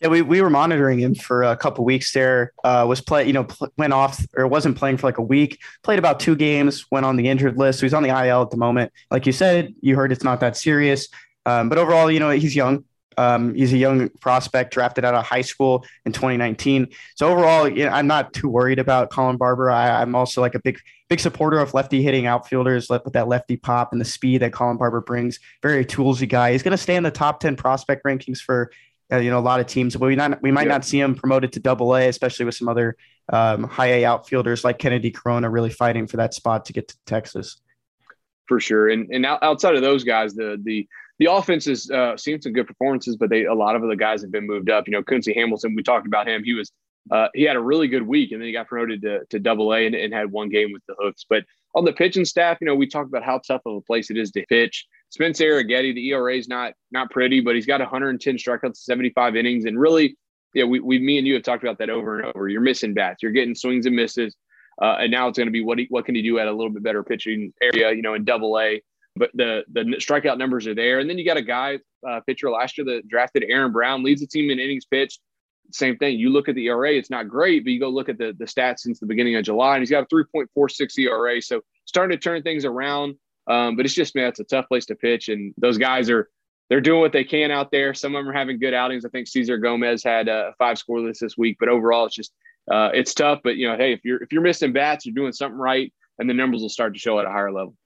Yeah, 0.00 0.08
we, 0.08 0.22
we 0.22 0.42
were 0.42 0.50
monitoring 0.50 0.98
him 0.98 1.14
for 1.14 1.44
a 1.44 1.56
couple 1.56 1.84
weeks 1.84 2.12
there. 2.12 2.52
Uh, 2.62 2.84
was 2.86 3.00
play, 3.00 3.26
you 3.26 3.32
know, 3.32 3.44
pl- 3.44 3.72
went 3.78 3.92
off 3.92 4.24
or 4.36 4.46
wasn't 4.46 4.76
playing 4.76 4.96
for 4.96 5.06
like 5.06 5.18
a 5.18 5.22
week. 5.22 5.60
Played 5.82 5.98
about 5.98 6.20
two 6.20 6.36
games. 6.36 6.84
Went 6.90 7.06
on 7.06 7.16
the 7.16 7.28
injured 7.28 7.56
list. 7.58 7.78
So 7.78 7.86
he's 7.86 7.94
on 7.94 8.02
the 8.02 8.08
IL 8.08 8.42
at 8.42 8.50
the 8.50 8.56
moment. 8.56 8.92
Like 9.10 9.24
you 9.24 9.32
said, 9.32 9.74
you 9.80 9.94
heard 9.94 10.12
it's 10.12 10.24
not 10.24 10.40
that 10.40 10.56
serious. 10.56 11.08
Um, 11.46 11.68
but 11.68 11.78
overall, 11.78 12.10
you 12.10 12.20
know, 12.20 12.30
he's 12.30 12.56
young. 12.56 12.84
Um, 13.18 13.54
he's 13.54 13.72
a 13.72 13.76
young 13.76 14.08
prospect 14.20 14.72
drafted 14.72 15.04
out 15.04 15.14
of 15.14 15.24
high 15.24 15.42
school 15.42 15.84
in 16.04 16.12
2019. 16.12 16.88
So 17.16 17.30
overall, 17.30 17.68
you 17.68 17.84
know, 17.84 17.90
I'm 17.90 18.06
not 18.06 18.32
too 18.32 18.48
worried 18.48 18.78
about 18.78 19.10
Colin 19.10 19.36
Barber. 19.36 19.70
I, 19.70 20.02
am 20.02 20.14
also 20.14 20.40
like 20.40 20.54
a 20.54 20.60
big, 20.60 20.78
big 21.08 21.20
supporter 21.20 21.58
of 21.58 21.74
lefty 21.74 22.02
hitting 22.02 22.26
outfielders 22.26 22.88
with 22.88 23.12
that 23.12 23.28
lefty 23.28 23.56
pop 23.56 23.92
and 23.92 24.00
the 24.00 24.04
speed 24.04 24.38
that 24.42 24.52
Colin 24.52 24.76
Barber 24.76 25.00
brings. 25.00 25.38
Very 25.62 25.84
toolsy 25.84 26.28
guy. 26.28 26.52
He's 26.52 26.62
going 26.62 26.72
to 26.72 26.78
stay 26.78 26.96
in 26.96 27.02
the 27.02 27.10
top 27.10 27.40
10 27.40 27.56
prospect 27.56 28.04
rankings 28.04 28.38
for 28.38 28.70
uh, 29.12 29.18
you 29.18 29.30
know 29.30 29.38
a 29.38 29.40
lot 29.40 29.60
of 29.60 29.66
teams, 29.66 29.94
but 29.96 30.06
we 30.06 30.16
not 30.16 30.40
we 30.42 30.50
might 30.50 30.66
yeah. 30.66 30.72
not 30.72 30.84
see 30.84 30.98
him 30.98 31.14
promoted 31.14 31.52
to 31.52 31.60
Double 31.60 31.94
A, 31.94 32.08
especially 32.08 32.46
with 32.46 32.54
some 32.54 32.68
other 32.68 32.96
um, 33.32 33.64
high 33.64 33.86
A 33.86 34.04
outfielders 34.04 34.64
like 34.64 34.78
Kennedy 34.78 35.10
Corona 35.10 35.50
really 35.50 35.70
fighting 35.70 36.06
for 36.06 36.16
that 36.16 36.34
spot 36.34 36.64
to 36.66 36.72
get 36.72 36.88
to 36.88 36.96
Texas. 37.06 37.60
For 38.46 38.60
sure, 38.60 38.88
and 38.88 39.08
and 39.10 39.26
outside 39.26 39.74
of 39.74 39.82
those 39.82 40.04
guys, 40.04 40.34
the 40.34 40.60
the 40.62 40.88
the 41.18 41.26
offense 41.26 41.66
has 41.66 41.90
uh, 41.90 42.16
seen 42.16 42.40
some 42.40 42.52
good 42.52 42.66
performances, 42.66 43.16
but 43.16 43.30
they 43.30 43.44
a 43.44 43.54
lot 43.54 43.76
of 43.76 43.82
the 43.82 43.96
guys 43.96 44.22
have 44.22 44.32
been 44.32 44.46
moved 44.46 44.70
up. 44.70 44.86
You 44.86 44.92
know, 44.92 45.02
Quincy 45.02 45.32
Hamilton, 45.32 45.74
we 45.74 45.82
talked 45.82 46.06
about 46.06 46.28
him. 46.28 46.42
He 46.44 46.54
was 46.54 46.72
uh, 47.10 47.28
he 47.34 47.42
had 47.42 47.56
a 47.56 47.60
really 47.60 47.88
good 47.88 48.06
week, 48.06 48.32
and 48.32 48.40
then 48.40 48.46
he 48.46 48.52
got 48.52 48.66
promoted 48.66 49.02
to, 49.02 49.24
to 49.30 49.38
Double 49.38 49.74
A 49.74 49.86
and, 49.86 49.94
and, 49.94 50.12
had 50.12 50.30
one 50.30 50.48
game 50.48 50.72
with 50.72 50.82
the 50.88 50.94
Hooks. 50.98 51.26
But 51.28 51.44
on 51.74 51.84
the 51.84 51.92
pitching 51.92 52.24
staff, 52.24 52.56
you 52.60 52.66
know, 52.66 52.74
we 52.74 52.86
talked 52.86 53.08
about 53.08 53.22
how 53.22 53.40
tough 53.46 53.60
of 53.66 53.76
a 53.76 53.80
place 53.82 54.10
it 54.10 54.16
is 54.16 54.30
to 54.32 54.44
pitch. 54.46 54.86
Spencer 55.10 55.44
Arrighetti, 55.44 55.94
the 55.94 56.08
ERA 56.08 56.34
is 56.34 56.48
not 56.48 56.72
not 56.90 57.10
pretty, 57.10 57.40
but 57.40 57.54
he's 57.54 57.66
got 57.66 57.80
110 57.80 58.36
strikeouts, 58.36 58.78
75 58.78 59.36
innings, 59.36 59.66
and 59.66 59.78
really, 59.78 60.16
yeah, 60.54 60.64
we, 60.64 60.80
we 60.80 60.98
me 60.98 61.18
and 61.18 61.26
you 61.26 61.34
have 61.34 61.42
talked 61.42 61.62
about 61.62 61.78
that 61.78 61.90
over 61.90 62.18
and 62.18 62.32
over. 62.34 62.48
You're 62.48 62.62
missing 62.62 62.94
bats, 62.94 63.22
you're 63.22 63.32
getting 63.32 63.54
swings 63.54 63.86
and 63.86 63.94
misses, 63.94 64.34
uh, 64.80 64.96
and 65.00 65.10
now 65.10 65.28
it's 65.28 65.36
going 65.36 65.46
to 65.46 65.52
be 65.52 65.62
what 65.62 65.78
he, 65.78 65.86
what 65.90 66.06
can 66.06 66.14
he 66.14 66.22
do 66.22 66.38
at 66.38 66.48
a 66.48 66.52
little 66.52 66.70
bit 66.70 66.82
better 66.82 67.04
pitching 67.04 67.52
area, 67.60 67.92
you 67.92 68.02
know, 68.02 68.14
in 68.14 68.24
Double 68.24 68.58
A 68.58 68.80
but 69.16 69.30
the 69.34 69.64
the 69.72 69.82
strikeout 69.98 70.38
numbers 70.38 70.66
are 70.66 70.74
there. 70.74 70.98
And 70.98 71.08
then 71.08 71.18
you 71.18 71.24
got 71.24 71.36
a 71.36 71.42
guy 71.42 71.78
uh, 72.08 72.20
pitcher 72.26 72.50
last 72.50 72.76
year 72.76 72.84
that 72.86 73.08
drafted 73.08 73.44
Aaron 73.48 73.72
Brown 73.72 74.02
leads 74.02 74.20
the 74.20 74.26
team 74.26 74.50
in 74.50 74.58
innings 74.58 74.84
pitched. 74.84 75.20
Same 75.72 75.96
thing. 75.96 76.18
You 76.18 76.30
look 76.30 76.48
at 76.48 76.54
the 76.54 76.66
ERA, 76.66 76.92
it's 76.92 77.10
not 77.10 77.28
great, 77.28 77.64
but 77.64 77.72
you 77.72 77.80
go 77.80 77.88
look 77.88 78.08
at 78.08 78.18
the 78.18 78.34
the 78.38 78.44
stats 78.44 78.80
since 78.80 78.98
the 78.98 79.06
beginning 79.06 79.36
of 79.36 79.44
July, 79.44 79.74
and 79.74 79.82
he's 79.82 79.90
got 79.90 80.04
a 80.04 80.14
3.46 80.14 80.98
ERA. 80.98 81.40
So 81.40 81.62
starting 81.84 82.16
to 82.16 82.22
turn 82.22 82.42
things 82.42 82.64
around. 82.64 83.16
Um, 83.46 83.76
but 83.76 83.84
it's 83.84 83.94
just 83.94 84.14
man, 84.14 84.28
it's 84.28 84.40
a 84.40 84.44
tough 84.44 84.68
place 84.68 84.86
to 84.86 84.94
pitch, 84.94 85.28
and 85.28 85.54
those 85.58 85.78
guys 85.78 86.08
are 86.10 86.30
they're 86.70 86.80
doing 86.80 87.00
what 87.00 87.12
they 87.12 87.24
can 87.24 87.50
out 87.50 87.70
there. 87.70 87.92
Some 87.92 88.14
of 88.14 88.24
them 88.24 88.30
are 88.30 88.36
having 88.36 88.58
good 88.58 88.74
outings. 88.74 89.04
I 89.04 89.10
think 89.10 89.28
Cesar 89.28 89.58
Gomez 89.58 90.02
had 90.02 90.28
a 90.28 90.54
five 90.58 90.78
scoreless 90.78 91.18
this 91.18 91.36
week, 91.36 91.58
but 91.60 91.68
overall, 91.68 92.06
it's 92.06 92.14
just 92.14 92.32
uh, 92.70 92.90
it's 92.94 93.12
tough. 93.12 93.40
But 93.44 93.56
you 93.56 93.68
know, 93.68 93.76
hey, 93.76 93.92
if 93.92 94.00
you're 94.04 94.22
if 94.22 94.32
you're 94.32 94.42
missing 94.42 94.72
bats, 94.72 95.04
you're 95.04 95.14
doing 95.14 95.32
something 95.32 95.58
right, 95.58 95.92
and 96.18 96.28
the 96.28 96.34
numbers 96.34 96.62
will 96.62 96.70
start 96.70 96.94
to 96.94 96.98
show 96.98 97.18
at 97.18 97.26
a 97.26 97.30
higher 97.30 97.52
level. 97.52 97.76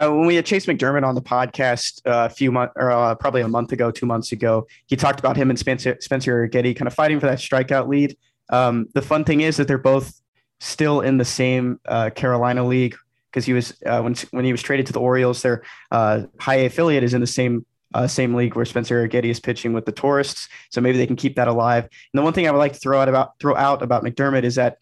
Uh, 0.00 0.10
when 0.12 0.26
we 0.26 0.34
had 0.34 0.44
Chayce 0.44 0.66
McDermott 0.66 1.06
on 1.06 1.14
the 1.14 1.22
podcast 1.22 2.00
uh, 2.06 2.26
a 2.26 2.28
few 2.28 2.50
months, 2.50 2.72
or 2.76 2.90
uh, 2.90 3.14
probably 3.14 3.42
a 3.42 3.48
month 3.48 3.72
ago, 3.72 3.90
two 3.90 4.06
months 4.06 4.32
ago, 4.32 4.66
he 4.86 4.96
talked 4.96 5.20
about 5.20 5.36
him 5.36 5.50
and 5.50 5.58
Spencer 5.58 5.96
Spencer 6.00 6.48
Arrighetti 6.48 6.76
kind 6.76 6.88
of 6.88 6.94
fighting 6.94 7.20
for 7.20 7.26
that 7.26 7.38
strikeout 7.38 7.88
lead. 7.88 8.16
Um, 8.48 8.88
the 8.94 9.02
fun 9.02 9.24
thing 9.24 9.40
is 9.40 9.56
that 9.56 9.68
they're 9.68 9.78
both 9.78 10.20
still 10.60 11.00
in 11.00 11.18
the 11.18 11.24
same 11.24 11.80
uh, 11.86 12.10
Carolina 12.10 12.64
league 12.64 12.96
because 13.30 13.44
he 13.44 13.52
was 13.52 13.74
uh, 13.86 14.00
when 14.00 14.14
when 14.32 14.44
he 14.44 14.52
was 14.52 14.62
traded 14.62 14.86
to 14.86 14.92
the 14.92 15.00
Orioles, 15.00 15.42
their 15.42 15.62
uh, 15.92 16.22
high 16.40 16.56
affiliate 16.56 17.04
is 17.04 17.14
in 17.14 17.20
the 17.20 17.26
same 17.26 17.64
same 18.08 18.34
league 18.34 18.56
where 18.56 18.64
Spencer 18.64 19.06
Arrighetti 19.06 19.30
is 19.30 19.38
pitching 19.38 19.72
with 19.72 19.86
the 19.86 19.92
Tourists. 19.92 20.48
So 20.70 20.80
maybe 20.80 20.98
they 20.98 21.06
can 21.06 21.14
keep 21.14 21.36
that 21.36 21.46
alive. 21.46 21.84
And 21.84 22.18
the 22.18 22.22
one 22.22 22.32
thing 22.32 22.48
I 22.48 22.50
would 22.50 22.58
like 22.58 22.72
to 22.72 22.80
throw 22.80 23.00
out 23.00 23.08
about 23.08 23.38
throw 23.38 23.54
out 23.54 23.82
about 23.82 24.02
McDermott 24.02 24.42
is 24.42 24.56
that 24.56 24.78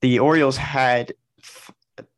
the 0.00 0.20
Orioles 0.20 0.56
had 0.56 1.12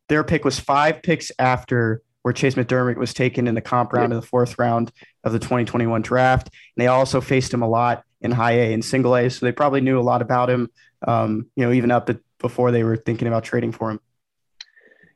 their 0.09 0.23
pick 0.23 0.45
was 0.45 0.61
five 0.61 1.03
picks 1.03 1.33
after 1.39 2.03
where 2.25 2.33
Chayce 2.33 2.55
McDermott 2.55 2.97
was 2.97 3.13
taken 3.13 3.47
in 3.47 3.55
the 3.55 3.61
comp 3.61 3.93
round 3.93 4.05
yep. 4.11 4.17
in 4.17 4.21
the 4.21 4.27
fourth 4.27 4.59
round 4.59 4.91
of 5.25 5.33
the 5.33 5.39
2021 5.39 6.01
draft. 6.01 6.49
And 6.49 6.83
they 6.83 6.87
also 6.87 7.21
faced 7.21 7.53
him 7.53 7.61
a 7.61 7.69
lot 7.69 8.03
in 8.23 8.31
high 8.31 8.53
A 8.53 8.73
and 8.73 8.83
single 8.83 9.15
A. 9.15 9.29
So 9.29 9.45
they 9.45 9.53
probably 9.53 9.83
knew 9.83 10.01
a 10.01 10.03
lot 10.03 10.23
about 10.23 10.49
him, 10.49 10.71
um, 11.07 11.51
you 11.55 11.67
know, 11.67 11.73
even 11.73 11.91
up 11.91 12.07
to, 12.07 12.19
before 12.39 12.71
they 12.71 12.83
were 12.83 12.97
thinking 12.97 13.29
about 13.29 13.45
trading 13.45 13.73
for 13.73 13.91
him. 13.91 14.01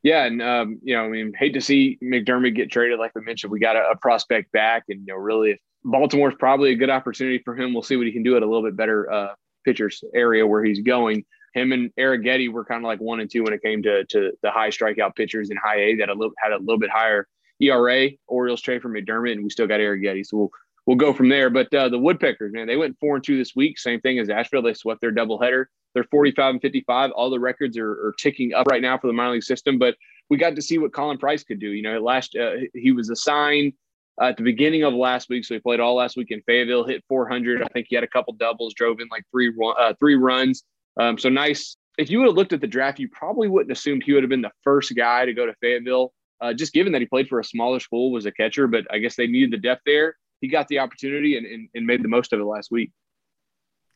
Yeah, 0.03 0.27
and 0.27 0.43
um, 0.43 0.81
you 0.83 0.95
know, 0.95 1.05
I 1.05 1.09
mean, 1.09 1.33
hate 1.33 1.55
to 1.55 1.63
see 1.63 1.99
McDermott 2.03 2.55
get 2.55 2.71
traded. 2.71 2.99
Like 2.99 3.15
we 3.15 3.23
mentioned, 3.23 3.51
we 3.51 3.59
got 3.59 3.75
a, 3.75 3.91
a 3.93 3.97
prospect 3.97 4.53
back, 4.53 4.85
and 4.91 5.01
you 5.01 5.15
know, 5.15 5.17
really, 5.17 5.53
if 5.53 5.59
Baltimore's 5.85 6.35
probably 6.39 6.73
a 6.73 6.77
good 6.77 6.91
opportunity 6.91 7.41
for 7.43 7.57
him. 7.57 7.73
We'll 7.73 7.83
see 7.83 7.97
what 7.97 8.07
he 8.07 8.13
can 8.13 8.23
do 8.23 8.37
at 8.37 8.43
a 8.43 8.47
little 8.47 8.63
bit 8.63 8.77
better 8.77 9.11
uh, 9.11 9.35
pitchers 9.65 10.05
area 10.15 10.47
where 10.47 10.63
he's 10.63 10.81
going 10.81 11.25
him 11.59 11.73
and 11.73 11.91
Arrighetti 11.99 12.51
were 12.51 12.65
kind 12.65 12.85
of 12.85 12.87
like 12.87 13.01
one 13.01 13.21
and 13.21 13.31
two 13.31 13.43
when 13.43 13.53
it 13.53 13.63
came 13.63 13.83
to 13.83 14.05
to 14.07 14.33
the 14.43 14.51
high 14.51 14.71
strikeout 14.71 15.17
pitchers 15.17 15.51
in 15.51 15.57
high 15.57 15.81
A 15.81 15.97
that 15.97 16.09
a 16.09 16.15
little, 16.15 16.33
had 16.39 16.53
a 16.53 16.59
little 16.59 16.79
bit 16.79 16.91
higher 16.91 17.27
ERA. 17.61 18.11
Orioles 18.27 18.63
trade 18.63 18.83
for 18.83 18.89
McDermott, 18.89 19.33
and 19.33 19.43
we 19.43 19.51
still 19.51 19.67
got 19.67 19.81
Arrighetti, 19.81 20.25
so 20.25 20.37
we'll 20.37 20.51
we'll 20.87 20.97
go 20.97 21.13
from 21.13 21.29
there. 21.29 21.51
But 21.51 21.73
uh, 21.75 21.89
the 21.89 21.99
Woodpeckers, 21.99 22.53
man, 22.53 22.67
they 22.67 22.77
went 22.77 22.97
four 22.99 23.17
and 23.17 23.25
two 23.25 23.37
this 23.37 23.55
week. 23.55 23.79
Same 23.79 24.01
thing 24.01 24.19
as 24.19 24.31
Asheville. 24.31 24.63
They 24.63 24.75
swept 24.75 25.01
their 25.01 25.13
doubleheader. 25.13 25.67
They're 25.95 26.05
45 26.05 26.55
and 26.55 26.63
55. 26.63 27.11
All 27.11 27.31
the 27.31 27.41
records 27.41 27.77
are, 27.77 27.91
are 27.91 28.15
ticking 28.19 28.55
up 28.55 28.67
right 28.67 28.83
now 28.83 28.99
for 28.99 29.07
the 29.07 29.13
minor 29.13 29.33
league 29.33 29.43
system. 29.43 29.79
But 29.79 29.97
we 30.31 30.37
got 30.37 30.55
to 30.57 30.63
see 30.63 30.79
what 30.79 30.93
Colin 30.93 31.19
Price 31.19 31.45
could 31.45 31.61
do. 31.61 31.71
You 31.71 31.83
know, 31.83 32.01
last 32.01 32.37
uh, 32.37 32.53
he 32.75 32.93
was 32.93 33.11
assigned 33.11 33.73
uh, 34.21 34.27
at 34.27 34.37
the 34.37 34.43
beginning 34.43 34.85
of 34.85 34.95
last 34.95 35.29
week, 35.29 35.45
so 35.45 35.55
he 35.55 35.61
played 35.61 35.81
all 35.81 35.95
last 35.95 36.17
week 36.17 36.31
in 36.31 36.43
Fayetteville. 36.43 36.85
Hit 36.85 37.05
400. 37.09 37.63
I 37.63 37.67
think 37.67 37.87
he 37.89 37.95
had 37.95 38.05
a 38.05 38.09
couple 38.09 38.33
doubles, 38.35 38.75
drove 38.75 39.01
in 39.01 39.09
like 39.11 39.25
three 39.31 39.53
uh, 39.79 39.95
three 39.99 40.17
runs. 40.17 40.65
Um, 40.99 41.19
so 41.19 41.29
nice 41.29 41.77
if 41.99 42.09
you 42.09 42.19
would 42.19 42.29
have 42.29 42.37
looked 42.37 42.53
at 42.53 42.61
the 42.61 42.67
draft, 42.67 43.01
you 43.01 43.09
probably 43.09 43.49
wouldn't 43.49 43.73
assumed 43.73 44.05
he 44.05 44.13
would 44.13 44.23
have 44.23 44.31
been 44.31 44.41
the 44.41 44.53
first 44.63 44.95
guy 44.97 45.27
to 45.27 45.35
go 45.35 45.45
to 45.45 45.55
Fayetteville. 45.61 46.13
Uh, 46.41 46.55
just 46.55 46.73
given 46.73 46.93
that 46.93 47.01
he 47.01 47.07
played 47.07 47.29
for 47.29 47.41
a 47.41 47.45
smaller 47.45 47.81
school, 47.81 48.13
was 48.13 48.25
a 48.25 48.31
catcher, 48.31 48.69
but 48.69 48.85
I 48.93 48.99
guess 48.99 49.17
they 49.17 49.27
needed 49.27 49.51
the 49.51 49.59
depth 49.59 49.83
there. 49.85 50.15
He 50.41 50.47
got 50.47 50.69
the 50.69 50.79
opportunity 50.79 51.37
and, 51.37 51.45
and, 51.45 51.69
and 51.75 51.85
made 51.85 52.05
the 52.05 52.09
most 52.09 52.33
of 52.33 52.39
it 52.39 52.45
last 52.45 52.71
week. 52.71 52.93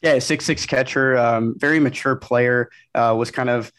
Yeah, 0.03 0.19
six 0.19 0.45
six 0.45 0.67
catcher, 0.67 1.17
um, 1.17 1.55
very 1.57 1.79
mature 1.79 2.17
player. 2.17 2.69
Uh, 2.93 3.15
was 3.17 3.31
kind 3.31 3.49
of 3.49 3.71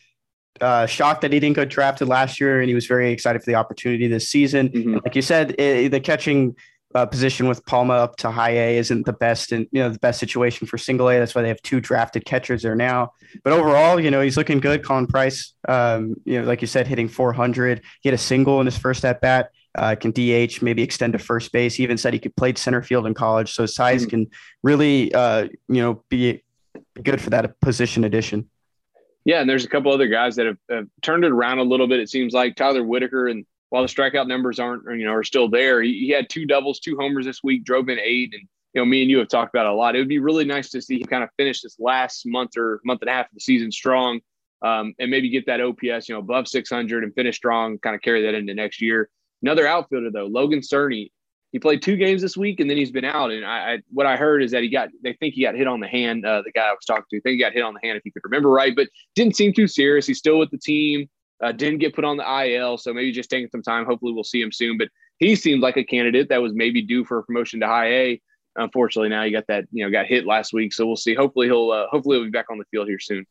uh, 0.61 0.85
shocked 0.85 1.19
that 1.21 1.33
he 1.33 1.41
didn't 1.41 1.57
get 1.57 1.67
drafted 1.67 2.07
last 2.07 2.39
year, 2.39 2.61
and 2.61 2.69
he 2.69 2.73
was 2.73 2.85
very 2.85 3.11
excited 3.11 3.43
for 3.43 3.51
the 3.51 3.55
opportunity 3.55 4.07
this 4.07 4.29
season. 4.29 4.69
Mm-hmm. 4.69 4.97
Like 5.03 5.17
you 5.17 5.21
said, 5.21 5.59
it, 5.59 5.91
the 5.91 5.99
catching 5.99 6.55
uh, 6.95 7.05
position 7.05 7.47
with 7.47 7.65
Palma 7.65 7.93
up 7.93 8.15
to 8.17 8.31
high 8.31 8.51
A 8.51 8.77
isn't 8.77 9.05
the 9.05 9.13
best 9.13 9.51
and 9.51 9.67
you 9.71 9.81
know 9.81 9.89
the 9.89 9.99
best 9.99 10.19
situation 10.19 10.67
for 10.67 10.77
single 10.77 11.09
A. 11.09 11.17
That's 11.17 11.35
why 11.35 11.41
they 11.41 11.47
have 11.47 11.61
two 11.61 11.79
drafted 11.79 12.25
catchers 12.25 12.61
there 12.61 12.75
now. 12.75 13.13
But 13.43 13.53
overall, 13.53 13.99
you 13.99 14.11
know 14.11 14.21
he's 14.21 14.37
looking 14.37 14.59
good. 14.59 14.83
Colin 14.83 15.07
Price, 15.07 15.53
um, 15.67 16.15
you 16.25 16.39
know, 16.39 16.47
like 16.47 16.61
you 16.61 16.67
said, 16.67 16.87
hitting 16.87 17.07
400. 17.07 17.81
He 18.01 18.09
had 18.09 18.13
a 18.13 18.21
single 18.21 18.59
in 18.59 18.65
his 18.65 18.77
first 18.77 19.05
at 19.05 19.21
bat. 19.21 19.49
Uh, 19.75 19.95
can 19.95 20.11
DH, 20.11 20.61
maybe 20.61 20.83
extend 20.83 21.13
to 21.13 21.19
first 21.19 21.51
base. 21.51 21.73
He 21.73 21.81
even 21.81 21.97
said 21.97 22.13
he 22.13 22.19
could 22.19 22.35
play 22.35 22.53
center 22.53 22.83
field 22.83 23.07
in 23.07 23.15
college, 23.15 23.53
so 23.53 23.65
size 23.65 24.01
mm-hmm. 24.01 24.09
can 24.09 24.27
really, 24.61 25.11
uh, 25.15 25.47
you 25.67 25.81
know, 25.81 26.03
be 26.09 26.43
good 27.01 27.19
for 27.19 27.31
that 27.31 27.59
position 27.59 28.03
addition. 28.03 28.49
Yeah, 29.25 29.39
and 29.39 29.49
there's 29.49 29.65
a 29.65 29.69
couple 29.69 29.91
other 29.91 30.07
guys 30.07 30.35
that 30.35 30.45
have, 30.45 30.57
have 30.69 30.87
turned 31.01 31.23
it 31.23 31.31
around 31.31 31.59
a 31.59 31.63
little 31.63 31.87
bit. 31.87 31.99
It 31.99 32.09
seems 32.09 32.33
like 32.33 32.55
Tyler 32.55 32.83
Whitaker 32.83 33.27
and 33.27 33.45
while 33.73 33.81
the 33.81 33.89
strikeout 33.89 34.27
numbers 34.27 34.59
aren't, 34.59 34.83
you 34.99 35.03
know, 35.03 35.13
are 35.13 35.23
still 35.23 35.49
there, 35.49 35.81
he, 35.81 35.93
he, 35.93 36.09
had 36.09 36.29
two 36.29 36.45
doubles, 36.45 36.79
two 36.79 36.95
homers 36.95 37.25
this 37.25 37.43
week, 37.43 37.63
drove 37.63 37.89
in 37.89 37.97
eight. 37.97 38.31
And, 38.31 38.43
you 38.71 38.79
know, 38.79 38.85
me 38.85 39.01
and 39.01 39.09
you 39.09 39.17
have 39.17 39.29
talked 39.29 39.51
about 39.51 39.65
a 39.65 39.73
lot. 39.73 39.95
It 39.95 39.97
would 39.97 40.07
be 40.07 40.19
really 40.19 40.45
nice 40.45 40.69
to 40.69 40.81
see 40.81 41.01
him 41.01 41.07
kind 41.07 41.23
of 41.23 41.31
finish 41.37 41.63
this 41.63 41.79
last 41.79 42.21
month 42.27 42.55
or 42.55 42.81
month 42.85 43.01
and 43.01 43.09
a 43.09 43.13
half 43.13 43.25
of 43.25 43.33
the 43.33 43.39
season 43.39 43.71
strong 43.71 44.19
um, 44.63 44.93
and 44.99 45.09
maybe 45.09 45.27
get 45.27 45.47
that 45.47 45.59
OPS, 45.59 46.07
you 46.07 46.13
know, 46.13 46.19
above 46.19 46.47
600 46.47 47.03
and 47.03 47.15
finish 47.15 47.35
strong, 47.35 47.79
kind 47.79 47.95
of 47.95 48.03
carry 48.03 48.21
that 48.21 48.35
into 48.35 48.53
next 48.53 48.79
year. 48.79 49.09
Another 49.41 49.65
outfielder, 49.65 50.11
though, 50.11 50.27
Logan 50.27 50.59
Cerny, 50.59 51.09
he 51.51 51.57
played 51.57 51.81
two 51.81 51.97
games 51.97 52.21
this 52.21 52.37
week 52.37 52.59
and 52.59 52.69
then 52.69 52.77
he's 52.77 52.91
been 52.91 53.05
out. 53.05 53.31
And 53.31 53.43
I, 53.43 53.57
I, 53.57 53.79
what 53.91 54.05
I 54.05 54.17
heard 54.17 54.43
is 54.43 54.51
that 54.51 54.61
he 54.61 54.69
got, 54.69 54.89
they 55.01 55.13
think 55.13 55.33
he 55.33 55.41
got 55.41 55.55
hit 55.55 55.65
on 55.65 55.79
the 55.79 55.87
hand. 55.87 56.27
Uh, 56.27 56.43
the 56.45 56.51
guy 56.51 56.67
I 56.67 56.73
was 56.73 56.85
talking 56.85 57.05
to, 57.09 57.17
I 57.17 57.21
think 57.21 57.33
he 57.33 57.39
got 57.39 57.53
hit 57.53 57.63
on 57.63 57.73
the 57.73 57.79
hand 57.81 57.97
if 57.97 58.05
you 58.05 58.11
could 58.11 58.23
remember 58.23 58.51
right, 58.51 58.75
but 58.75 58.87
didn't 59.15 59.35
seem 59.35 59.51
too 59.51 59.65
serious. 59.65 60.05
He's 60.05 60.19
still 60.19 60.37
with 60.37 60.51
the 60.51 60.59
team. 60.59 61.09
Uh, 61.41 61.51
didn't 61.51 61.79
get 61.79 61.95
put 61.95 62.05
on 62.05 62.17
the 62.17 62.45
IL, 62.45 62.77
so 62.77 62.93
maybe 62.93 63.11
just 63.11 63.29
taking 63.29 63.49
some 63.49 63.61
time. 63.61 63.85
Hopefully, 63.85 64.13
we'll 64.13 64.23
see 64.23 64.41
him 64.41 64.51
soon. 64.51 64.77
But 64.77 64.89
he 65.19 65.35
seemed 65.35 65.61
like 65.61 65.77
a 65.77 65.83
candidate 65.83 66.29
that 66.29 66.41
was 66.41 66.53
maybe 66.53 66.81
due 66.81 67.03
for 67.05 67.19
a 67.19 67.23
promotion 67.23 67.59
to 67.61 67.67
high 67.67 67.91
A. 67.91 68.21
Unfortunately, 68.55 69.09
now 69.09 69.23
he 69.23 69.31
got 69.31 69.47
that 69.47 69.65
you 69.71 69.83
know 69.83 69.91
got 69.91 70.05
hit 70.05 70.25
last 70.25 70.53
week, 70.53 70.73
so 70.73 70.85
we'll 70.85 70.95
see. 70.95 71.15
Hopefully, 71.15 71.47
he'll 71.47 71.71
uh, 71.71 71.87
hopefully 71.89 72.17
he'll 72.17 72.25
be 72.25 72.31
back 72.31 72.45
on 72.51 72.57
the 72.57 72.65
field 72.71 72.87
here 72.87 72.99
soon. 72.99 73.25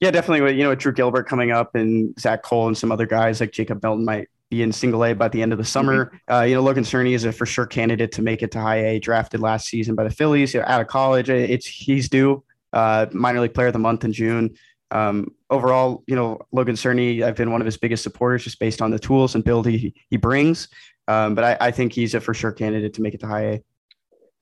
Yeah, 0.00 0.10
definitely. 0.10 0.56
You 0.56 0.62
know, 0.62 0.70
with 0.70 0.78
Drew 0.78 0.92
Gilbert 0.92 1.24
coming 1.24 1.50
up 1.50 1.74
and 1.74 2.18
Zach 2.20 2.42
Cole 2.42 2.68
and 2.68 2.78
some 2.78 2.92
other 2.92 3.06
guys 3.06 3.40
like 3.40 3.50
Jacob 3.50 3.82
Melton 3.82 4.04
might 4.04 4.28
be 4.48 4.62
in 4.62 4.72
single 4.72 5.04
A 5.04 5.12
by 5.12 5.28
the 5.28 5.42
end 5.42 5.52
of 5.52 5.58
the 5.58 5.64
summer. 5.64 6.06
Mm-hmm. 6.06 6.32
Uh, 6.32 6.42
you 6.42 6.54
know, 6.54 6.62
Logan 6.62 6.84
Cerny 6.84 7.14
is 7.14 7.24
a 7.24 7.32
for 7.32 7.46
sure 7.46 7.66
candidate 7.66 8.12
to 8.12 8.22
make 8.22 8.42
it 8.42 8.52
to 8.52 8.60
high 8.60 8.86
A. 8.86 8.98
Drafted 9.00 9.40
last 9.40 9.66
season 9.66 9.94
by 9.94 10.04
the 10.04 10.10
Phillies 10.10 10.54
you 10.54 10.60
know, 10.60 10.66
out 10.66 10.80
of 10.80 10.86
college. 10.86 11.28
It's 11.28 11.66
he's 11.66 12.08
due. 12.08 12.44
Uh, 12.72 13.06
minor 13.12 13.40
league 13.40 13.54
player 13.54 13.68
of 13.68 13.72
the 13.72 13.78
month 13.78 14.04
in 14.04 14.12
June. 14.12 14.54
Um, 14.90 15.34
overall, 15.50 16.02
you 16.06 16.16
know, 16.16 16.40
Logan 16.52 16.74
Cerny, 16.74 17.22
I've 17.22 17.36
been 17.36 17.52
one 17.52 17.60
of 17.60 17.66
his 17.66 17.76
biggest 17.76 18.02
supporters 18.02 18.44
just 18.44 18.58
based 18.58 18.80
on 18.80 18.90
the 18.90 18.98
tools 18.98 19.34
and 19.34 19.44
build 19.44 19.66
he, 19.66 19.94
he 20.08 20.16
brings. 20.16 20.68
Um, 21.08 21.34
but 21.34 21.44
I, 21.44 21.68
I, 21.68 21.70
think 21.70 21.92
he's 21.92 22.14
a 22.14 22.20
for 22.20 22.34
sure 22.34 22.52
candidate 22.52 22.94
to 22.94 23.02
make 23.02 23.14
it 23.14 23.20
to 23.20 23.26
high 23.26 23.42
A. 23.42 23.62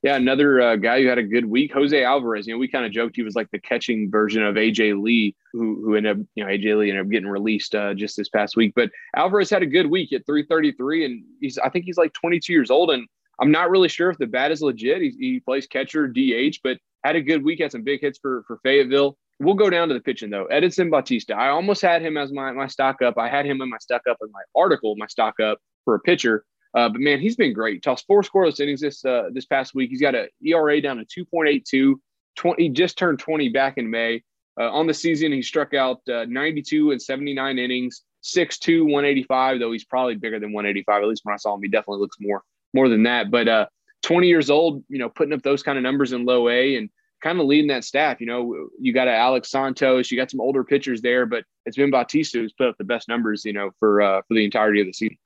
Yeah, 0.02 0.16
another 0.16 0.60
uh, 0.60 0.76
guy 0.76 1.02
who 1.02 1.08
had 1.08 1.18
a 1.18 1.22
good 1.22 1.46
week, 1.46 1.72
Jose 1.72 2.04
Alvarez. 2.04 2.46
You 2.46 2.54
know, 2.54 2.58
we 2.58 2.68
kind 2.68 2.84
of 2.84 2.92
joked 2.92 3.16
he 3.16 3.22
was 3.22 3.34
like 3.34 3.50
the 3.50 3.58
catching 3.58 4.10
version 4.10 4.42
of 4.44 4.54
AJ 4.54 5.02
Lee, 5.02 5.34
who 5.52 5.80
who 5.82 5.96
ended 5.96 6.20
up, 6.20 6.26
you 6.34 6.44
know, 6.44 6.50
AJ 6.50 6.78
Lee 6.78 6.90
ended 6.90 7.04
up 7.04 7.10
getting 7.10 7.28
released 7.28 7.74
uh, 7.74 7.94
just 7.94 8.16
this 8.16 8.28
past 8.28 8.56
week. 8.56 8.72
But 8.76 8.90
Alvarez 9.16 9.50
had 9.50 9.62
a 9.62 9.66
good 9.66 9.86
week 9.86 10.12
at 10.12 10.26
333, 10.26 11.04
and 11.06 11.24
he's 11.40 11.58
I 11.58 11.70
think 11.70 11.86
he's 11.86 11.96
like 11.96 12.12
22 12.12 12.52
years 12.52 12.70
old, 12.70 12.90
and 12.90 13.06
I'm 13.40 13.50
not 13.50 13.70
really 13.70 13.88
sure 13.88 14.10
if 14.10 14.18
the 14.18 14.26
bat 14.26 14.52
is 14.52 14.62
legit. 14.62 15.02
He, 15.02 15.10
he 15.18 15.40
plays 15.40 15.66
catcher, 15.66 16.06
DH, 16.06 16.58
but 16.62 16.78
had 17.02 17.16
a 17.16 17.22
good 17.22 17.42
week. 17.42 17.60
Had 17.60 17.72
some 17.72 17.82
big 17.82 18.00
hits 18.00 18.18
for 18.18 18.44
for 18.46 18.58
Fayetteville. 18.62 19.16
We'll 19.38 19.54
go 19.54 19.68
down 19.68 19.88
to 19.88 19.94
the 19.94 20.00
pitching 20.00 20.30
though. 20.30 20.46
Edison 20.46 20.88
Bautista. 20.88 21.34
I 21.34 21.48
almost 21.48 21.82
had 21.82 22.02
him 22.02 22.16
as 22.16 22.32
my 22.32 22.52
my 22.52 22.66
stock 22.66 23.02
up. 23.02 23.18
I 23.18 23.28
had 23.28 23.44
him 23.44 23.60
in 23.60 23.68
my 23.68 23.78
stock 23.78 24.02
up 24.08 24.16
in 24.22 24.30
my 24.32 24.42
article, 24.54 24.96
my 24.96 25.06
stock 25.06 25.40
up 25.40 25.58
for 25.84 25.94
a 25.94 26.00
pitcher. 26.00 26.44
Uh, 26.74 26.88
but 26.88 27.00
man, 27.00 27.20
he's 27.20 27.36
been 27.36 27.52
great. 27.52 27.82
Tossed 27.82 28.06
four 28.06 28.22
scoreless 28.22 28.60
innings 28.60 28.80
this 28.80 29.04
uh, 29.04 29.24
this 29.32 29.46
past 29.46 29.74
week. 29.74 29.90
He's 29.90 30.00
got 30.00 30.14
a 30.14 30.28
ERA 30.44 30.80
down 30.80 30.98
to 30.98 31.24
2.82. 31.34 31.94
20, 32.36 32.62
he 32.62 32.68
just 32.68 32.98
turned 32.98 33.18
20 33.18 33.48
back 33.48 33.78
in 33.78 33.90
May. 33.90 34.22
Uh, 34.58 34.70
on 34.70 34.86
the 34.86 34.94
season, 34.94 35.32
he 35.32 35.42
struck 35.42 35.74
out 35.74 36.00
uh, 36.08 36.24
92 36.28 36.90
and 36.90 37.00
79 37.00 37.58
innings, 37.58 38.02
6'2", 38.22 38.84
185, 38.84 39.60
though 39.60 39.72
he's 39.72 39.84
probably 39.84 40.16
bigger 40.16 40.38
than 40.38 40.52
185. 40.52 41.02
At 41.02 41.08
least 41.08 41.22
when 41.24 41.34
I 41.34 41.36
saw 41.36 41.54
him, 41.54 41.62
he 41.62 41.68
definitely 41.68 42.00
looks 42.00 42.16
more 42.20 42.42
more 42.74 42.88
than 42.88 43.04
that. 43.04 43.30
But 43.30 43.48
uh, 43.48 43.66
20 44.02 44.28
years 44.28 44.50
old, 44.50 44.84
you 44.88 44.98
know, 44.98 45.08
putting 45.08 45.32
up 45.32 45.42
those 45.42 45.62
kind 45.62 45.78
of 45.78 45.82
numbers 45.82 46.12
in 46.12 46.24
low 46.24 46.48
A 46.48 46.76
and 46.76 46.90
kind 47.26 47.40
of 47.40 47.46
leading 47.46 47.66
that 47.68 47.82
staff. 47.84 48.20
You 48.20 48.26
know, 48.26 48.68
you 48.80 48.92
got 48.92 49.08
Alex 49.08 49.50
Santos, 49.50 50.10
you 50.10 50.16
got 50.16 50.30
some 50.30 50.40
older 50.40 50.62
pitchers 50.62 51.00
there, 51.00 51.26
but 51.26 51.44
it's 51.64 51.76
been 51.76 51.90
Bautista 51.90 52.38
who's 52.38 52.52
put 52.52 52.68
up 52.68 52.78
the 52.78 52.84
best 52.84 53.08
numbers, 53.08 53.44
you 53.44 53.52
know, 53.52 53.70
for 53.80 54.00
uh, 54.00 54.22
for 54.28 54.34
the 54.34 54.44
entirety 54.44 54.80
of 54.80 54.86
the 54.86 54.92
season. 54.92 55.18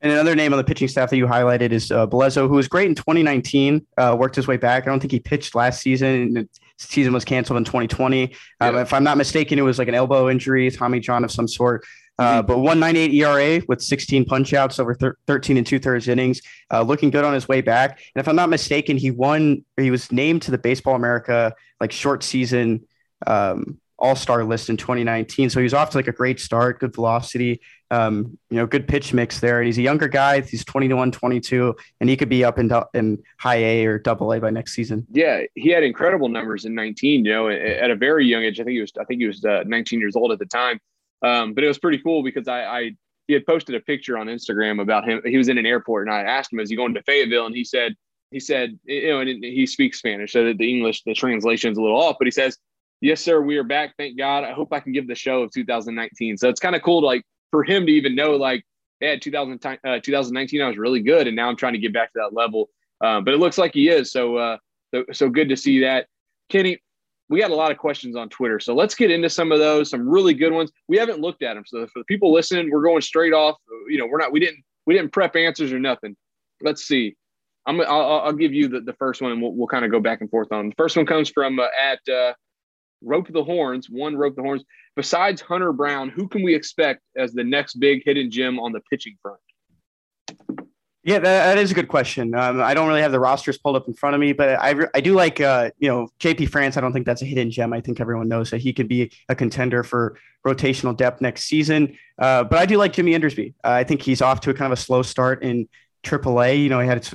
And 0.00 0.12
another 0.12 0.34
name 0.34 0.52
on 0.52 0.58
the 0.58 0.64
pitching 0.64 0.88
staff 0.88 1.10
that 1.10 1.16
you 1.16 1.26
highlighted 1.26 1.72
is 1.72 1.90
uh, 1.90 2.06
Bledsoe, 2.06 2.48
who 2.48 2.56
was 2.56 2.68
great 2.68 2.88
in 2.88 2.94
2019, 2.94 3.86
uh, 3.96 4.16
worked 4.18 4.36
his 4.36 4.46
way 4.46 4.58
back. 4.58 4.84
I 4.84 4.90
don't 4.90 5.00
think 5.00 5.12
he 5.12 5.20
pitched 5.20 5.54
last 5.54 5.80
season. 5.80 6.34
The 6.34 6.48
season 6.78 7.12
was 7.14 7.24
canceled 7.24 7.56
in 7.56 7.64
2020. 7.64 8.34
Um, 8.60 8.76
If 8.76 8.92
I'm 8.92 9.04
not 9.04 9.16
mistaken, 9.16 9.58
it 9.58 9.62
was 9.62 9.78
like 9.78 9.88
an 9.88 9.94
elbow 9.94 10.28
injury, 10.28 10.70
Tommy 10.70 11.00
John 11.00 11.24
of 11.24 11.30
some 11.30 11.48
sort. 11.48 11.86
Uh, 12.18 12.38
mm-hmm. 12.38 12.46
but 12.46 12.58
198 12.58 13.12
ERA 13.12 13.62
with 13.66 13.82
16 13.82 14.24
punchouts 14.24 14.78
over 14.78 14.94
thir- 14.94 15.16
13 15.26 15.56
and 15.56 15.66
two 15.66 15.78
thirds 15.78 16.06
innings, 16.06 16.40
uh, 16.72 16.82
looking 16.82 17.10
good 17.10 17.24
on 17.24 17.34
his 17.34 17.48
way 17.48 17.60
back. 17.60 18.00
And 18.14 18.20
if 18.20 18.28
I'm 18.28 18.36
not 18.36 18.48
mistaken, 18.48 18.96
he 18.96 19.10
won, 19.10 19.64
he 19.76 19.90
was 19.90 20.12
named 20.12 20.42
to 20.42 20.50
the 20.50 20.58
Baseball 20.58 20.94
America 20.94 21.54
like 21.80 21.90
short 21.90 22.22
season 22.22 22.86
um, 23.26 23.80
all 23.98 24.16
star 24.16 24.44
list 24.44 24.68
in 24.68 24.76
2019. 24.76 25.50
So 25.50 25.60
he 25.60 25.64
was 25.64 25.74
off 25.74 25.90
to 25.90 25.98
like 25.98 26.08
a 26.08 26.12
great 26.12 26.40
start, 26.40 26.80
good 26.80 26.94
velocity, 26.94 27.60
um, 27.90 28.38
you 28.50 28.56
know, 28.56 28.66
good 28.66 28.86
pitch 28.86 29.14
mix 29.14 29.40
there. 29.40 29.60
And 29.60 29.66
he's 29.66 29.78
a 29.78 29.82
younger 29.82 30.08
guy. 30.08 30.40
He's 30.40 30.64
21, 30.64 31.12
22, 31.12 31.74
and 32.00 32.10
he 32.10 32.16
could 32.16 32.28
be 32.28 32.44
up 32.44 32.58
in, 32.58 32.70
in 32.92 33.22
high 33.38 33.56
A 33.56 33.86
or 33.86 33.98
double 33.98 34.32
A 34.32 34.40
by 34.40 34.50
next 34.50 34.74
season. 34.74 35.06
Yeah. 35.12 35.42
He 35.54 35.70
had 35.70 35.84
incredible 35.84 36.28
numbers 36.28 36.64
in 36.64 36.74
19, 36.74 37.24
you 37.24 37.32
know, 37.32 37.48
at 37.48 37.90
a 37.90 37.96
very 37.96 38.26
young 38.26 38.42
age. 38.42 38.60
I 38.60 38.64
think 38.64 38.74
he 38.74 38.80
was, 38.80 38.92
I 39.00 39.04
think 39.04 39.20
he 39.20 39.26
was 39.26 39.44
uh, 39.44 39.62
19 39.66 40.00
years 40.00 40.16
old 40.16 40.32
at 40.32 40.38
the 40.38 40.46
time. 40.46 40.80
Um, 41.24 41.54
but 41.54 41.64
it 41.64 41.68
was 41.68 41.78
pretty 41.78 41.98
cool 41.98 42.22
because 42.22 42.46
I, 42.48 42.64
I, 42.64 42.90
he 43.26 43.32
had 43.32 43.46
posted 43.46 43.74
a 43.74 43.80
picture 43.80 44.18
on 44.18 44.26
Instagram 44.26 44.80
about 44.80 45.08
him. 45.08 45.22
He 45.24 45.38
was 45.38 45.48
in 45.48 45.56
an 45.56 45.64
airport 45.64 46.06
and 46.06 46.14
I 46.14 46.20
asked 46.20 46.52
him, 46.52 46.60
is 46.60 46.68
he 46.68 46.76
going 46.76 46.94
to 46.94 47.02
Fayetteville? 47.02 47.46
And 47.46 47.56
he 47.56 47.64
said, 47.64 47.94
he 48.30 48.38
said, 48.40 48.78
you 48.84 49.08
know, 49.08 49.20
and 49.20 49.42
he 49.42 49.66
speaks 49.66 49.98
Spanish, 49.98 50.32
so 50.32 50.44
that 50.44 50.58
the 50.58 50.68
English, 50.68 51.02
the 51.04 51.14
translation 51.14 51.72
is 51.72 51.78
a 51.78 51.80
little 51.80 52.00
off, 52.00 52.16
but 52.18 52.26
he 52.26 52.30
says, 52.30 52.58
yes, 53.00 53.20
sir, 53.20 53.40
we 53.40 53.56
are 53.56 53.64
back. 53.64 53.94
Thank 53.96 54.18
God. 54.18 54.44
I 54.44 54.52
hope 54.52 54.72
I 54.72 54.80
can 54.80 54.92
give 54.92 55.06
the 55.08 55.14
show 55.14 55.42
of 55.42 55.50
2019. 55.52 56.36
So 56.36 56.48
it's 56.48 56.60
kind 56.60 56.76
of 56.76 56.82
cool 56.82 57.00
to 57.00 57.06
like 57.06 57.22
for 57.50 57.62
him 57.62 57.86
to 57.86 57.92
even 57.92 58.14
know 58.14 58.32
like, 58.32 58.64
yeah, 59.00 59.16
2000, 59.16 59.64
uh, 59.64 60.00
2019, 60.02 60.60
I 60.60 60.68
was 60.68 60.76
really 60.76 61.00
good. 61.00 61.26
And 61.26 61.36
now 61.36 61.48
I'm 61.48 61.56
trying 61.56 61.74
to 61.74 61.78
get 61.78 61.92
back 61.92 62.12
to 62.12 62.20
that 62.20 62.34
level. 62.34 62.68
Um, 63.00 63.24
but 63.24 63.34
it 63.34 63.38
looks 63.38 63.58
like 63.58 63.74
he 63.74 63.88
is. 63.88 64.10
So, 64.10 64.36
uh, 64.36 64.56
so, 64.92 65.04
so 65.12 65.28
good 65.28 65.48
to 65.48 65.56
see 65.56 65.80
that. 65.80 66.06
Kenny, 66.48 66.80
we 67.28 67.40
got 67.40 67.50
a 67.50 67.54
lot 67.54 67.70
of 67.70 67.78
questions 67.78 68.16
on 68.16 68.28
Twitter. 68.28 68.60
So 68.60 68.74
let's 68.74 68.94
get 68.94 69.10
into 69.10 69.30
some 69.30 69.50
of 69.50 69.58
those, 69.58 69.90
some 69.90 70.08
really 70.08 70.34
good 70.34 70.52
ones. 70.52 70.70
We 70.88 70.98
haven't 70.98 71.20
looked 71.20 71.42
at 71.42 71.54
them. 71.54 71.64
So 71.66 71.86
for 71.86 72.00
the 72.00 72.04
people 72.04 72.32
listening, 72.32 72.70
we're 72.70 72.82
going 72.82 73.00
straight 73.00 73.32
off. 73.32 73.56
You 73.88 73.98
know, 73.98 74.06
we're 74.06 74.18
not, 74.18 74.32
we 74.32 74.40
didn't, 74.40 74.62
we 74.86 74.94
didn't 74.94 75.12
prep 75.12 75.34
answers 75.36 75.72
or 75.72 75.78
nothing. 75.78 76.16
Let's 76.62 76.86
see. 76.86 77.16
I'm, 77.66 77.80
I'll, 77.80 78.20
I'll 78.20 78.32
give 78.32 78.52
you 78.52 78.68
the, 78.68 78.80
the 78.80 78.92
first 78.94 79.22
one 79.22 79.32
and 79.32 79.40
we'll, 79.40 79.52
we'll 79.52 79.68
kind 79.68 79.84
of 79.84 79.90
go 79.90 80.00
back 80.00 80.20
and 80.20 80.30
forth 80.30 80.52
on. 80.52 80.68
The 80.68 80.74
first 80.76 80.96
one 80.96 81.06
comes 81.06 81.30
from 81.30 81.58
uh, 81.58 81.66
at 81.80 82.00
uh, 82.12 82.34
rope 83.02 83.28
the 83.32 83.42
horns, 83.42 83.88
one 83.88 84.16
rope 84.16 84.36
the 84.36 84.42
horns. 84.42 84.62
Besides 84.96 85.40
Hunter 85.40 85.72
Brown, 85.72 86.10
who 86.10 86.28
can 86.28 86.42
we 86.42 86.54
expect 86.54 87.00
as 87.16 87.32
the 87.32 87.44
next 87.44 87.76
big 87.76 88.02
hidden 88.04 88.30
gem 88.30 88.60
on 88.60 88.72
the 88.72 88.80
pitching 88.90 89.16
front? 89.22 89.40
Yeah, 91.04 91.18
that, 91.18 91.54
that 91.54 91.58
is 91.58 91.70
a 91.70 91.74
good 91.74 91.88
question. 91.88 92.34
Um, 92.34 92.62
I 92.62 92.72
don't 92.72 92.88
really 92.88 93.02
have 93.02 93.12
the 93.12 93.20
rosters 93.20 93.58
pulled 93.58 93.76
up 93.76 93.86
in 93.86 93.92
front 93.92 94.14
of 94.14 94.20
me, 94.20 94.32
but 94.32 94.58
I, 94.58 94.74
I 94.94 95.02
do 95.02 95.12
like, 95.12 95.38
uh, 95.38 95.70
you 95.78 95.86
know, 95.86 96.08
JP 96.18 96.48
France. 96.48 96.78
I 96.78 96.80
don't 96.80 96.94
think 96.94 97.04
that's 97.04 97.20
a 97.20 97.26
hidden 97.26 97.50
gem. 97.50 97.74
I 97.74 97.82
think 97.82 98.00
everyone 98.00 98.26
knows 98.26 98.50
that 98.50 98.62
he 98.62 98.72
could 98.72 98.88
be 98.88 99.12
a 99.28 99.34
contender 99.34 99.82
for 99.82 100.16
rotational 100.46 100.96
depth 100.96 101.20
next 101.20 101.44
season. 101.44 101.98
Uh, 102.18 102.44
but 102.44 102.58
I 102.58 102.64
do 102.64 102.78
like 102.78 102.94
Jimmy 102.94 103.14
Endersby. 103.14 103.52
Uh, 103.62 103.70
I 103.70 103.84
think 103.84 104.00
he's 104.00 104.22
off 104.22 104.40
to 104.40 104.50
a 104.50 104.54
kind 104.54 104.72
of 104.72 104.78
a 104.78 104.80
slow 104.80 105.02
start 105.02 105.42
in 105.42 105.68
AAA. 106.04 106.62
You 106.62 106.70
know, 106.70 106.80
he 106.80 106.88
had 106.88 107.06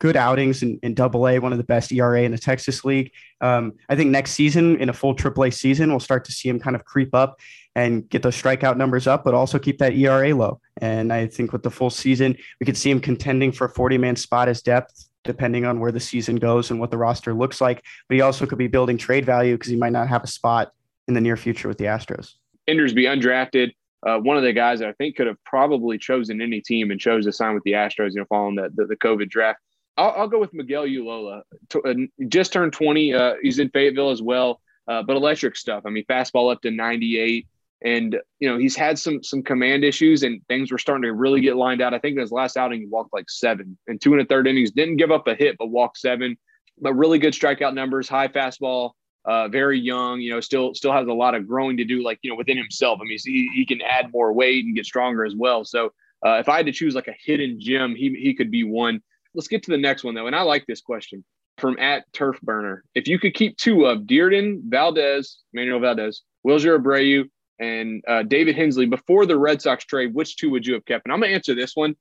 good 0.00 0.16
outings 0.16 0.62
in, 0.62 0.78
in 0.82 0.92
double 0.92 1.26
A, 1.26 1.38
one 1.38 1.52
of 1.52 1.58
the 1.58 1.64
best 1.64 1.92
ERA 1.92 2.22
in 2.22 2.32
the 2.32 2.38
Texas 2.38 2.84
League. 2.84 3.12
Um, 3.40 3.72
I 3.88 3.96
think 3.96 4.10
next 4.10 4.32
season, 4.32 4.76
in 4.80 4.90
a 4.90 4.92
full 4.92 5.14
AAA 5.14 5.54
season, 5.54 5.88
we'll 5.88 6.00
start 6.00 6.26
to 6.26 6.32
see 6.32 6.50
him 6.50 6.58
kind 6.58 6.76
of 6.76 6.84
creep 6.84 7.14
up 7.14 7.38
and 7.76 8.08
get 8.08 8.22
those 8.22 8.40
strikeout 8.40 8.76
numbers 8.76 9.06
up, 9.06 9.24
but 9.24 9.34
also 9.34 9.58
keep 9.58 9.78
that 9.78 9.94
ERA 9.94 10.34
low. 10.34 10.60
And 10.80 11.12
I 11.12 11.26
think 11.26 11.52
with 11.52 11.62
the 11.62 11.70
full 11.70 11.90
season, 11.90 12.36
we 12.58 12.66
could 12.66 12.76
see 12.76 12.90
him 12.90 13.00
contending 13.00 13.52
for 13.52 13.66
a 13.66 13.70
40 13.70 13.98
man 13.98 14.16
spot 14.16 14.48
as 14.48 14.62
depth, 14.62 15.08
depending 15.24 15.64
on 15.64 15.78
where 15.80 15.92
the 15.92 16.00
season 16.00 16.36
goes 16.36 16.70
and 16.70 16.80
what 16.80 16.90
the 16.90 16.98
roster 16.98 17.32
looks 17.32 17.60
like. 17.60 17.84
But 18.08 18.16
he 18.16 18.20
also 18.20 18.46
could 18.46 18.58
be 18.58 18.66
building 18.66 18.98
trade 18.98 19.24
value 19.24 19.54
because 19.54 19.70
he 19.70 19.76
might 19.76 19.92
not 19.92 20.08
have 20.08 20.24
a 20.24 20.28
spot 20.28 20.72
in 21.08 21.14
the 21.14 21.20
near 21.20 21.36
future 21.36 21.68
with 21.68 21.78
the 21.78 21.84
Astros. 21.84 22.34
Endersby 22.68 23.04
undrafted. 23.04 23.72
Uh, 24.06 24.18
one 24.18 24.36
of 24.36 24.42
the 24.42 24.52
guys 24.52 24.78
that 24.80 24.88
I 24.88 24.92
think 24.92 25.16
could 25.16 25.26
have 25.26 25.42
probably 25.44 25.98
chosen 25.98 26.40
any 26.40 26.60
team 26.60 26.90
and 26.90 26.98
chose 26.98 27.26
to 27.26 27.32
sign 27.32 27.54
with 27.54 27.62
the 27.64 27.72
Astros, 27.72 28.12
you 28.12 28.20
know, 28.20 28.26
following 28.28 28.54
the, 28.54 28.70
the, 28.74 28.86
the 28.86 28.96
COVID 28.96 29.28
draft. 29.28 29.60
I'll, 29.96 30.12
I'll, 30.12 30.28
go 30.28 30.38
with 30.38 30.54
Miguel 30.54 30.84
Ullola. 30.84 31.42
Uh, 31.74 31.94
just 32.28 32.52
turned 32.52 32.72
20. 32.72 33.12
Uh, 33.12 33.34
he's 33.42 33.58
in 33.58 33.68
Fayetteville 33.68 34.10
as 34.10 34.22
well, 34.22 34.60
uh, 34.88 35.02
but 35.02 35.16
electric 35.16 35.56
stuff. 35.56 35.82
I 35.84 35.90
mean, 35.90 36.04
fastball 36.08 36.50
up 36.50 36.62
to 36.62 36.70
98. 36.70 37.46
And, 37.82 38.18
you 38.38 38.48
know, 38.48 38.58
he's 38.58 38.76
had 38.76 38.98
some 38.98 39.22
some 39.22 39.42
command 39.42 39.84
issues 39.84 40.22
and 40.22 40.40
things 40.48 40.70
were 40.70 40.78
starting 40.78 41.04
to 41.04 41.12
really 41.12 41.40
get 41.40 41.56
lined 41.56 41.80
out. 41.80 41.94
I 41.94 41.98
think 41.98 42.16
in 42.16 42.20
his 42.20 42.32
last 42.32 42.56
outing, 42.56 42.80
he 42.80 42.86
walked 42.86 43.12
like 43.12 43.30
seven 43.30 43.78
and 43.86 44.00
two 44.00 44.12
and 44.12 44.20
a 44.20 44.24
third 44.26 44.46
innings. 44.46 44.70
Didn't 44.70 44.96
give 44.96 45.10
up 45.10 45.26
a 45.26 45.34
hit, 45.34 45.56
but 45.58 45.68
walked 45.68 45.98
seven. 45.98 46.36
But 46.78 46.94
really 46.94 47.18
good 47.18 47.34
strikeout 47.34 47.74
numbers, 47.74 48.08
high 48.08 48.28
fastball, 48.28 48.92
uh, 49.24 49.48
very 49.48 49.78
young, 49.78 50.20
you 50.20 50.30
know, 50.30 50.40
still 50.40 50.74
still 50.74 50.92
has 50.92 51.06
a 51.06 51.12
lot 51.12 51.34
of 51.34 51.46
growing 51.46 51.76
to 51.76 51.84
do, 51.84 52.02
like, 52.02 52.18
you 52.22 52.30
know, 52.30 52.36
within 52.36 52.56
himself. 52.56 53.00
I 53.00 53.04
mean, 53.04 53.18
he, 53.22 53.50
he 53.54 53.66
can 53.66 53.80
add 53.82 54.12
more 54.12 54.32
weight 54.32 54.64
and 54.64 54.74
get 54.74 54.86
stronger 54.86 55.24
as 55.24 55.34
well. 55.34 55.64
So 55.64 55.92
uh, 56.26 56.36
if 56.38 56.48
I 56.48 56.56
had 56.56 56.66
to 56.66 56.72
choose 56.72 56.94
like 56.94 57.08
a 57.08 57.14
hidden 57.22 57.60
gem, 57.60 57.94
he, 57.94 58.14
he 58.14 58.34
could 58.34 58.50
be 58.50 58.64
one. 58.64 59.00
Let's 59.34 59.48
get 59.48 59.62
to 59.64 59.70
the 59.70 59.78
next 59.78 60.04
one 60.04 60.14
though, 60.14 60.26
and 60.26 60.36
I 60.36 60.42
like 60.42 60.66
this 60.66 60.80
question 60.80 61.24
from 61.58 61.78
at 61.78 62.10
Turf 62.12 62.40
Burner. 62.40 62.82
If 62.94 63.06
you 63.06 63.18
could 63.18 63.34
keep 63.34 63.56
two 63.56 63.84
of 63.84 64.00
Dirden, 64.00 64.62
Valdez, 64.64 65.38
Manuel 65.52 65.80
Valdez, 65.80 66.22
Wilyer 66.46 66.78
Abreu, 66.78 67.28
and 67.60 68.02
uh, 68.08 68.22
David 68.22 68.56
Hensley 68.56 68.86
before 68.86 69.26
the 69.26 69.38
Red 69.38 69.62
Sox 69.62 69.84
trade, 69.84 70.14
which 70.14 70.36
two 70.36 70.50
would 70.50 70.66
you 70.66 70.74
have 70.74 70.84
kept? 70.84 71.06
And 71.06 71.12
I'm 71.12 71.20
gonna 71.20 71.32
answer 71.32 71.54
this 71.54 71.76
one. 71.76 71.94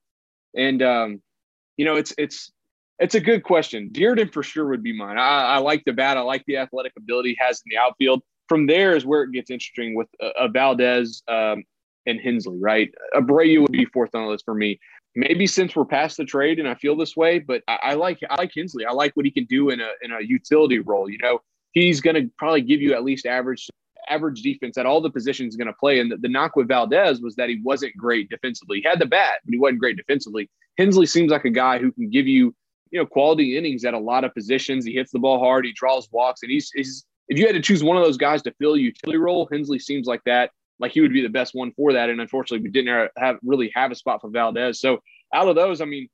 And 0.56 0.82
um, 0.82 1.22
you 1.78 1.86
know, 1.86 1.96
it's 1.96 2.14
it's 2.18 2.52
it's 2.98 3.16
a 3.16 3.20
good 3.20 3.44
question. 3.44 3.90
Dirden 3.92 4.34
for 4.34 4.44
sure 4.44 4.68
would 4.68 4.84
be 4.84 4.98
mine. 4.98 5.18
I, 5.18 5.42
I 5.42 5.58
like 5.60 5.84
the 5.86 5.94
bat. 5.94 6.18
I 6.18 6.22
like 6.22 6.44
the 6.48 6.58
athletic 6.58 6.94
ability 6.98 7.30
he 7.30 7.38
has 7.40 7.62
in 7.66 7.70
the 7.70 7.78
outfield. 7.78 8.24
From 8.48 8.66
there 8.66 8.96
is 8.96 9.06
where 9.06 9.24
it 9.24 9.32
gets 9.32 9.52
interesting 9.52 9.96
with 9.96 10.08
uh, 10.20 10.48
Valdez 10.48 11.22
um, 11.28 11.64
and 12.08 12.20
Hensley, 12.20 12.58
right? 12.60 12.90
Abreu 13.14 13.62
would 13.62 13.72
be 13.72 13.86
fourth 13.86 14.16
on 14.16 14.24
the 14.24 14.28
list 14.28 14.44
for 14.44 14.56
me 14.56 14.80
maybe 15.16 15.48
since 15.48 15.76
we're 15.76 15.86
past 15.86 16.18
the 16.18 16.26
trade 16.26 16.60
and 16.60 16.68
I 16.68 16.76
feel 16.76 16.96
this 16.96 17.16
way, 17.16 17.40
but 17.40 17.64
I, 17.68 17.80
I, 17.82 17.94
like 17.96 18.20
I 18.30 18.36
like 18.36 18.52
Hensley. 18.56 18.86
I 18.86 18.92
like 18.92 19.16
what 19.16 19.26
he 19.26 19.32
can 19.32 19.46
do 19.46 19.70
in 19.70 19.80
a 19.82 19.90
in 20.02 20.12
a 20.12 20.22
utility 20.22 20.80
role. 20.80 21.10
You 21.10 21.18
know, 21.18 21.42
he's 21.72 22.02
going 22.02 22.16
to 22.16 22.32
probably 22.38 22.62
give 22.62 22.82
you 22.82 22.94
at 22.94 23.04
least 23.04 23.26
average 23.26 23.68
average 24.08 24.42
defense 24.42 24.78
at 24.78 24.86
all 24.86 25.02
the 25.02 25.10
positions 25.10 25.56
going 25.56 25.68
to 25.68 25.74
play. 25.74 26.00
And 26.00 26.12
the, 26.12 26.18
the 26.18 26.30
knock 26.30 26.56
with 26.56 26.68
Valdez 26.68 27.22
was 27.22 27.36
that 27.36 27.50
he 27.50 27.60
wasn't 27.64 27.96
great 27.98 28.30
defensively. 28.30 28.82
He 28.82 28.88
had 28.88 29.00
the 29.00 29.06
bat, 29.06 29.40
but 29.46 29.52
he 29.52 29.60
wasn't 29.60 29.80
great 29.80 29.98
defensively. 29.98 30.50
Hensley 30.78 31.06
seems 31.06 31.32
like 31.32 31.46
a 31.46 31.50
guy 31.50 31.80
who 31.80 31.92
can 31.92 32.10
give 32.10 32.28
you 32.28 32.56
you 32.92 33.00
know 33.00 33.06
quality 33.06 33.58
innings 33.58 33.86
at 33.86 33.94
a 33.94 34.00
lot 34.00 34.24
of 34.24 34.34
positions. 34.34 34.86
He 34.86 34.94
hits 34.94 35.12
the 35.12 35.20
ball 35.20 35.40
hard. 35.40 35.66
He 35.66 35.74
draws 35.74 36.08
walks, 36.12 36.42
and 36.44 36.52
he's, 36.52 36.72
he's 36.74 37.06
if 37.28 37.38
you 37.38 37.46
had 37.46 37.56
to 37.56 37.62
choose 37.62 37.84
one 37.84 37.98
of 37.98 38.04
those 38.04 38.18
guys 38.18 38.42
to 38.44 38.54
fill 38.60 38.74
a 38.74 38.80
utility 38.80 39.18
role, 39.18 39.48
Hensley 39.52 39.80
seems 39.80 40.08
like 40.08 40.24
that 40.26 40.52
like 40.80 40.92
he 40.92 41.02
would 41.02 41.14
be 41.14 41.22
the 41.22 41.30
best 41.30 41.54
one 41.54 41.72
for 41.74 41.94
that. 41.94 42.10
And 42.10 42.22
unfortunately, 42.22 42.64
we 42.64 42.72
didn't 42.72 43.12
have 43.18 43.38
really 43.44 43.72
have 43.76 43.92
a 43.92 43.96
spot 43.96 44.22
for 44.22 44.30
Valdez. 44.30 44.80
So 44.80 45.00
out 45.34 45.48
of 45.48 45.56
those, 45.56 45.82
I 45.82 45.86
mean, 45.86 46.08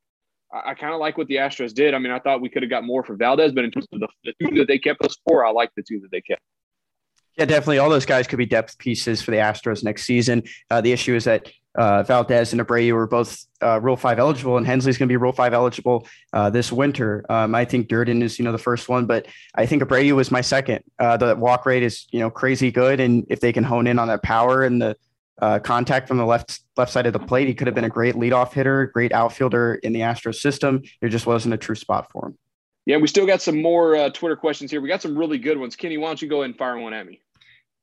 I, 0.53 0.73
kind 0.73 0.93
of 0.93 0.99
like 0.99 1.17
what 1.17 1.27
the 1.27 1.35
Astros 1.35 1.73
did. 1.73 1.93
I 1.93 1.99
mean, 1.99 2.11
I 2.11 2.19
thought 2.19 2.41
we 2.41 2.49
could 2.49 2.63
have 2.63 2.69
got 2.69 2.83
more 2.83 3.03
for 3.03 3.15
Valdez, 3.15 3.51
but 3.51 3.63
in 3.63 3.71
terms 3.71 3.87
of 3.91 3.99
the, 3.99 4.07
the 4.23 4.33
two 4.41 4.55
that 4.57 4.67
they 4.67 4.79
kept 4.79 5.03
us 5.03 5.17
for, 5.27 5.45
I 5.45 5.51
like 5.51 5.71
the 5.75 5.83
two 5.83 5.99
that 6.01 6.11
they 6.11 6.21
kept. 6.21 6.41
Yeah, 7.37 7.45
definitely. 7.45 7.79
All 7.79 7.89
those 7.89 8.05
guys 8.05 8.27
could 8.27 8.37
be 8.37 8.45
depth 8.45 8.77
pieces 8.77 9.21
for 9.21 9.31
the 9.31 9.37
Astros 9.37 9.83
next 9.83 10.03
season. 10.03 10.43
Uh, 10.69 10.81
the 10.81 10.91
issue 10.91 11.15
is 11.15 11.25
that 11.25 11.49
uh, 11.75 12.03
Valdez 12.03 12.53
and 12.53 12.61
Abreu 12.61 12.93
were 12.93 13.07
both 13.07 13.45
uh, 13.61 13.81
Rule 13.81 13.97
Five 13.97 14.19
eligible, 14.19 14.55
and 14.55 14.65
Hensley's 14.65 14.97
going 14.97 15.09
to 15.09 15.11
be 15.11 15.17
Rule 15.17 15.33
Five 15.33 15.53
eligible 15.53 16.07
uh, 16.31 16.49
this 16.49 16.71
winter. 16.71 17.25
Um, 17.29 17.53
I 17.53 17.65
think 17.65 17.89
Dirden 17.89 18.23
is, 18.23 18.39
you 18.39 18.45
know, 18.45 18.53
the 18.53 18.57
first 18.57 18.87
one, 18.87 19.05
but 19.05 19.27
I 19.55 19.65
think 19.65 19.83
Abreu 19.83 20.15
was 20.15 20.31
my 20.31 20.39
second. 20.39 20.83
Uh, 20.97 21.17
the 21.17 21.35
walk 21.35 21.65
rate 21.65 21.83
is, 21.83 22.07
you 22.11 22.19
know, 22.19 22.29
crazy 22.29 22.71
good, 22.71 23.01
and 23.01 23.25
if 23.29 23.41
they 23.41 23.51
can 23.51 23.65
hone 23.65 23.87
in 23.87 23.99
on 23.99 24.07
that 24.07 24.23
power 24.23 24.63
and 24.63 24.81
the 24.81 24.95
uh, 25.41 25.59
contact 25.59 26.07
from 26.07 26.17
the 26.17 26.25
left 26.25 26.61
left 26.77 26.91
side 26.91 27.05
of 27.05 27.13
the 27.13 27.19
plate. 27.19 27.47
He 27.47 27.53
could 27.53 27.67
have 27.67 27.75
been 27.75 27.83
a 27.83 27.89
great 27.89 28.15
leadoff 28.15 28.53
hitter, 28.53 28.87
great 28.87 29.11
outfielder 29.11 29.75
in 29.75 29.93
the 29.93 30.01
Astros 30.01 30.35
system. 30.35 30.81
There 31.01 31.09
just 31.09 31.25
wasn't 31.25 31.53
a 31.53 31.57
true 31.57 31.75
spot 31.75 32.09
for 32.11 32.27
him. 32.27 32.37
Yeah, 32.85 32.97
we 32.97 33.07
still 33.07 33.25
got 33.25 33.41
some 33.41 33.61
more 33.61 33.95
uh, 33.95 34.09
Twitter 34.11 34.35
questions 34.35 34.69
here. 34.69 34.79
We 34.79 34.87
got 34.87 35.01
some 35.01 35.17
really 35.17 35.39
good 35.39 35.57
ones. 35.57 35.75
Kenny, 35.75 35.97
why 35.97 36.07
don't 36.07 36.21
you 36.21 36.27
go 36.27 36.37
ahead 36.37 36.51
and 36.51 36.57
fire 36.57 36.77
one 36.77 36.93
at 36.93 37.05
me? 37.05 37.19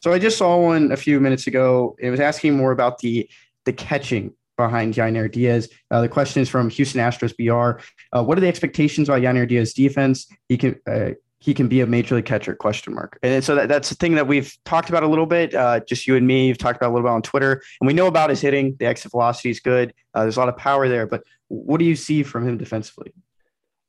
So 0.02 0.12
I 0.12 0.18
just 0.18 0.36
saw 0.36 0.58
one 0.58 0.90
a 0.90 0.96
few 0.96 1.20
minutes 1.20 1.46
ago. 1.46 1.96
It 2.00 2.10
was 2.10 2.20
asking 2.20 2.56
more 2.56 2.72
about 2.72 2.98
the 2.98 3.28
the 3.64 3.72
catching 3.72 4.34
behind 4.56 4.94
Yainer 4.94 5.30
Diaz. 5.30 5.68
Uh, 5.90 6.00
the 6.00 6.08
question 6.08 6.42
is 6.42 6.48
from 6.48 6.68
Houston 6.70 7.00
Astros 7.00 7.32
BR. 7.36 7.80
Uh, 8.12 8.22
what 8.24 8.36
are 8.36 8.40
the 8.40 8.48
expectations 8.48 9.08
about 9.08 9.22
Yainer 9.22 9.46
Diaz 9.46 9.72
defense? 9.72 10.26
He 10.48 10.58
can 10.58 10.76
uh, 10.88 11.10
he 11.38 11.54
can 11.54 11.68
be 11.68 11.80
a 11.80 11.86
major 11.86 12.16
league 12.16 12.24
catcher? 12.24 12.54
Question 12.56 12.94
mark. 12.94 13.18
And 13.22 13.44
so 13.44 13.54
that, 13.54 13.68
that's 13.68 13.88
the 13.88 13.94
thing 13.94 14.16
that 14.16 14.26
we've 14.26 14.56
talked 14.64 14.88
about 14.88 15.04
a 15.04 15.08
little 15.08 15.26
bit. 15.26 15.54
Uh, 15.54 15.80
just 15.80 16.06
you 16.08 16.16
and 16.16 16.26
me. 16.26 16.48
You've 16.48 16.58
talked 16.58 16.76
about 16.76 16.90
a 16.90 16.94
little 16.94 17.06
bit 17.06 17.12
on 17.12 17.22
Twitter, 17.22 17.62
and 17.80 17.86
we 17.86 17.92
know 17.92 18.08
about 18.08 18.30
his 18.30 18.40
hitting. 18.40 18.76
The 18.80 18.86
exit 18.86 19.12
velocity 19.12 19.50
is 19.50 19.60
good. 19.60 19.94
Uh, 20.14 20.22
there's 20.22 20.36
a 20.36 20.40
lot 20.40 20.48
of 20.48 20.56
power 20.56 20.88
there. 20.88 21.06
But 21.06 21.22
what 21.46 21.78
do 21.78 21.84
you 21.84 21.94
see 21.94 22.24
from 22.24 22.46
him 22.46 22.58
defensively? 22.58 23.12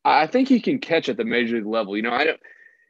I 0.05 0.27
think 0.27 0.47
he 0.47 0.59
can 0.59 0.77
catch 0.77 1.09
at 1.09 1.17
the 1.17 1.25
major 1.25 1.55
league 1.55 1.65
level. 1.65 1.95
You 1.95 2.03
know, 2.03 2.11
I 2.11 2.25
don't. 2.25 2.39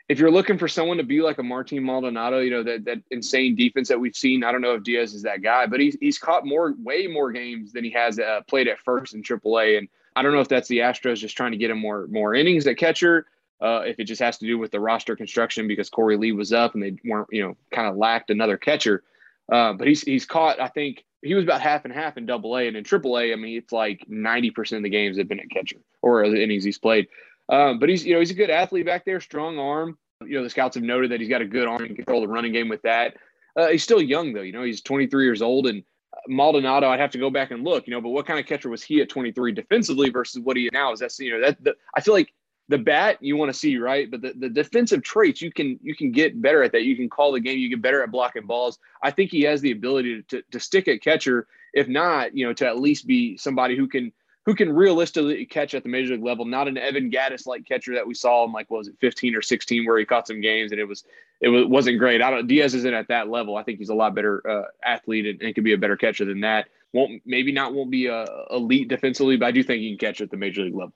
If 0.09 0.19
you're 0.19 0.31
looking 0.31 0.57
for 0.57 0.67
someone 0.67 0.97
to 0.97 1.03
be 1.03 1.21
like 1.21 1.37
a 1.37 1.43
Martin 1.43 1.83
Maldonado, 1.83 2.39
you 2.39 2.51
know 2.51 2.63
that 2.63 2.85
that 2.85 3.01
insane 3.09 3.55
defense 3.55 3.87
that 3.87 3.99
we've 3.99 4.15
seen. 4.15 4.43
I 4.43 4.51
don't 4.51 4.61
know 4.61 4.73
if 4.73 4.83
Diaz 4.83 5.13
is 5.13 5.23
that 5.23 5.41
guy, 5.41 5.65
but 5.65 5.79
he's 5.79 5.97
he's 5.99 6.17
caught 6.17 6.45
more, 6.45 6.75
way 6.77 7.07
more 7.07 7.31
games 7.31 7.71
than 7.71 7.83
he 7.83 7.91
has 7.91 8.19
uh, 8.19 8.41
played 8.47 8.67
at 8.67 8.79
first 8.79 9.13
in 9.13 9.23
AAA. 9.23 9.77
And 9.77 9.87
I 10.15 10.21
don't 10.21 10.33
know 10.33 10.41
if 10.41 10.49
that's 10.49 10.67
the 10.67 10.79
Astros 10.79 11.17
just 11.17 11.37
trying 11.37 11.51
to 11.51 11.57
get 11.57 11.71
him 11.71 11.79
more 11.79 12.07
more 12.07 12.35
innings 12.35 12.67
at 12.67 12.77
catcher. 12.77 13.27
Uh, 13.61 13.83
if 13.85 13.97
it 13.97 14.03
just 14.03 14.21
has 14.21 14.37
to 14.39 14.45
do 14.45 14.57
with 14.57 14.71
the 14.71 14.79
roster 14.79 15.15
construction 15.15 15.69
because 15.69 15.89
Korey 15.89 16.19
Lee 16.19 16.33
was 16.33 16.51
up 16.51 16.73
and 16.73 16.83
they 16.83 16.97
weren't, 17.05 17.29
you 17.31 17.41
know, 17.41 17.55
kind 17.71 17.87
of 17.87 17.95
lacked 17.95 18.29
another 18.29 18.57
catcher. 18.57 19.03
Uh, 19.49 19.71
but 19.71 19.87
he's 19.87 20.01
he's 20.01 20.25
caught. 20.25 20.59
I 20.59 20.67
think 20.67 21.05
he 21.21 21.33
was 21.33 21.43
about 21.43 21.61
half 21.61 21.85
and 21.85 21.93
half 21.93 22.17
in 22.17 22.25
Double 22.25 22.57
A, 22.57 22.67
and 22.67 22.75
in 22.75 22.83
Triple 22.83 23.17
A, 23.17 23.31
I 23.31 23.35
mean, 23.35 23.57
it's 23.57 23.71
like 23.71 24.05
ninety 24.07 24.51
percent 24.51 24.77
of 24.79 24.83
the 24.83 24.89
games 24.89 25.17
have 25.17 25.27
been 25.27 25.39
at 25.39 25.49
catcher 25.49 25.77
or 26.01 26.29
the 26.29 26.41
innings 26.41 26.63
he's 26.63 26.77
played. 26.77 27.07
Um, 27.49 27.79
but 27.79 27.89
he's 27.89 28.05
you 28.05 28.13
know 28.13 28.19
he's 28.19 28.31
a 28.31 28.35
good 28.35 28.49
athlete 28.49 28.85
back 28.85 29.05
there, 29.05 29.19
strong 29.19 29.59
arm. 29.59 29.97
You 30.25 30.37
know 30.37 30.43
the 30.43 30.49
scouts 30.49 30.75
have 30.75 30.83
noted 30.83 31.11
that 31.11 31.19
he's 31.19 31.29
got 31.29 31.41
a 31.41 31.45
good 31.45 31.67
arm 31.67 31.83
and 31.83 31.95
control 31.95 32.21
the 32.21 32.27
running 32.27 32.53
game 32.53 32.69
with 32.69 32.81
that. 32.83 33.15
Uh, 33.55 33.67
he's 33.67 33.83
still 33.83 34.01
young 34.01 34.33
though. 34.33 34.41
You 34.41 34.53
know 34.53 34.63
he's 34.63 34.81
23 34.81 35.23
years 35.23 35.41
old, 35.41 35.67
and 35.67 35.83
Maldonado, 36.27 36.89
I'd 36.89 36.99
have 36.99 37.11
to 37.11 37.17
go 37.17 37.29
back 37.29 37.51
and 37.51 37.63
look. 37.63 37.87
You 37.87 37.91
know, 37.91 38.01
but 38.01 38.09
what 38.09 38.25
kind 38.25 38.39
of 38.39 38.45
catcher 38.45 38.69
was 38.69 38.83
he 38.83 39.01
at 39.01 39.09
23 39.09 39.51
defensively 39.51 40.09
versus 40.09 40.41
what 40.41 40.57
he 40.57 40.69
now 40.71 40.93
is? 40.93 40.99
That's 40.99 41.19
you 41.19 41.31
know 41.31 41.41
that 41.41 41.63
the, 41.63 41.75
I 41.95 42.01
feel 42.01 42.13
like 42.13 42.33
the 42.69 42.77
bat 42.77 43.17
you 43.21 43.35
want 43.35 43.51
to 43.51 43.57
see 43.57 43.77
right 43.77 44.09
but 44.09 44.21
the, 44.21 44.33
the 44.37 44.49
defensive 44.49 45.03
traits 45.03 45.41
you 45.41 45.51
can 45.51 45.79
you 45.83 45.95
can 45.95 46.11
get 46.11 46.41
better 46.41 46.63
at 46.63 46.71
that 46.71 46.83
you 46.83 46.95
can 46.95 47.09
call 47.09 47.31
the 47.31 47.39
game 47.39 47.59
you 47.59 47.69
get 47.69 47.81
better 47.81 48.01
at 48.01 48.11
blocking 48.11 48.45
balls 48.45 48.79
i 49.01 49.11
think 49.11 49.29
he 49.29 49.41
has 49.41 49.61
the 49.61 49.71
ability 49.71 50.23
to, 50.23 50.41
to 50.51 50.59
stick 50.59 50.87
at 50.87 51.01
catcher 51.01 51.47
if 51.73 51.87
not 51.87 52.35
you 52.35 52.45
know 52.45 52.53
to 52.53 52.65
at 52.65 52.79
least 52.79 53.05
be 53.05 53.35
somebody 53.37 53.75
who 53.75 53.87
can 53.87 54.11
who 54.45 54.55
can 54.55 54.73
realistically 54.73 55.45
catch 55.45 55.73
at 55.73 55.83
the 55.83 55.89
major 55.89 56.13
league 56.13 56.23
level, 56.23 56.45
not 56.45 56.67
an 56.67 56.77
Evan 56.77 57.09
Gattis 57.09 57.47
like 57.47 57.65
catcher 57.65 57.93
that 57.95 58.05
we 58.05 58.13
saw 58.13 58.45
in 58.45 58.51
like 58.51 58.69
was 58.69 58.87
it 58.87 58.95
15 58.99 59.35
or 59.35 59.41
16 59.41 59.85
where 59.85 59.97
he 59.97 60.05
caught 60.05 60.27
some 60.27 60.41
games 60.41 60.71
and 60.71 60.79
it 60.79 60.85
was 60.85 61.05
it 61.39 61.49
was, 61.49 61.65
wasn't 61.65 61.99
great. 61.99 62.21
I 62.21 62.29
don't 62.29 62.47
Diaz 62.47 62.75
isn't 62.75 62.93
at 62.93 63.07
that 63.07 63.29
level. 63.29 63.55
I 63.55 63.63
think 63.63 63.79
he's 63.79 63.89
a 63.89 63.95
lot 63.95 64.15
better 64.15 64.41
uh, 64.49 64.63
athlete 64.83 65.25
and, 65.25 65.41
and 65.41 65.63
be 65.63 65.73
a 65.73 65.77
better 65.77 65.97
catcher 65.97 66.25
than 66.25 66.41
that. 66.41 66.67
Won't 66.91 67.21
maybe 67.25 67.51
not 67.51 67.73
won't 67.73 67.91
be 67.91 68.07
a 68.07 68.25
elite 68.51 68.87
defensively, 68.87 69.37
but 69.37 69.47
I 69.47 69.51
do 69.51 69.63
think 69.63 69.81
he 69.81 69.89
can 69.89 69.97
catch 69.97 70.21
at 70.21 70.29
the 70.29 70.37
major 70.37 70.63
league 70.63 70.75
level. 70.75 70.93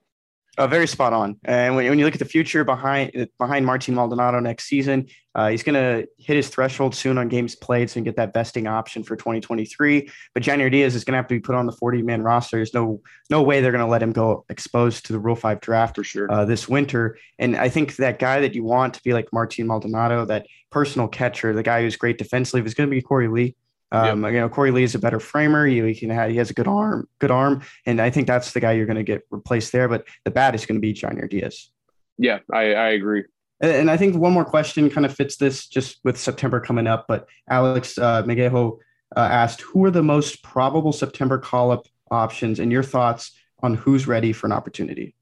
Uh, 0.58 0.66
very 0.66 0.88
spot 0.88 1.14
on. 1.14 1.40
And 1.46 1.76
when, 1.76 1.88
when 1.88 2.00
you 2.00 2.06
look 2.06 2.16
at 2.16 2.20
the 2.20 2.26
future 2.26 2.64
behind 2.64 3.30
behind 3.38 3.66
Martin 3.66 3.94
Maldonado 3.94 4.40
next 4.40 4.66
season, 4.66 5.08
uh, 5.36 5.50
he's 5.50 5.62
going 5.62 5.76
to 5.76 6.08
hit 6.18 6.36
his 6.36 6.50
threshold 6.50 6.96
soon 6.96 7.20
on 7.20 7.28
games 7.28 7.56
played, 7.56 7.90
so 7.90 7.94
he 7.94 8.00
can 8.00 8.06
get 8.06 8.16
that 8.16 8.34
vesting 8.34 8.66
option 8.66 9.04
for 9.04 9.16
2023. 9.16 10.10
But 10.34 10.42
Yainer 10.42 10.72
Diaz 10.72 10.96
is 10.96 11.04
going 11.04 11.14
to 11.14 11.18
have 11.18 11.28
to 11.28 11.36
be 11.36 11.40
put 11.40 11.54
on 11.54 11.68
the 11.68 11.74
40 11.74 12.02
man 12.02 12.24
roster. 12.24 12.58
There's 12.58 12.74
no 12.74 13.02
no 13.30 13.44
way 13.44 13.62
they're 13.62 13.72
going 13.72 13.86
to 13.86 13.92
let 13.92 14.02
him 14.02 14.14
go 14.14 14.46
exposed 14.50 15.06
to 15.06 15.14
the 15.14 15.20
Rule 15.20 15.36
Five 15.36 15.60
draft 15.60 15.96
for 15.96 16.04
sure 16.04 16.32
uh, 16.32 16.44
this 16.46 16.68
winter. 16.68 17.20
And 17.38 17.56
I 17.56 17.70
think 17.70 17.98
that 17.98 18.18
guy 18.18 18.42
that 18.42 18.56
you 18.56 18.64
want 18.64 18.96
to 18.96 19.04
be 19.04 19.14
like 19.14 19.32
Martin 19.32 19.68
Maldonado, 19.68 20.26
that 20.26 20.48
personal 20.72 21.08
catcher, 21.08 21.54
the 21.54 21.62
guy 21.62 21.84
who's 21.84 21.98
great 21.98 22.18
defensively, 22.18 22.66
is 22.66 22.74
going 22.74 22.90
to 22.90 22.96
be 22.96 23.04
Korey 23.04 23.32
Lee. 23.32 23.56
Um, 23.92 24.24
yep. 24.24 24.34
You 24.34 24.40
know, 24.42 24.50
Korey 24.50 24.74
Lee 24.74 24.84
is 24.84 24.96
a 24.96 25.00
better 25.00 25.20
framer. 25.20 25.66
You, 25.66 25.86
he 25.86 25.96
can 25.96 26.10
have, 26.10 26.30
he 26.30 26.38
has 26.38 26.50
a 26.50 26.54
good 26.54 26.68
arm, 26.68 27.08
good 27.20 27.32
arm, 27.32 27.62
and 27.86 28.02
I 28.02 28.10
think 28.10 28.28
that's 28.28 28.52
the 28.52 28.60
guy 28.60 28.74
you're 28.74 28.86
going 28.86 28.98
to 28.98 29.04
get 29.04 29.24
replaced 29.32 29.72
there. 29.72 29.88
But 29.88 30.06
the 30.26 30.32
bat 30.32 30.56
is 30.56 30.66
going 30.66 30.76
to 30.76 30.82
be 30.82 30.94
Yainer 30.94 31.30
Diaz. 31.30 31.70
Yeah, 32.18 32.40
I, 32.52 32.74
I 32.74 32.90
agree. 32.90 33.24
And, 33.62 33.72
and, 33.72 33.92
I 33.92 33.98
think 33.98 34.16
one 34.16 34.34
more 34.34 34.46
question 34.46 34.90
kind 34.90 35.06
of 35.06 35.16
fits 35.16 35.38
this 35.38 35.68
just 35.68 36.00
with 36.04 36.18
September 36.18 36.60
coming 36.60 36.88
up. 36.88 37.06
But 37.08 37.28
Alex 37.50 37.98
uh, 37.98 38.24
Megejo 38.24 38.78
uh, 39.16 39.20
asked, 39.20 39.62
"Who 39.62 39.86
are 39.86 39.92
the 39.92 40.04
most 40.04 40.44
probable 40.44 40.92
September 40.92 41.38
call 41.38 41.72
up 41.72 41.88
options, 42.12 42.60
and 42.60 42.72
your 42.72 42.84
thoughts 42.84 43.32
on 43.64 43.76
who's 43.76 44.08
ready 44.08 44.34
for 44.34 44.48
an 44.48 44.54
opportunity?" 44.54 45.16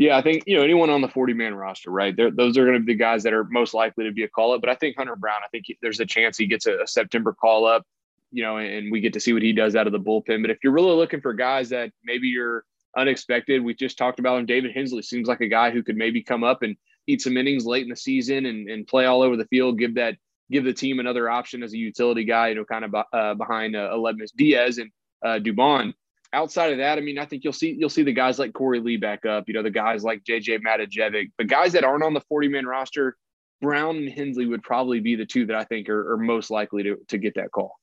Yeah, 0.00 0.16
I 0.16 0.22
think 0.22 0.44
you 0.46 0.56
know 0.56 0.62
anyone 0.62 0.88
on 0.88 1.02
the 1.02 1.08
40 1.08 1.34
man 1.34 1.54
roster, 1.54 1.90
right? 1.90 2.16
They're, 2.16 2.30
those 2.30 2.56
are 2.56 2.64
going 2.64 2.78
to 2.78 2.82
be 2.82 2.94
the 2.94 2.98
guys 2.98 3.22
that 3.24 3.34
are 3.34 3.44
most 3.44 3.74
likely 3.74 4.06
to 4.06 4.12
be 4.12 4.22
a 4.22 4.28
call 4.28 4.54
up. 4.54 4.62
But 4.62 4.70
I 4.70 4.74
think 4.74 4.96
Hunter 4.96 5.14
Brown, 5.14 5.42
I 5.44 5.48
think 5.48 5.64
he, 5.66 5.76
there's 5.82 6.00
a 6.00 6.06
chance 6.06 6.38
he 6.38 6.46
gets 6.46 6.66
a, 6.66 6.78
a 6.84 6.86
September 6.86 7.34
call 7.34 7.66
up, 7.66 7.84
you 8.32 8.42
know, 8.42 8.56
and, 8.56 8.66
and 8.66 8.90
we 8.90 9.02
get 9.02 9.12
to 9.12 9.20
see 9.20 9.34
what 9.34 9.42
he 9.42 9.52
does 9.52 9.76
out 9.76 9.86
of 9.86 9.92
the 9.92 10.00
bullpen. 10.00 10.40
But 10.40 10.50
if 10.50 10.56
you're 10.64 10.72
really 10.72 10.94
looking 10.94 11.20
for 11.20 11.34
guys 11.34 11.68
that 11.68 11.92
maybe 12.02 12.28
you're 12.28 12.64
unexpected, 12.96 13.62
we 13.62 13.74
just 13.74 13.98
talked 13.98 14.20
about 14.20 14.38
him. 14.38 14.46
David 14.46 14.72
Hensley 14.72 15.02
seems 15.02 15.28
like 15.28 15.42
a 15.42 15.48
guy 15.48 15.70
who 15.70 15.82
could 15.82 15.98
maybe 15.98 16.22
come 16.22 16.44
up 16.44 16.62
and 16.62 16.76
eat 17.06 17.20
some 17.20 17.36
innings 17.36 17.66
late 17.66 17.82
in 17.82 17.90
the 17.90 17.96
season 17.96 18.46
and, 18.46 18.70
and 18.70 18.86
play 18.86 19.04
all 19.04 19.20
over 19.20 19.36
the 19.36 19.48
field, 19.48 19.78
give 19.78 19.96
that 19.96 20.16
give 20.50 20.64
the 20.64 20.72
team 20.72 20.98
another 20.98 21.28
option 21.28 21.62
as 21.62 21.74
a 21.74 21.78
utility 21.78 22.24
guy, 22.24 22.48
you 22.48 22.54
know, 22.54 22.64
kind 22.64 22.86
of 22.86 22.94
uh, 23.12 23.34
behind 23.34 23.76
uh, 23.76 23.94
Diaz 24.34 24.78
and 24.78 24.90
uh, 25.22 25.38
Dubon 25.38 25.92
outside 26.32 26.72
of 26.72 26.78
that, 26.78 26.98
I 26.98 27.00
mean, 27.00 27.18
I 27.18 27.24
think 27.24 27.44
you'll 27.44 27.52
see 27.52 27.76
you'll 27.78 27.88
see 27.88 28.02
the 28.02 28.12
guys 28.12 28.38
like 28.38 28.52
Korey 28.52 28.82
Lee 28.82 28.96
back 28.96 29.26
up. 29.26 29.44
You 29.48 29.54
know, 29.54 29.62
the 29.62 29.70
guys 29.70 30.02
like 30.04 30.24
JJ 30.24 30.60
Matijevic, 30.60 31.32
but 31.36 31.46
guys 31.46 31.72
that 31.72 31.84
aren't 31.84 32.04
on 32.04 32.14
the 32.14 32.20
40 32.20 32.48
man 32.48 32.66
roster, 32.66 33.16
Brown 33.60 33.96
and 33.96 34.08
Hensley 34.08 34.46
would 34.46 34.62
probably 34.62 35.00
be 35.00 35.16
the 35.16 35.26
two 35.26 35.46
that 35.46 35.56
I 35.56 35.64
think 35.64 35.88
are, 35.88 36.12
are 36.12 36.16
most 36.16 36.50
likely 36.50 36.82
to 36.84 36.96
to 37.08 37.18
get 37.18 37.34
that 37.34 37.50
call. 37.52 37.78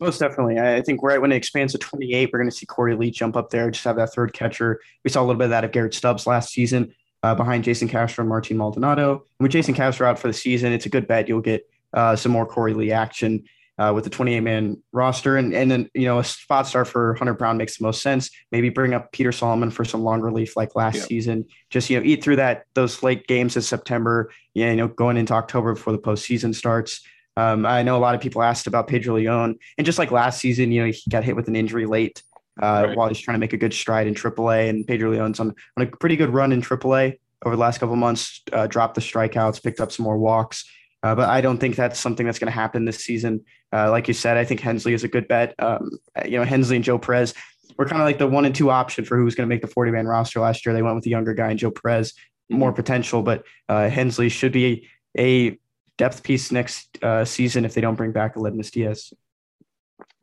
Most 0.00 0.18
definitely. 0.18 0.58
I 0.58 0.82
think 0.82 1.02
right 1.02 1.20
when 1.20 1.30
it 1.30 1.36
expands 1.36 1.72
to 1.72 1.78
28, 1.78 2.30
we're 2.32 2.38
going 2.40 2.50
to 2.50 2.56
see 2.56 2.66
Korey 2.66 2.98
Lee 2.98 3.12
jump 3.12 3.36
up 3.36 3.50
there, 3.50 3.70
just 3.70 3.84
have 3.84 3.96
that 3.96 4.12
third 4.12 4.32
catcher. 4.32 4.80
We 5.04 5.10
saw 5.10 5.20
a 5.20 5.24
little 5.24 5.38
bit 5.38 5.44
of 5.44 5.50
that 5.50 5.62
of 5.62 5.70
Garrett 5.70 5.94
Stubbs 5.94 6.26
last 6.26 6.52
season 6.52 6.92
uh, 7.22 7.36
behind 7.36 7.62
Jason 7.62 7.86
Castro 7.86 8.22
and 8.22 8.28
Martin 8.28 8.56
Maldonado. 8.56 9.24
And 9.38 9.44
with 9.44 9.52
Jason 9.52 9.72
Castro 9.72 10.08
out 10.08 10.18
for 10.18 10.26
the 10.26 10.34
season, 10.34 10.72
it's 10.72 10.86
a 10.86 10.88
good 10.88 11.06
bet 11.06 11.28
you'll 11.28 11.40
get 11.40 11.70
uh, 11.92 12.16
some 12.16 12.32
more 12.32 12.46
Korey 12.46 12.74
Lee 12.74 12.90
action 12.90 13.44
uh, 13.78 13.92
with 13.94 14.04
the 14.04 14.10
28 14.10 14.40
man 14.40 14.82
roster. 14.92 15.36
And, 15.36 15.52
and 15.52 15.70
then, 15.70 15.90
you 15.94 16.06
know, 16.06 16.18
a 16.18 16.24
spot 16.24 16.66
start 16.66 16.88
for 16.88 17.14
Hunter 17.14 17.34
Brown 17.34 17.56
makes 17.56 17.78
the 17.78 17.84
most 17.84 18.02
sense. 18.02 18.30
Maybe 18.52 18.68
bring 18.68 18.94
up 18.94 19.12
Peter 19.12 19.32
Solomon 19.32 19.70
for 19.70 19.84
some 19.84 20.02
long 20.02 20.20
relief 20.20 20.56
like 20.56 20.76
last 20.76 21.06
season. 21.06 21.46
Just, 21.70 21.90
you 21.90 21.98
know, 21.98 22.06
eat 22.06 22.22
through 22.22 22.36
that, 22.36 22.64
those 22.74 23.02
late 23.02 23.26
games 23.26 23.56
in 23.56 23.62
September, 23.62 24.30
yeah, 24.54 24.70
you 24.70 24.76
know, 24.76 24.88
going 24.88 25.16
into 25.16 25.34
October 25.34 25.74
before 25.74 25.92
the 25.92 25.98
postseason 25.98 26.54
starts. 26.54 27.00
Um, 27.36 27.66
I 27.66 27.82
know 27.82 27.96
a 27.96 27.98
lot 27.98 28.14
of 28.14 28.20
people 28.20 28.42
asked 28.42 28.68
about 28.68 28.86
Pedro 28.86 29.16
Leon. 29.16 29.58
And 29.76 29.84
just 29.84 29.98
like 29.98 30.12
last 30.12 30.40
season, 30.40 30.70
you 30.70 30.84
know, 30.84 30.92
he 30.92 31.10
got 31.10 31.24
hit 31.24 31.34
with 31.34 31.48
an 31.48 31.56
injury 31.56 31.86
late 31.86 32.22
uh, 32.62 32.84
right. 32.86 32.96
while 32.96 33.08
he's 33.08 33.18
trying 33.18 33.34
to 33.34 33.40
make 33.40 33.52
a 33.52 33.56
good 33.56 33.74
stride 33.74 34.06
in 34.06 34.14
AAA. 34.14 34.68
And 34.68 34.86
Pedro 34.86 35.10
Leon's 35.10 35.40
on, 35.40 35.52
on 35.76 35.82
a 35.82 35.86
pretty 35.86 36.16
good 36.16 36.30
run 36.30 36.52
in 36.52 36.62
AAA 36.62 37.18
over 37.44 37.56
the 37.56 37.60
last 37.60 37.78
couple 37.78 37.96
months, 37.96 38.40
uh, 38.52 38.66
dropped 38.66 38.94
the 38.94 39.00
strikeouts, 39.00 39.62
picked 39.62 39.80
up 39.80 39.92
some 39.92 40.04
more 40.04 40.16
walks. 40.16 40.64
Uh, 41.04 41.14
but 41.14 41.28
I 41.28 41.42
don't 41.42 41.58
think 41.58 41.76
that's 41.76 42.00
something 42.00 42.24
that's 42.24 42.38
going 42.38 42.50
to 42.50 42.58
happen 42.58 42.86
this 42.86 43.04
season. 43.04 43.44
Uh, 43.70 43.90
like 43.90 44.08
you 44.08 44.14
said, 44.14 44.38
I 44.38 44.44
think 44.46 44.60
Hensley 44.60 44.94
is 44.94 45.04
a 45.04 45.08
good 45.08 45.28
bet. 45.28 45.54
Um, 45.58 45.90
you 46.24 46.38
know, 46.38 46.44
Hensley 46.44 46.76
and 46.76 46.84
Joe 46.84 46.98
Perez 46.98 47.34
were 47.76 47.84
kind 47.84 48.00
of 48.00 48.06
like 48.06 48.16
the 48.16 48.26
one 48.26 48.46
and 48.46 48.54
two 48.54 48.70
option 48.70 49.04
for 49.04 49.18
who 49.18 49.24
was 49.24 49.34
going 49.34 49.46
to 49.46 49.54
make 49.54 49.60
the 49.60 49.68
40 49.68 49.90
man 49.90 50.06
roster 50.06 50.40
last 50.40 50.64
year. 50.64 50.74
They 50.74 50.80
went 50.80 50.94
with 50.94 51.04
the 51.04 51.10
younger 51.10 51.34
guy 51.34 51.50
and 51.50 51.58
Joe 51.58 51.70
Perez, 51.70 52.14
more 52.48 52.70
mm-hmm. 52.70 52.76
potential, 52.76 53.22
but 53.22 53.44
uh, 53.68 53.90
Hensley 53.90 54.30
should 54.30 54.52
be 54.52 54.88
a 55.18 55.58
depth 55.98 56.22
piece 56.22 56.50
next 56.50 56.98
uh, 57.02 57.26
season 57.26 57.66
if 57.66 57.74
they 57.74 57.82
don't 57.82 57.96
bring 57.96 58.12
back 58.12 58.36
Aledmys 58.36 58.70
Diaz. 58.70 59.12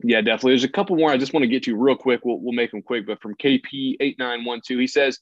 Yeah, 0.04 0.22
definitely. 0.22 0.54
There's 0.54 0.64
a 0.64 0.70
couple 0.70 0.96
more 0.96 1.12
I 1.12 1.18
just 1.18 1.32
want 1.32 1.44
to 1.44 1.48
get 1.48 1.62
to 1.64 1.76
real 1.76 1.96
quick. 1.96 2.22
We'll, 2.26 2.40
we'll 2.40 2.54
make 2.54 2.72
them 2.72 2.82
quick, 2.82 3.06
but 3.06 3.22
from 3.22 3.36
KP8912, 3.36 4.80
he 4.80 4.88
says, 4.88 5.20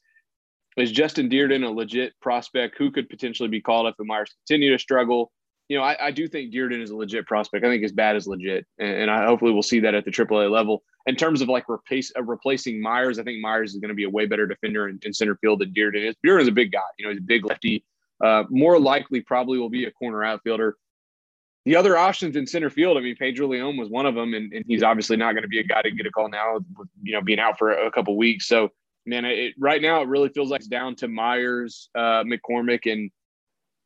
is 0.78 0.94
Justin 0.94 1.30
Dirden 1.30 1.66
a 1.66 1.70
legit 1.70 2.14
prospect 2.22 2.78
who 2.78 2.92
could 2.92 3.10
potentially 3.10 3.50
be 3.50 3.60
called 3.60 3.88
up 3.88 3.96
if 3.96 3.98
the 3.98 4.06
Meyers 4.06 4.34
continue 4.48 4.72
to 4.72 4.80
struggle? 4.80 5.34
You 5.70 5.78
know, 5.78 5.84
I, 5.84 6.08
I, 6.08 6.12
do 6.12 6.28
think 6.28 6.52
Dirden 6.52 6.82
is 6.82 6.90
a 6.90 6.96
legit 6.96 7.28
prospect. 7.28 7.64
I 7.64 7.70
think 7.70 7.84
his 7.84 7.92
bat 7.92 8.16
is 8.16 8.26
legit, 8.26 8.66
and, 8.80 8.90
and 8.90 9.12
I 9.12 9.26
hopefully 9.26 9.52
we'll 9.52 9.62
see 9.62 9.80
that 9.82 9.94
at 9.94 10.04
the 10.04 10.10
AAA 10.10 10.50
level. 10.50 10.82
In 11.06 11.16
terms 11.16 11.42
of 11.42 11.48
like 11.48 11.70
replace 11.70 12.12
uh, 12.18 12.24
replacing 12.24 12.82
Meyers, 12.82 13.20
I 13.20 13.24
think 13.24 13.40
Meyers 13.40 13.76
is 13.76 13.80
going 13.80 13.90
to 13.90 13.96
be 13.96 14.04
a 14.04 14.10
way 14.10 14.26
better 14.26 14.48
defender 14.48 14.90
in, 14.90 15.00
in 15.04 15.14
center 15.14 15.38
field 15.38 15.60
than 15.62 15.72
Dirden 15.72 16.10
is. 16.10 16.16
Dirden 16.26 16.42
is 16.42 16.48
a 16.48 16.52
big 16.52 16.72
guy. 16.72 16.80
You 16.98 17.06
know, 17.06 17.12
he's 17.12 17.20
a 17.20 17.24
big 17.24 17.46
lefty. 17.46 17.86
Uh, 18.24 18.44
more 18.50 18.80
likely, 18.80 19.22
probably 19.22 19.60
will 19.60 19.70
be 19.70 19.86
a 19.86 19.92
corner 19.92 20.24
outfielder. 20.24 20.76
The 21.66 21.76
other 21.76 21.98
options 21.98 22.36
in 22.36 22.48
center 22.48 22.72
field, 22.72 22.98
I 22.98 23.02
mean, 23.02 23.16
Pedro 23.16 23.48
Leon 23.48 23.78
was 23.78 23.90
one 23.90 24.08
of 24.08 24.16
them, 24.16 24.34
and, 24.34 24.52
and 24.52 24.66
he's 24.68 24.82
obviously 24.82 25.18
not 25.18 25.34
going 25.34 25.44
to 25.44 25.50
be 25.50 25.60
a 25.60 25.64
guy 25.64 25.84
to 25.84 25.92
get 25.92 26.08
a 26.08 26.12
call 26.12 26.30
now, 26.30 26.60
you 27.04 27.14
know, 27.14 27.22
being 27.22 27.40
out 27.40 27.60
for 27.60 27.72
a, 27.72 27.88
a 27.88 27.92
couple 27.92 28.18
weeks. 28.18 28.48
So, 28.48 28.70
man, 29.06 29.24
it, 29.26 29.54
right 29.60 29.82
now 29.82 30.02
it 30.02 30.08
really 30.08 30.30
feels 30.30 30.50
like 30.50 30.62
it's 30.62 30.68
down 30.68 30.96
to 30.96 31.08
Meyers, 31.08 31.90
uh, 31.94 32.24
McCormick, 32.24 32.92
and 32.92 33.12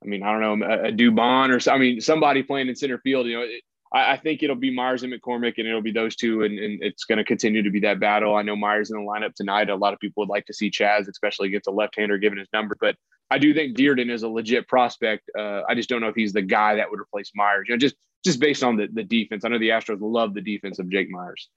I 0.04 0.08
mean, 0.08 0.24
I 0.24 0.32
don't 0.32 0.60
know, 0.60 0.68
a, 0.68 0.88
a 0.88 0.92
Dubon 0.92 1.50
or 1.50 1.72
I 1.72 1.78
mean, 1.78 2.02
somebody 2.02 2.44
playing 2.44 2.68
in 2.68 2.76
center 2.76 2.98
field. 2.98 3.28
You 3.28 3.38
know, 3.38 3.44
it, 3.44 3.64
I, 3.94 4.14
I 4.14 4.18
think 4.18 4.44
it'll 4.44 4.56
be 4.56 4.74
Meyers 4.74 5.04
and 5.04 5.14
McCormick, 5.14 5.54
and 5.58 5.68
it'll 5.68 5.82
be 5.82 5.92
those 5.92 6.16
two, 6.16 6.44
and, 6.44 6.58
and 6.60 6.84
it's 6.84 7.06
going 7.06 7.18
to 7.18 7.24
continue 7.24 7.62
to 7.64 7.70
be 7.70 7.80
that 7.82 8.00
battle. 8.00 8.36
I 8.36 8.42
know 8.42 8.56
Meyers 8.56 8.92
in 8.92 8.98
the 8.98 9.04
lineup 9.04 9.34
tonight. 9.36 9.70
A 9.70 9.76
lot 9.76 9.94
of 9.94 10.00
people 10.00 10.22
would 10.22 10.30
like 10.30 10.46
to 10.48 10.54
see 10.54 10.70
Chas, 10.70 11.08
especially 11.08 11.48
against 11.48 11.68
a 11.68 11.72
left-hander, 11.72 12.18
given 12.18 12.38
his 12.38 12.50
number. 12.52 12.76
But 12.80 12.96
I 13.32 13.38
do 13.38 13.54
think 13.54 13.78
Dirden 13.78 14.12
is 14.12 14.24
a 14.24 14.30
legit 14.30 14.68
prospect. 14.68 15.30
Uh, 15.38 15.62
I 15.68 15.76
just 15.76 15.90
don't 15.90 16.02
know 16.02 16.10
if 16.10 16.16
he's 16.16 16.34
the 16.34 16.42
guy 16.42 16.76
that 16.76 16.90
would 16.90 17.00
replace 17.00 17.32
Meyers. 17.36 17.68
You 17.68 17.76
know, 17.76 17.80
just 17.80 17.96
just 18.26 18.40
based 18.40 18.64
on 18.64 18.78
the 18.78 18.88
the 18.92 19.04
defense. 19.04 19.46
I 19.46 19.50
know 19.50 19.60
the 19.60 19.70
Astros 19.70 20.00
love 20.02 20.34
the 20.34 20.42
defense 20.42 20.80
of 20.80 20.90
Jake 20.90 21.10
Meyers. 21.10 21.50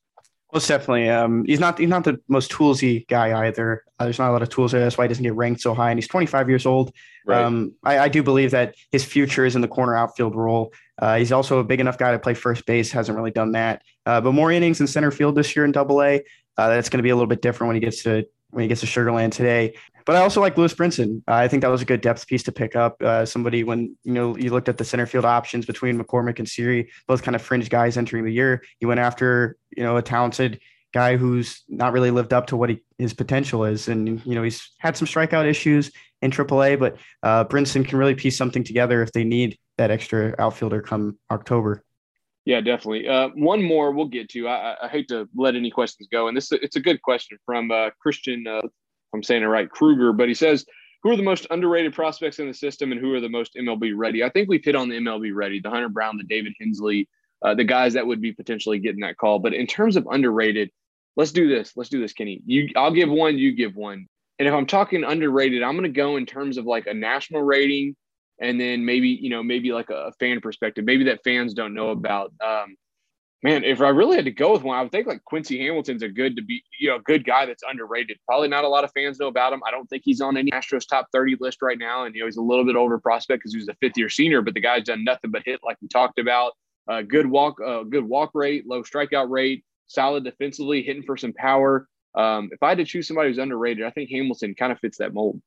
Most 0.52 0.68
definitely. 0.68 1.10
Um, 1.10 1.44
he's 1.44 1.58
not 1.58 1.78
he's 1.78 1.88
not 1.88 2.04
the 2.04 2.20
most 2.28 2.52
toolsy 2.52 3.06
guy 3.08 3.46
either. 3.46 3.82
Uh, 3.98 4.04
there's 4.04 4.18
not 4.18 4.30
a 4.30 4.32
lot 4.32 4.42
of 4.42 4.48
tools 4.48 4.72
there. 4.72 4.80
That's 4.80 4.96
why 4.96 5.04
he 5.04 5.08
doesn't 5.08 5.24
get 5.24 5.34
ranked 5.34 5.60
so 5.60 5.74
high. 5.74 5.90
And 5.90 5.98
he's 5.98 6.08
25 6.08 6.48
years 6.48 6.66
old. 6.66 6.92
Right. 7.26 7.42
Um, 7.42 7.74
I, 7.82 7.98
I 7.98 8.08
do 8.08 8.22
believe 8.22 8.52
that 8.52 8.76
his 8.92 9.04
future 9.04 9.44
is 9.44 9.56
in 9.56 9.60
the 9.60 9.68
corner 9.68 9.96
outfield 9.96 10.36
role. 10.36 10.72
Uh, 10.98 11.16
he's 11.16 11.32
also 11.32 11.58
a 11.58 11.64
big 11.64 11.80
enough 11.80 11.98
guy 11.98 12.12
to 12.12 12.18
play 12.18 12.34
first 12.34 12.64
base. 12.64 12.92
Hasn't 12.92 13.16
really 13.16 13.32
done 13.32 13.52
that. 13.52 13.82
Uh, 14.04 14.20
but 14.20 14.32
more 14.32 14.52
innings 14.52 14.80
in 14.80 14.86
center 14.86 15.10
field 15.10 15.34
this 15.34 15.56
year 15.56 15.64
in 15.64 15.72
Double 15.72 16.02
A. 16.02 16.22
Uh, 16.56 16.68
that's 16.68 16.88
going 16.88 16.98
to 16.98 17.02
be 17.02 17.10
a 17.10 17.14
little 17.14 17.26
bit 17.26 17.42
different 17.42 17.68
when 17.68 17.76
he 17.76 17.80
gets 17.80 18.04
to 18.04 18.26
when 18.50 18.62
he 18.62 18.68
gets 18.68 18.80
to 18.82 18.86
Sugarland 18.86 19.32
today. 19.32 19.74
But 20.06 20.14
I 20.14 20.20
also 20.20 20.40
like 20.40 20.56
Lewis 20.56 20.72
Brinson. 20.72 21.22
Uh, 21.26 21.34
I 21.34 21.48
think 21.48 21.62
that 21.62 21.68
was 21.68 21.82
a 21.82 21.84
good 21.84 22.00
depth 22.00 22.28
piece 22.28 22.44
to 22.44 22.52
pick 22.52 22.76
up. 22.76 23.02
Uh, 23.02 23.26
somebody 23.26 23.64
when 23.64 23.96
you 24.04 24.14
know 24.14 24.36
you 24.36 24.50
looked 24.50 24.68
at 24.68 24.78
the 24.78 24.84
center 24.84 25.04
field 25.04 25.24
options 25.24 25.66
between 25.66 26.02
McCormick 26.02 26.38
and 26.38 26.48
Siri, 26.48 26.90
both 27.08 27.22
kind 27.24 27.34
of 27.34 27.42
fringe 27.42 27.68
guys 27.68 27.96
entering 27.96 28.24
the 28.24 28.32
year. 28.32 28.62
He 28.78 28.86
went 28.86 29.00
after 29.00 29.56
you 29.76 29.82
know 29.82 29.96
a 29.96 30.02
talented 30.02 30.60
guy 30.94 31.16
who's 31.16 31.64
not 31.68 31.92
really 31.92 32.12
lived 32.12 32.32
up 32.32 32.46
to 32.46 32.56
what 32.56 32.70
he, 32.70 32.80
his 32.98 33.12
potential 33.12 33.64
is, 33.64 33.88
and 33.88 34.24
you 34.24 34.34
know 34.36 34.44
he's 34.44 34.70
had 34.78 34.96
some 34.96 35.08
strikeout 35.08 35.46
issues 35.46 35.90
in 36.22 36.30
AAA, 36.30 36.78
but 36.78 36.96
uh, 37.24 37.44
Brinson 37.44 37.86
can 37.86 37.98
really 37.98 38.14
piece 38.14 38.36
something 38.36 38.64
together 38.64 39.02
if 39.02 39.12
they 39.12 39.24
need 39.24 39.58
that 39.76 39.90
extra 39.90 40.34
outfielder 40.38 40.80
come 40.80 41.18
October. 41.30 41.82
Yeah, 42.44 42.60
definitely. 42.60 43.08
Uh, 43.08 43.30
one 43.34 43.60
more 43.60 43.90
we'll 43.90 44.06
get 44.06 44.28
to. 44.30 44.46
I, 44.46 44.76
I, 44.82 44.88
hate 44.88 45.08
to 45.08 45.28
let 45.34 45.56
any 45.56 45.70
questions 45.70 46.08
go, 46.12 46.28
and 46.28 46.36
this 46.36 46.52
it's 46.52 46.76
a 46.76 46.80
good 46.80 47.02
question 47.02 47.38
from 47.44 47.72
uh, 47.72 47.90
Christian. 48.00 48.46
Uh, 48.46 48.62
I'm 49.16 49.22
saying 49.22 49.42
it 49.42 49.46
right, 49.46 49.70
Kruger, 49.70 50.12
but 50.12 50.28
he 50.28 50.34
says, 50.34 50.66
"Who 51.02 51.10
are 51.10 51.16
the 51.16 51.22
most 51.22 51.46
underrated 51.50 51.94
prospects 51.94 52.38
in 52.38 52.46
the 52.46 52.54
system, 52.54 52.92
and 52.92 53.00
who 53.00 53.14
are 53.14 53.20
the 53.20 53.28
most 53.28 53.56
MLB 53.56 53.92
ready?" 53.96 54.22
I 54.22 54.30
think 54.30 54.48
we've 54.48 54.64
hit 54.64 54.76
on 54.76 54.88
the 54.88 54.96
MLB 54.96 55.34
ready, 55.34 55.60
the 55.60 55.70
Hunter 55.70 55.88
Brown, 55.88 56.16
the 56.16 56.24
David 56.24 56.54
Hensley, 56.60 57.08
uh, 57.42 57.54
the 57.54 57.64
guys 57.64 57.94
that 57.94 58.06
would 58.06 58.20
be 58.20 58.32
potentially 58.32 58.78
getting 58.78 59.00
that 59.00 59.16
call. 59.16 59.38
But 59.38 59.54
in 59.54 59.66
terms 59.66 59.96
of 59.96 60.06
underrated, 60.10 60.70
let's 61.16 61.32
do 61.32 61.48
this. 61.48 61.72
Let's 61.76 61.90
do 61.90 62.00
this, 62.00 62.12
Kenny. 62.12 62.42
You, 62.46 62.70
I'll 62.76 62.92
give 62.92 63.10
one. 63.10 63.38
You 63.38 63.52
give 63.52 63.74
one. 63.74 64.06
And 64.38 64.46
if 64.46 64.54
I'm 64.54 64.66
talking 64.66 65.02
underrated, 65.02 65.62
I'm 65.62 65.72
going 65.76 65.84
to 65.84 65.88
go 65.88 66.16
in 66.16 66.26
terms 66.26 66.58
of 66.58 66.66
like 66.66 66.86
a 66.86 66.94
national 66.94 67.42
rating, 67.42 67.96
and 68.40 68.60
then 68.60 68.84
maybe 68.84 69.08
you 69.08 69.30
know 69.30 69.42
maybe 69.42 69.72
like 69.72 69.90
a 69.90 70.12
fan 70.20 70.40
perspective, 70.40 70.84
maybe 70.84 71.04
that 71.04 71.24
fans 71.24 71.54
don't 71.54 71.74
know 71.74 71.90
about. 71.90 72.32
Um, 72.46 72.76
man, 73.42 73.64
if 73.64 73.80
I 73.80 73.88
really 73.88 74.16
had 74.16 74.24
to 74.24 74.30
go 74.30 74.52
with 74.52 74.62
one, 74.62 74.78
I 74.78 74.82
would 74.82 74.90
think 74.90 75.06
like 75.06 75.24
Quincy 75.24 75.58
Hamilton's 75.58 76.02
a 76.02 76.08
good 76.08 76.36
to 76.36 76.42
be, 76.42 76.62
you 76.80 76.88
know, 76.88 76.98
good 76.98 77.24
guy 77.24 77.46
that's 77.46 77.62
underrated. 77.68 78.18
Probably 78.26 78.48
not 78.48 78.64
a 78.64 78.68
lot 78.68 78.84
of 78.84 78.90
fans 78.92 79.18
know 79.18 79.28
about 79.28 79.52
him. 79.52 79.62
I 79.66 79.70
don't 79.70 79.88
think 79.88 80.02
he's 80.04 80.20
on 80.20 80.36
any 80.36 80.50
Astros 80.50 80.88
top 80.88 81.08
30 81.12 81.36
list 81.40 81.62
right 81.62 81.78
now. 81.78 82.04
And, 82.04 82.14
you 82.14 82.22
know, 82.22 82.26
he's 82.26 82.38
a 82.38 82.42
little 82.42 82.64
bit 82.64 82.76
older 82.76 82.98
prospect 82.98 83.40
because 83.40 83.52
he 83.52 83.58
was 83.58 83.68
a 83.68 83.74
fifth 83.74 83.96
year 83.96 84.08
senior, 84.08 84.42
but 84.42 84.54
the 84.54 84.60
guy's 84.60 84.84
done 84.84 85.04
nothing 85.04 85.30
but 85.30 85.42
hit 85.44 85.60
like 85.64 85.76
we 85.80 85.88
talked 85.88 86.18
about. 86.18 86.52
Uh, 86.88 87.02
good 87.02 87.26
walk, 87.26 87.60
uh, 87.64 87.82
good 87.82 88.04
walk 88.04 88.30
rate, 88.32 88.66
low 88.66 88.82
strikeout 88.82 89.28
rate, 89.28 89.64
solid 89.86 90.24
defensively, 90.24 90.82
hitting 90.82 91.02
for 91.02 91.16
some 91.16 91.32
power. 91.32 91.88
Um, 92.14 92.48
if 92.52 92.62
I 92.62 92.70
had 92.70 92.78
to 92.78 92.84
choose 92.84 93.06
somebody 93.06 93.28
who's 93.28 93.38
underrated, 93.38 93.84
I 93.84 93.90
think 93.90 94.08
Hamilton 94.10 94.54
kind 94.54 94.72
of 94.72 94.78
fits 94.78 94.98
that 94.98 95.12
mold. 95.12 95.42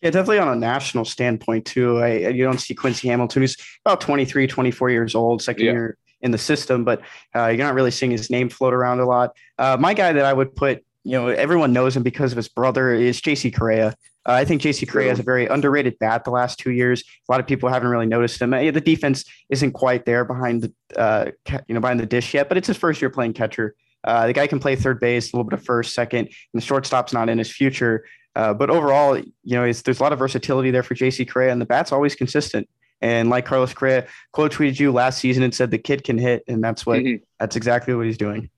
Yeah, 0.00 0.10
definitely 0.10 0.38
on 0.38 0.48
a 0.48 0.56
national 0.56 1.04
standpoint 1.04 1.66
too. 1.66 1.98
I, 1.98 2.28
you 2.28 2.44
don't 2.44 2.60
see 2.60 2.74
Quincy 2.74 3.08
Hamilton, 3.08 3.42
who's 3.42 3.56
about 3.84 4.00
23, 4.00 4.46
24 4.46 4.90
years 4.90 5.14
old, 5.16 5.42
second 5.42 5.66
yeah. 5.66 5.72
year 5.72 5.98
in 6.20 6.30
the 6.30 6.38
system, 6.38 6.84
but 6.84 7.00
uh, 7.34 7.46
you're 7.46 7.64
not 7.64 7.74
really 7.74 7.90
seeing 7.90 8.10
his 8.10 8.30
name 8.30 8.48
float 8.48 8.74
around 8.74 9.00
a 9.00 9.06
lot. 9.06 9.36
Uh, 9.58 9.76
my 9.78 9.94
guy 9.94 10.12
that 10.12 10.24
I 10.24 10.32
would 10.32 10.54
put, 10.54 10.84
you 11.04 11.12
know, 11.12 11.28
everyone 11.28 11.72
knows 11.72 11.96
him 11.96 12.02
because 12.02 12.32
of 12.32 12.36
his 12.36 12.48
brother 12.48 12.92
is 12.92 13.20
JC 13.20 13.54
Correa. 13.54 13.94
Uh, 14.26 14.32
I 14.32 14.44
think 14.44 14.60
JC 14.60 14.86
Correa 14.88 15.08
has 15.08 15.18
a 15.18 15.22
very 15.22 15.46
underrated 15.46 15.98
bat 15.98 16.24
the 16.24 16.30
last 16.30 16.58
two 16.58 16.70
years. 16.70 17.02
A 17.28 17.32
lot 17.32 17.40
of 17.40 17.46
people 17.46 17.68
haven't 17.68 17.88
really 17.88 18.06
noticed 18.06 18.42
him. 18.42 18.52
Uh, 18.52 18.70
the 18.70 18.80
defense 18.80 19.24
isn't 19.48 19.72
quite 19.72 20.04
there 20.04 20.24
behind 20.24 20.62
the, 20.62 21.00
uh, 21.00 21.30
you 21.66 21.74
know, 21.74 21.80
behind 21.80 22.00
the 22.00 22.06
dish 22.06 22.34
yet, 22.34 22.48
but 22.48 22.58
it's 22.58 22.66
his 22.66 22.76
first 22.76 23.00
year 23.00 23.10
playing 23.10 23.32
catcher. 23.32 23.74
Uh, 24.04 24.26
the 24.26 24.32
guy 24.32 24.46
can 24.46 24.60
play 24.60 24.76
third 24.76 25.00
base, 25.00 25.32
a 25.32 25.36
little 25.36 25.48
bit 25.48 25.58
of 25.58 25.64
first, 25.64 25.94
second, 25.94 26.26
and 26.26 26.62
the 26.62 26.64
shortstop's 26.64 27.12
not 27.12 27.28
in 27.28 27.38
his 27.38 27.50
future. 27.50 28.04
Uh, 28.36 28.54
but 28.54 28.70
overall, 28.70 29.16
you 29.16 29.26
know, 29.44 29.62
there's 29.72 29.98
a 29.98 30.02
lot 30.02 30.12
of 30.12 30.18
versatility 30.18 30.70
there 30.70 30.82
for 30.82 30.94
JC 30.94 31.28
Correa, 31.28 31.50
and 31.50 31.60
the 31.60 31.66
bat's 31.66 31.90
always 31.90 32.14
consistent. 32.14 32.68
And 33.00 33.30
like 33.30 33.46
Carlos 33.46 33.72
Correa 33.72 34.06
quote 34.32 34.52
tweeted 34.52 34.80
you 34.80 34.92
last 34.92 35.18
season 35.18 35.42
and 35.42 35.54
said 35.54 35.70
the 35.70 35.78
kid 35.78 36.04
can 36.04 36.18
hit, 36.18 36.42
and 36.48 36.62
that's 36.62 36.84
what 36.84 37.00
mm-hmm. 37.00 37.22
that's 37.38 37.56
exactly 37.56 37.94
what 37.94 38.06
he's 38.06 38.18
doing. 38.18 38.50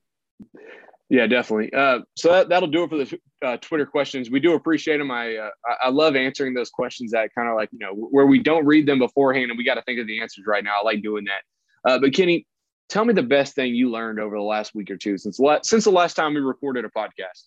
Yeah, 1.11 1.27
definitely. 1.27 1.73
Uh, 1.73 1.99
so 2.15 2.31
that, 2.31 2.47
that'll 2.47 2.69
do 2.69 2.83
it 2.83 2.89
for 2.89 2.97
the 2.97 3.19
uh, 3.45 3.57
Twitter 3.57 3.85
questions. 3.85 4.31
We 4.31 4.39
do 4.39 4.53
appreciate 4.53 4.97
them. 4.97 5.11
I 5.11 5.35
uh, 5.35 5.49
I 5.83 5.89
love 5.89 6.15
answering 6.15 6.53
those 6.53 6.69
questions 6.69 7.11
that 7.11 7.35
kind 7.35 7.49
of 7.49 7.55
like 7.55 7.69
you 7.73 7.79
know 7.79 7.93
where 7.93 8.25
we 8.25 8.39
don't 8.39 8.65
read 8.65 8.85
them 8.85 8.99
beforehand 8.99 9.51
and 9.51 9.57
we 9.57 9.65
got 9.65 9.75
to 9.75 9.81
think 9.81 9.99
of 9.99 10.07
the 10.07 10.21
answers 10.21 10.45
right 10.47 10.63
now. 10.63 10.79
I 10.79 10.85
like 10.85 11.01
doing 11.03 11.25
that. 11.25 11.91
Uh, 11.91 11.99
but 11.99 12.13
Kenny, 12.13 12.47
tell 12.87 13.03
me 13.03 13.13
the 13.13 13.23
best 13.23 13.55
thing 13.55 13.75
you 13.75 13.91
learned 13.91 14.19
over 14.19 14.37
the 14.37 14.41
last 14.41 14.73
week 14.73 14.89
or 14.89 14.97
two 14.97 15.17
since 15.17 15.39
since 15.63 15.83
the 15.83 15.91
last 15.91 16.13
time 16.13 16.33
we 16.33 16.39
recorded 16.39 16.85
a 16.85 16.89
podcast. 16.89 17.43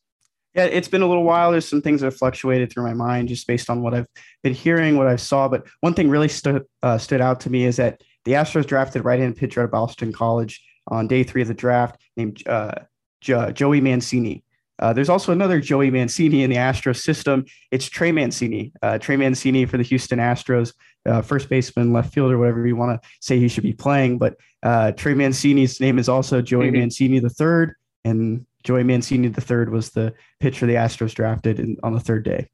Yeah, 0.54 0.64
it's 0.64 0.88
been 0.88 1.02
a 1.02 1.06
little 1.06 1.24
while. 1.24 1.50
There's 1.50 1.68
some 1.68 1.82
things 1.82 2.00
that 2.00 2.06
have 2.06 2.16
fluctuated 2.16 2.72
through 2.72 2.84
my 2.84 2.94
mind 2.94 3.28
just 3.28 3.46
based 3.46 3.68
on 3.68 3.82
what 3.82 3.92
I've 3.92 4.06
been 4.42 4.54
hearing, 4.54 4.96
what 4.96 5.08
I 5.08 5.16
saw. 5.16 5.48
But 5.48 5.66
one 5.80 5.94
thing 5.94 6.08
really 6.08 6.28
stood 6.28 6.64
uh, 6.82 6.98
stood 6.98 7.20
out 7.20 7.40
to 7.40 7.50
me 7.50 7.64
is 7.64 7.76
that 7.76 8.02
the 8.24 8.32
Astros 8.32 8.66
drafted 8.66 9.04
right-hand 9.04 9.36
pitcher 9.36 9.60
out 9.60 9.64
of 9.64 9.70
Boston 9.72 10.12
College 10.12 10.64
on 10.86 11.08
day 11.08 11.24
three 11.24 11.42
of 11.42 11.48
the 11.48 11.54
draft 11.54 12.00
named 12.16 12.46
uh, 12.46 12.72
jo- 13.20 13.50
Joey 13.50 13.80
Mancini. 13.80 14.44
Uh, 14.78 14.92
there's 14.92 15.08
also 15.08 15.32
another 15.32 15.60
Joey 15.60 15.90
Mancini 15.90 16.42
in 16.42 16.50
the 16.50 16.56
Astros 16.56 17.00
system. 17.00 17.44
It's 17.70 17.88
Trey 17.88 18.12
Mancini. 18.12 18.72
Uh, 18.82 18.98
Trey 18.98 19.16
Mancini 19.16 19.66
for 19.66 19.76
the 19.76 19.84
Houston 19.84 20.18
Astros, 20.18 20.72
uh, 21.06 21.22
first 21.22 21.48
baseman, 21.48 21.92
left 21.92 22.12
fielder, 22.12 22.38
whatever 22.38 22.66
you 22.66 22.76
want 22.76 23.00
to 23.00 23.08
say 23.20 23.38
he 23.38 23.48
should 23.48 23.62
be 23.62 23.72
playing. 23.72 24.18
But 24.18 24.36
uh, 24.62 24.92
Trey 24.92 25.14
Mancini's 25.14 25.80
name 25.80 25.98
is 25.98 26.08
also 26.08 26.42
Joey 26.42 26.66
mm-hmm. 26.66 26.80
Mancini 26.80 27.18
the 27.20 27.30
third, 27.30 27.74
and 28.04 28.46
Joey 28.64 28.82
Mancini 28.82 29.28
the 29.28 29.40
third 29.40 29.70
was 29.70 29.90
the 29.90 30.14
pitcher 30.40 30.66
the 30.66 30.74
Astros 30.74 31.14
drafted 31.14 31.60
in, 31.60 31.76
on 31.82 31.92
the 31.92 32.00
third 32.00 32.24
day. 32.24 32.48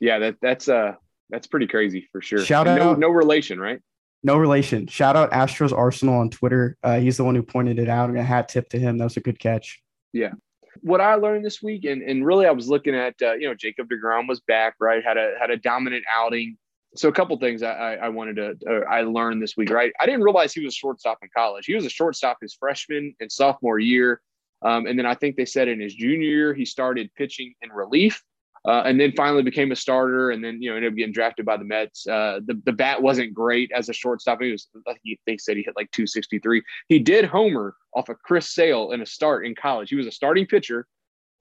Yeah, 0.00 0.18
that 0.18 0.36
that's 0.40 0.68
uh 0.68 0.92
that's 1.30 1.46
pretty 1.46 1.66
crazy 1.66 2.08
for 2.12 2.20
sure. 2.20 2.44
Shout 2.44 2.68
and 2.68 2.78
out, 2.80 2.98
no, 2.98 3.08
no 3.08 3.14
relation, 3.14 3.58
right? 3.58 3.80
No 4.22 4.36
relation. 4.36 4.86
Shout 4.86 5.16
out 5.16 5.30
Astros 5.30 5.76
Arsenal 5.76 6.18
on 6.20 6.30
Twitter. 6.30 6.76
Uh, 6.82 6.98
he's 6.98 7.16
the 7.16 7.24
one 7.24 7.34
who 7.34 7.42
pointed 7.42 7.78
it 7.78 7.88
out, 7.88 8.08
and 8.08 8.18
a 8.18 8.22
hat 8.22 8.48
tip 8.48 8.68
to 8.70 8.78
him. 8.78 8.98
That 8.98 9.04
was 9.04 9.16
a 9.16 9.20
good 9.20 9.38
catch. 9.38 9.80
Yeah. 10.12 10.32
What 10.80 11.00
I 11.00 11.14
learned 11.14 11.44
this 11.44 11.62
week, 11.62 11.84
and, 11.84 12.02
and 12.02 12.24
really, 12.24 12.46
I 12.46 12.50
was 12.50 12.68
looking 12.68 12.94
at 12.94 13.14
uh, 13.22 13.34
you 13.34 13.48
know 13.48 13.54
Jacob 13.54 13.88
Degrom 13.88 14.28
was 14.28 14.40
back, 14.40 14.74
right? 14.80 15.04
Had 15.04 15.16
a 15.16 15.34
had 15.40 15.50
a 15.50 15.56
dominant 15.56 16.04
outing. 16.12 16.56
So 16.96 17.08
a 17.08 17.12
couple 17.12 17.36
things 17.38 17.62
I, 17.62 17.96
I 17.96 18.08
wanted 18.08 18.36
to 18.36 18.84
I 18.88 19.02
learned 19.02 19.42
this 19.42 19.56
week, 19.56 19.70
right? 19.70 19.92
I 20.00 20.06
didn't 20.06 20.22
realize 20.22 20.54
he 20.54 20.64
was 20.64 20.74
a 20.74 20.76
shortstop 20.76 21.18
in 21.22 21.28
college. 21.36 21.66
He 21.66 21.74
was 21.74 21.84
a 21.84 21.90
shortstop 21.90 22.38
his 22.40 22.54
freshman 22.54 23.14
and 23.20 23.30
sophomore 23.30 23.78
year. 23.78 24.22
Um, 24.62 24.86
and 24.86 24.98
then 24.98 25.06
I 25.06 25.14
think 25.14 25.36
they 25.36 25.44
said 25.44 25.68
in 25.68 25.80
his 25.80 25.94
junior 25.94 26.28
year, 26.28 26.54
he 26.54 26.64
started 26.64 27.10
pitching 27.14 27.54
in 27.62 27.70
relief 27.70 28.22
uh, 28.66 28.82
and 28.84 29.00
then 29.00 29.12
finally 29.12 29.42
became 29.42 29.72
a 29.72 29.76
starter 29.76 30.30
and 30.30 30.42
then, 30.42 30.60
you 30.60 30.70
know, 30.70 30.76
ended 30.76 30.92
up 30.92 30.96
getting 30.96 31.12
drafted 31.12 31.46
by 31.46 31.56
the 31.56 31.64
Mets. 31.64 32.06
Uh, 32.06 32.40
the, 32.44 32.60
the 32.64 32.72
bat 32.72 33.00
wasn't 33.00 33.32
great 33.32 33.70
as 33.74 33.88
a 33.88 33.92
shortstop. 33.92 34.40
He 34.40 34.50
was, 34.50 34.68
he, 35.02 35.18
they 35.26 35.36
said 35.38 35.56
he 35.56 35.62
hit 35.62 35.76
like 35.76 35.90
263. 35.92 36.62
He 36.88 36.98
did 36.98 37.24
homer 37.24 37.76
off 37.94 38.08
of 38.08 38.20
Chris 38.22 38.52
Sale 38.52 38.92
in 38.92 39.00
a 39.00 39.06
start 39.06 39.46
in 39.46 39.54
college. 39.54 39.90
He 39.90 39.96
was 39.96 40.06
a 40.06 40.12
starting 40.12 40.46
pitcher 40.46 40.86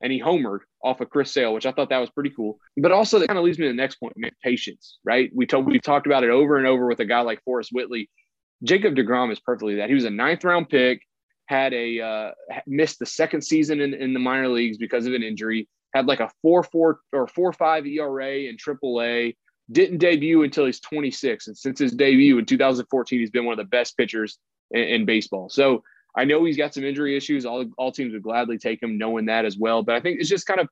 and 0.01 0.11
he 0.11 0.21
homered 0.21 0.59
off 0.83 1.01
of 1.01 1.09
Chris 1.09 1.31
Sale, 1.31 1.53
which 1.53 1.65
I 1.65 1.71
thought 1.71 1.89
that 1.89 1.97
was 1.97 2.11
pretty 2.11 2.29
cool. 2.29 2.59
But 2.77 2.91
also 2.91 3.17
that 3.17 3.27
kind 3.27 3.39
of 3.39 3.45
leads 3.45 3.57
me 3.57 3.65
to 3.65 3.71
the 3.71 3.75
next 3.75 3.95
point, 3.95 4.13
man, 4.15 4.31
patience, 4.43 4.99
right? 5.03 5.31
We 5.33 5.47
told, 5.47 5.65
we 5.65 5.79
talked 5.79 6.05
about 6.05 6.23
it 6.23 6.29
over 6.29 6.57
and 6.57 6.67
over 6.67 6.87
with 6.87 6.99
a 6.99 7.05
guy 7.05 7.21
like 7.21 7.43
Forrest 7.43 7.71
Whitley. 7.73 8.09
Jacob 8.63 8.95
DeGrom 8.95 9.31
is 9.31 9.39
perfectly 9.39 9.75
that. 9.75 9.89
He 9.89 9.95
was 9.95 10.05
a 10.05 10.09
ninth 10.09 10.43
round 10.43 10.69
pick 10.69 11.01
had 11.47 11.73
a 11.73 11.99
uh, 11.99 12.31
missed 12.67 12.99
the 12.99 13.05
second 13.05 13.41
season 13.41 13.81
in, 13.81 13.93
in 13.93 14.13
the 14.13 14.19
minor 14.19 14.49
leagues 14.49 14.77
because 14.77 15.05
of 15.05 15.13
an 15.13 15.23
injury. 15.23 15.67
Had 15.93 16.05
like 16.05 16.19
a 16.19 16.29
four 16.41 16.63
four 16.63 16.99
or 17.13 17.27
four 17.27 17.53
five 17.53 17.85
ERA 17.85 18.35
in 18.39 18.57
AAA. 18.57 19.35
Didn't 19.69 19.97
debut 19.97 20.43
until 20.43 20.65
he's 20.65 20.79
26, 20.79 21.47
and 21.47 21.57
since 21.57 21.79
his 21.79 21.91
debut 21.91 22.37
in 22.37 22.45
2014, 22.45 23.19
he's 23.19 23.29
been 23.29 23.43
one 23.43 23.51
of 23.51 23.57
the 23.57 23.69
best 23.69 23.97
pitchers 23.97 24.37
in, 24.71 24.81
in 24.81 25.05
baseball. 25.05 25.49
So 25.49 25.83
I 26.15 26.23
know 26.23 26.45
he's 26.45 26.55
got 26.55 26.73
some 26.73 26.85
injury 26.85 27.17
issues. 27.17 27.45
All 27.45 27.65
all 27.77 27.91
teams 27.91 28.13
would 28.13 28.23
gladly 28.23 28.57
take 28.57 28.81
him, 28.81 28.97
knowing 28.97 29.25
that 29.25 29.45
as 29.45 29.57
well. 29.57 29.83
But 29.83 29.95
I 29.95 30.01
think 30.01 30.19
it's 30.19 30.29
just 30.29 30.45
kind 30.45 30.59
of 30.59 30.69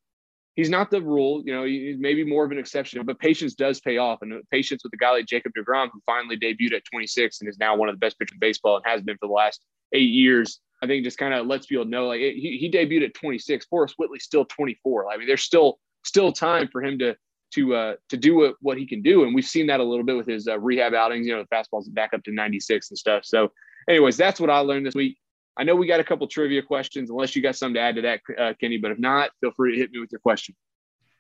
he's 0.56 0.70
not 0.70 0.89
the 0.89 1.01
rule. 1.01 1.43
You 1.45 1.53
know, 1.53 1.64
he's 1.64 1.97
maybe 1.99 2.24
more 2.24 2.45
of 2.45 2.51
an 2.51 2.58
exception, 2.58 3.03
but 3.06 3.20
patience 3.20 3.53
does 3.53 3.80
pay 3.80 3.97
off. 3.97 4.22
And 4.22 4.34
patience 4.51 4.84
with 4.84 4.93
a 4.93 4.97
guy 4.97 5.12
like 5.12 5.26
Jacob 5.26 5.51
DeGrom, 5.58 5.89
who 5.91 6.01
finally 6.06 6.38
debuted 6.38 6.74
at 6.74 6.86
26 6.86 7.41
and 7.41 7.49
is 7.49 7.58
now 7.60 7.76
one 7.76 7.89
of 7.89 7.95
the 7.95 7.99
best 7.99 8.18
pitchers 8.18 8.34
in 8.34 8.39
baseball 8.39 8.78
and 8.78 8.86
has 8.86 9.01
been 9.01 9.18
for 9.18 9.28
the 9.28 9.34
last 9.34 9.62
eight 9.93 10.10
years. 10.10 10.60
I 10.82 10.88
think 10.88 11.03
just 11.03 11.18
kind 11.18 11.34
of 11.34 11.47
lets 11.47 11.66
people 11.66 11.86
know 11.86 12.08
like 12.08 12.20
he, 12.20 12.58
he 12.60 12.70
debuted 12.72 13.06
at 13.06 13.14
26. 13.14 13.66
Forrest 13.66 13.95
Whitley's 13.97 14.24
still 14.24 14.45
24. 14.45 15.10
I 15.10 15.18
mean, 15.18 15.28
there's 15.28 15.43
still 15.43 15.80
still 16.03 16.32
time 16.32 16.68
for 16.72 16.84
him 16.84 16.99
to 16.99 17.16
to 17.53 17.76
uh, 17.76 17.93
to 18.10 18.18
do 18.18 18.36
what, 18.36 18.56
what 18.62 18.78
he 18.78 18.86
can 18.86 19.01
do. 19.01 19.24
And 19.24 19.34
we've 19.34 19.45
seen 19.45 19.68
that 19.68 19.80
a 19.80 19.84
little 19.84 20.06
bit 20.06 20.18
with 20.18 20.28
his 20.28 20.47
uh, 20.47 20.60
rehab 20.60 20.93
outings. 20.93 21.26
You 21.26 21.36
know, 21.36 21.43
the 21.49 21.56
fastball's 21.56 21.89
back 21.89 22.14
up 22.14 22.24
to 22.24 22.32
96 22.32 22.91
and 22.91 22.97
stuff. 22.97 23.26
So, 23.26 23.51
anyways, 23.89 24.18
that's 24.18 24.39
what 24.39 24.49
I 24.49 24.60
learned 24.60 24.86
this 24.86 24.95
week. 24.95 25.18
I 25.58 25.64
know 25.64 25.76
we 25.76 25.88
got 25.88 25.99
a 25.99 26.03
couple 26.03 26.28
trivia 26.28 26.62
questions, 26.62 27.10
unless 27.10 27.36
you 27.36 27.41
got 27.41 27.56
something 27.56 27.76
to 27.76 27.80
add 27.80 27.95
to 27.95 28.01
that, 28.01 28.20
uh, 28.38 28.53
Kenny. 28.60 28.78
But 28.78 28.91
if 28.91 28.99
not, 28.99 29.30
feel 29.41 29.51
free 29.51 29.74
to 29.74 29.78
hit 29.78 29.91
me 29.91 29.99
with 29.99 30.12
your 30.12 30.20
question. 30.20 30.56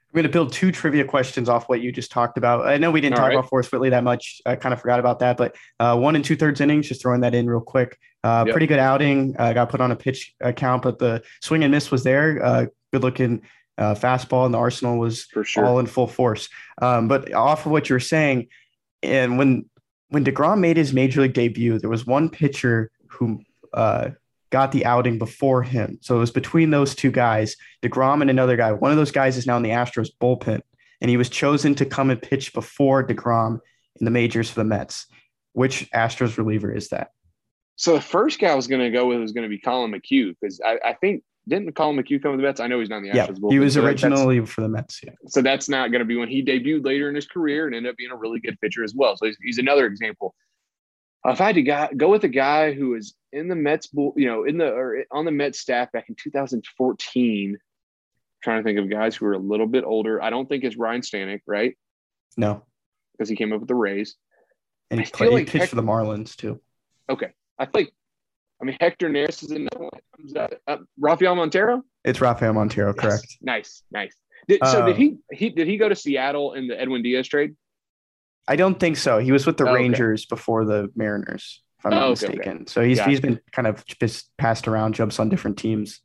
I'm 0.09 0.21
going 0.21 0.23
to 0.23 0.29
build 0.29 0.53
two 0.53 0.71
trivia 0.71 1.03
questions 1.03 1.49
off 1.49 1.67
what 1.67 1.81
you 1.81 1.91
just 1.91 2.11
talked 2.11 2.37
about. 2.37 2.65
I 2.65 2.77
know 2.77 2.89
we 2.89 3.01
didn't 3.01 3.15
All 3.15 3.23
talk 3.23 3.29
right. 3.29 3.37
about 3.37 3.49
Forrest 3.49 3.71
Whitley 3.71 3.89
that 3.89 4.03
much. 4.03 4.41
I 4.45 4.55
kind 4.55 4.71
of 4.71 4.79
forgot 4.79 4.99
about 4.99 5.19
that, 5.19 5.35
but 5.35 5.55
uh, 5.79 5.97
one 5.97 6.15
and 6.15 6.23
two 6.23 6.35
thirds 6.37 6.61
innings, 6.61 6.87
just 6.87 7.01
throwing 7.01 7.21
that 7.21 7.35
in 7.35 7.49
real 7.49 7.61
quick. 7.61 7.97
Uh, 8.23 8.43
Yep. 8.47 8.53
Pretty 8.53 8.67
good 8.67 8.79
outing. 8.79 9.35
Uh, 9.37 9.53
got 9.53 9.69
put 9.69 9.81
on 9.81 9.91
a 9.91 9.95
pitch 9.95 10.33
count, 10.55 10.83
but 10.83 10.99
the 10.99 11.21
swing 11.41 11.63
and 11.63 11.71
miss 11.71 11.91
was 11.91 12.03
there. 12.03 12.43
Uh, 12.43 12.65
good 12.91 13.03
looking 13.03 13.41
uh, 13.77 13.93
fastball, 13.93 14.45
and 14.45 14.53
the 14.53 14.57
Arsenal 14.57 14.97
was 14.97 15.27
sure. 15.43 15.65
all 15.65 15.79
in 15.79 15.85
full 15.85 16.07
force. 16.07 16.49
Um, 16.81 17.07
but 17.07 17.33
off 17.33 17.65
of 17.65 17.71
what 17.71 17.89
you 17.89 17.95
were 17.95 17.99
saying, 17.99 18.47
and 19.03 19.37
when 19.37 19.69
when 20.09 20.23
Degrom 20.23 20.59
made 20.59 20.77
his 20.77 20.93
major 20.93 21.21
league 21.21 21.33
debut, 21.33 21.77
there 21.77 21.89
was 21.89 22.05
one 22.05 22.29
pitcher 22.29 22.89
who 23.09 23.41
uh, 23.73 24.11
got 24.55 24.71
the 24.71 24.85
outing 24.85 25.17
before 25.19 25.63
him. 25.63 25.97
So 26.01 26.15
it 26.15 26.19
was 26.19 26.31
between 26.31 26.69
those 26.69 26.95
two 26.95 27.11
guys, 27.11 27.57
Degrom 27.83 28.21
and 28.21 28.29
another 28.29 28.55
guy. 28.55 28.71
One 28.71 28.89
of 28.91 28.95
those 28.95 29.11
guys 29.11 29.35
is 29.35 29.45
now 29.45 29.57
in 29.57 29.63
the 29.63 29.71
Astros 29.71 30.09
bullpen, 30.21 30.61
and 31.01 31.09
he 31.09 31.17
was 31.17 31.27
chosen 31.27 31.75
to 31.75 31.85
come 31.85 32.09
and 32.09 32.21
pitch 32.21 32.53
before 32.53 33.05
Degrom 33.05 33.59
in 33.99 34.05
the 34.05 34.11
majors 34.11 34.49
for 34.49 34.61
the 34.61 34.63
Mets. 34.63 35.07
Which 35.51 35.91
Astros 35.91 36.37
reliever 36.37 36.71
is 36.71 36.87
that? 36.89 37.09
So 37.75 37.95
the 37.95 38.01
first 38.01 38.39
guy 38.39 38.47
I 38.47 38.55
was 38.55 38.67
going 38.67 38.81
to 38.81 38.89
go 38.97 39.07
with 39.07 39.19
was 39.19 39.33
going 39.33 39.43
to 39.43 39.49
be 39.49 39.59
Collin 39.59 39.91
McHugh 39.91 40.33
because 40.39 40.61
I, 40.65 40.79
I 40.85 40.93
think 40.93 41.21
didn't 41.49 41.73
Collin 41.75 41.97
McHugh 42.01 42.23
come 42.23 42.31
with 42.31 42.39
the 42.39 42.47
Mets? 42.47 42.61
I 42.61 42.67
know 42.67 42.79
he's 42.79 42.89
not 42.89 42.97
in 42.99 43.03
the 43.03 43.09
Yeah, 43.09 43.27
Astros. 43.27 43.35
he 43.35 43.41
bullpen, 43.41 43.59
was 43.59 43.73
so 43.73 43.81
that- 43.81 43.87
originally 43.87 44.45
for 44.45 44.61
the 44.61 44.69
Mets. 44.69 45.01
Yeah. 45.03 45.11
so 45.27 45.41
that's 45.41 45.67
not 45.67 45.91
going 45.91 45.99
to 45.99 46.05
be 46.05 46.15
when 46.15 46.29
he 46.29 46.41
debuted 46.41 46.85
later 46.85 47.09
in 47.09 47.15
his 47.15 47.27
career 47.27 47.65
and 47.67 47.75
ended 47.75 47.89
up 47.91 47.97
being 47.97 48.11
a 48.11 48.15
really 48.15 48.39
good 48.39 48.57
pitcher 48.61 48.85
as 48.85 48.93
well. 48.95 49.17
So 49.17 49.25
he's, 49.25 49.37
he's 49.43 49.57
another 49.57 49.85
example. 49.85 50.33
If 51.27 51.41
I 51.41 51.45
had 51.47 51.55
to 51.55 51.61
go, 51.63 51.87
go 51.97 52.09
with 52.11 52.23
a 52.23 52.27
guy 52.29 52.73
who 52.73 52.89
was 52.89 53.15
in 53.33 53.47
the 53.47 53.55
Mets, 53.55 53.89
you 53.93 54.13
know, 54.27 54.43
in 54.43 54.57
the 54.57 54.67
or 54.71 55.05
on 55.11 55.25
the 55.25 55.31
Mets 55.31 55.59
staff 55.59 55.91
back 55.91 56.05
in 56.09 56.15
2014, 56.15 57.57
trying 58.43 58.59
to 58.59 58.63
think 58.63 58.79
of 58.79 58.89
guys 58.89 59.15
who 59.15 59.25
are 59.25 59.33
a 59.33 59.37
little 59.39 59.67
bit 59.67 59.83
older. 59.83 60.21
I 60.21 60.29
don't 60.29 60.47
think 60.47 60.63
it's 60.63 60.77
Ryne 60.77 61.01
Stanek, 61.01 61.41
right? 61.47 61.75
No, 62.37 62.63
Because 63.13 63.29
he 63.29 63.35
came 63.35 63.53
up 63.53 63.59
with 63.59 63.67
the 63.69 63.75
Rays. 63.75 64.15
and 64.91 64.99
he, 64.99 65.05
played, 65.07 65.31
he 65.31 65.37
pitched 65.45 65.53
Heck- 65.53 65.69
for 65.69 65.75
the 65.77 65.81
Marlins 65.83 66.35
too. 66.35 66.61
Okay, 67.09 67.31
I 67.57 67.65
think. 67.65 67.89
I 68.61 68.65
mean, 68.65 68.77
Hector 68.79 69.09
Neris 69.09 69.43
is 69.43 69.51
another 69.51 69.89
one. 69.89 70.47
Uh, 70.67 70.77
Rafael 70.99 71.35
Montero. 71.35 71.83
It's 72.05 72.21
Rafael 72.21 72.53
Montero, 72.53 72.93
Yes. 72.95 73.03
correct? 73.05 73.37
Nice, 73.41 73.83
nice. 73.91 74.15
Did, 74.47 74.61
so 74.65 74.83
Uh, 74.83 74.85
did 74.87 74.95
he? 74.95 75.17
He 75.31 75.49
did 75.49 75.67
he 75.67 75.77
go 75.77 75.89
to 75.89 75.95
Seattle 75.95 76.53
in 76.53 76.67
the 76.67 76.79
Edwin 76.79 77.01
Diaz 77.03 77.27
trade? 77.27 77.55
I 78.47 78.55
don't 78.55 78.79
think 78.79 78.97
so. 78.97 79.19
He 79.19 79.31
was 79.31 79.45
with 79.45 79.57
the 79.57 79.63
Oh, 79.65 79.67
okay. 79.69 79.75
Rangers 79.75 80.25
before 80.25 80.65
the 80.65 80.89
Mariners, 80.95 81.63
if 81.79 81.85
I'm 81.85 81.91
not 81.91 82.03
Oh, 82.03 82.11
okay, 82.11 82.27
okay. 82.27 82.37
mistaken. 82.37 82.67
So 82.67 82.81
he's 82.83 82.97
Gotcha. 82.97 83.09
he's 83.09 83.19
been 83.19 83.39
kind 83.51 83.67
of 83.67 83.85
just 83.85 84.35
passed 84.37 84.67
around, 84.67 84.93
jumps 84.93 85.19
on 85.19 85.29
different 85.29 85.57
teams. 85.57 86.01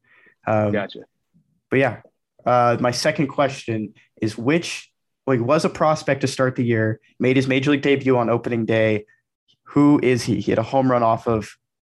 Um, 0.46 0.72
Gotcha. 0.72 1.00
But 1.70 1.78
yeah, 1.80 2.00
uh, 2.46 2.76
my 2.80 2.90
second 2.90 3.28
question 3.28 3.94
is 4.20 4.36
which 4.38 4.90
he 5.30 5.38
was 5.38 5.64
a 5.64 5.68
prospect 5.68 6.22
to 6.22 6.26
start 6.26 6.56
the 6.56 6.64
year, 6.64 7.00
made 7.20 7.36
his 7.36 7.46
major 7.46 7.70
league 7.70 7.82
debut 7.82 8.16
on 8.16 8.28
opening 8.28 8.64
day. 8.64 9.04
Who 9.64 10.00
is 10.02 10.24
he? 10.24 10.40
He 10.40 10.50
had 10.50 10.58
a 10.58 10.64
home 10.64 10.90
run 10.90 11.04
off 11.04 11.28
of 11.28 11.50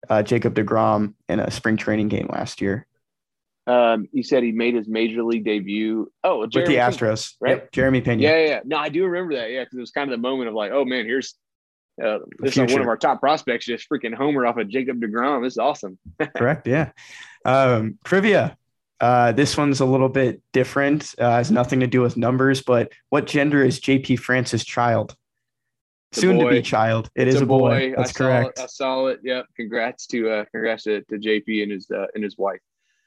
uh, 0.09 0.23
Jacob 0.23 0.55
Degrom 0.55 1.15
in 1.29 1.41
a 1.41 1.51
spring 1.51 1.77
training 1.77 2.09
game 2.09 2.29
last 2.31 2.61
year 2.61 2.87
Um, 3.67 4.09
you 4.13 4.23
said 4.23 4.43
he 4.43 4.53
made 4.53 4.75
his 4.75 4.87
major 4.87 5.23
league 5.23 5.45
debut. 5.45 6.11
Oh, 6.23 6.41
with 6.41 6.51
Jeremy 6.51 6.75
the 6.75 6.81
Pena, 6.81 6.91
Astros. 6.91 7.35
right? 7.41 7.51
Yep, 7.51 7.73
Jeremy 7.73 8.01
Pena. 8.03 8.23
Yeah, 8.23 8.37
yeah, 8.37 8.47
yeah. 8.47 8.61
No, 8.65 8.77
I 8.77 8.91
do 8.91 9.05
remember 9.05 9.35
that. 9.37 9.51
Yeah, 9.51 9.63
because 9.63 9.79
it 9.79 9.81
was 9.81 9.91
kind 9.91 10.11
of 10.13 10.19
the 10.19 10.23
moment 10.23 10.49
of 10.49 10.55
like, 10.55 10.73
oh 10.73 10.85
man, 10.85 11.07
here's 11.07 11.35
uh, 12.03 12.19
this 12.41 12.57
is 12.57 12.73
one 12.73 12.81
of 12.81 12.89
our 12.89 12.97
top 12.97 13.21
prospects 13.21 13.67
just 13.67 13.89
freaking 13.89 14.15
homer 14.15 14.47
off 14.47 14.57
of 14.57 14.69
Jacob 14.69 15.01
Degrom. 15.01 15.45
This 15.45 15.55
is 15.55 15.59
awesome. 15.59 15.99
Correct. 16.37 16.67
Yeah. 16.67 16.91
Um, 17.45 17.99
trivia. 18.05 18.57
Uh, 19.01 19.33
this 19.33 19.57
one's 19.57 19.81
a 19.81 19.85
little 19.85 20.09
bit 20.09 20.43
different. 20.53 21.15
Uh, 21.19 21.31
has 21.31 21.51
nothing 21.51 21.81
to 21.81 21.87
do 21.87 22.01
with 22.01 22.17
numbers, 22.17 22.63
but 22.63 22.93
what 23.11 23.27
gender 23.27 23.63
is 23.63 23.81
JP 23.81 24.19
France's 24.19 24.65
child? 24.65 25.17
Soon 26.13 26.39
to 26.39 26.49
be 26.49 26.63
child. 26.63 27.11
It 27.17 27.27
is 27.27 27.35
It's 27.35 27.43
a 27.43 27.47
boy. 27.47 27.93
I 27.93 27.95
That's 27.97 28.13
saw 28.13 28.19
correct. 28.19 28.59
It, 28.59 28.63
I 28.63 28.67
saw 28.67 29.07
it. 29.07 29.21
Yep. 29.25 29.47
Congrats 29.57 30.07
to 30.09 30.31
uh, 30.31 30.45
congrats 30.53 30.85
to, 30.85 31.03
to 31.03 31.19
JP 31.19 31.65
and 31.65 31.73
his 31.73 31.91
uh, 31.91 32.07
and 32.15 32.23
his 32.23 32.39
wife. 32.39 32.61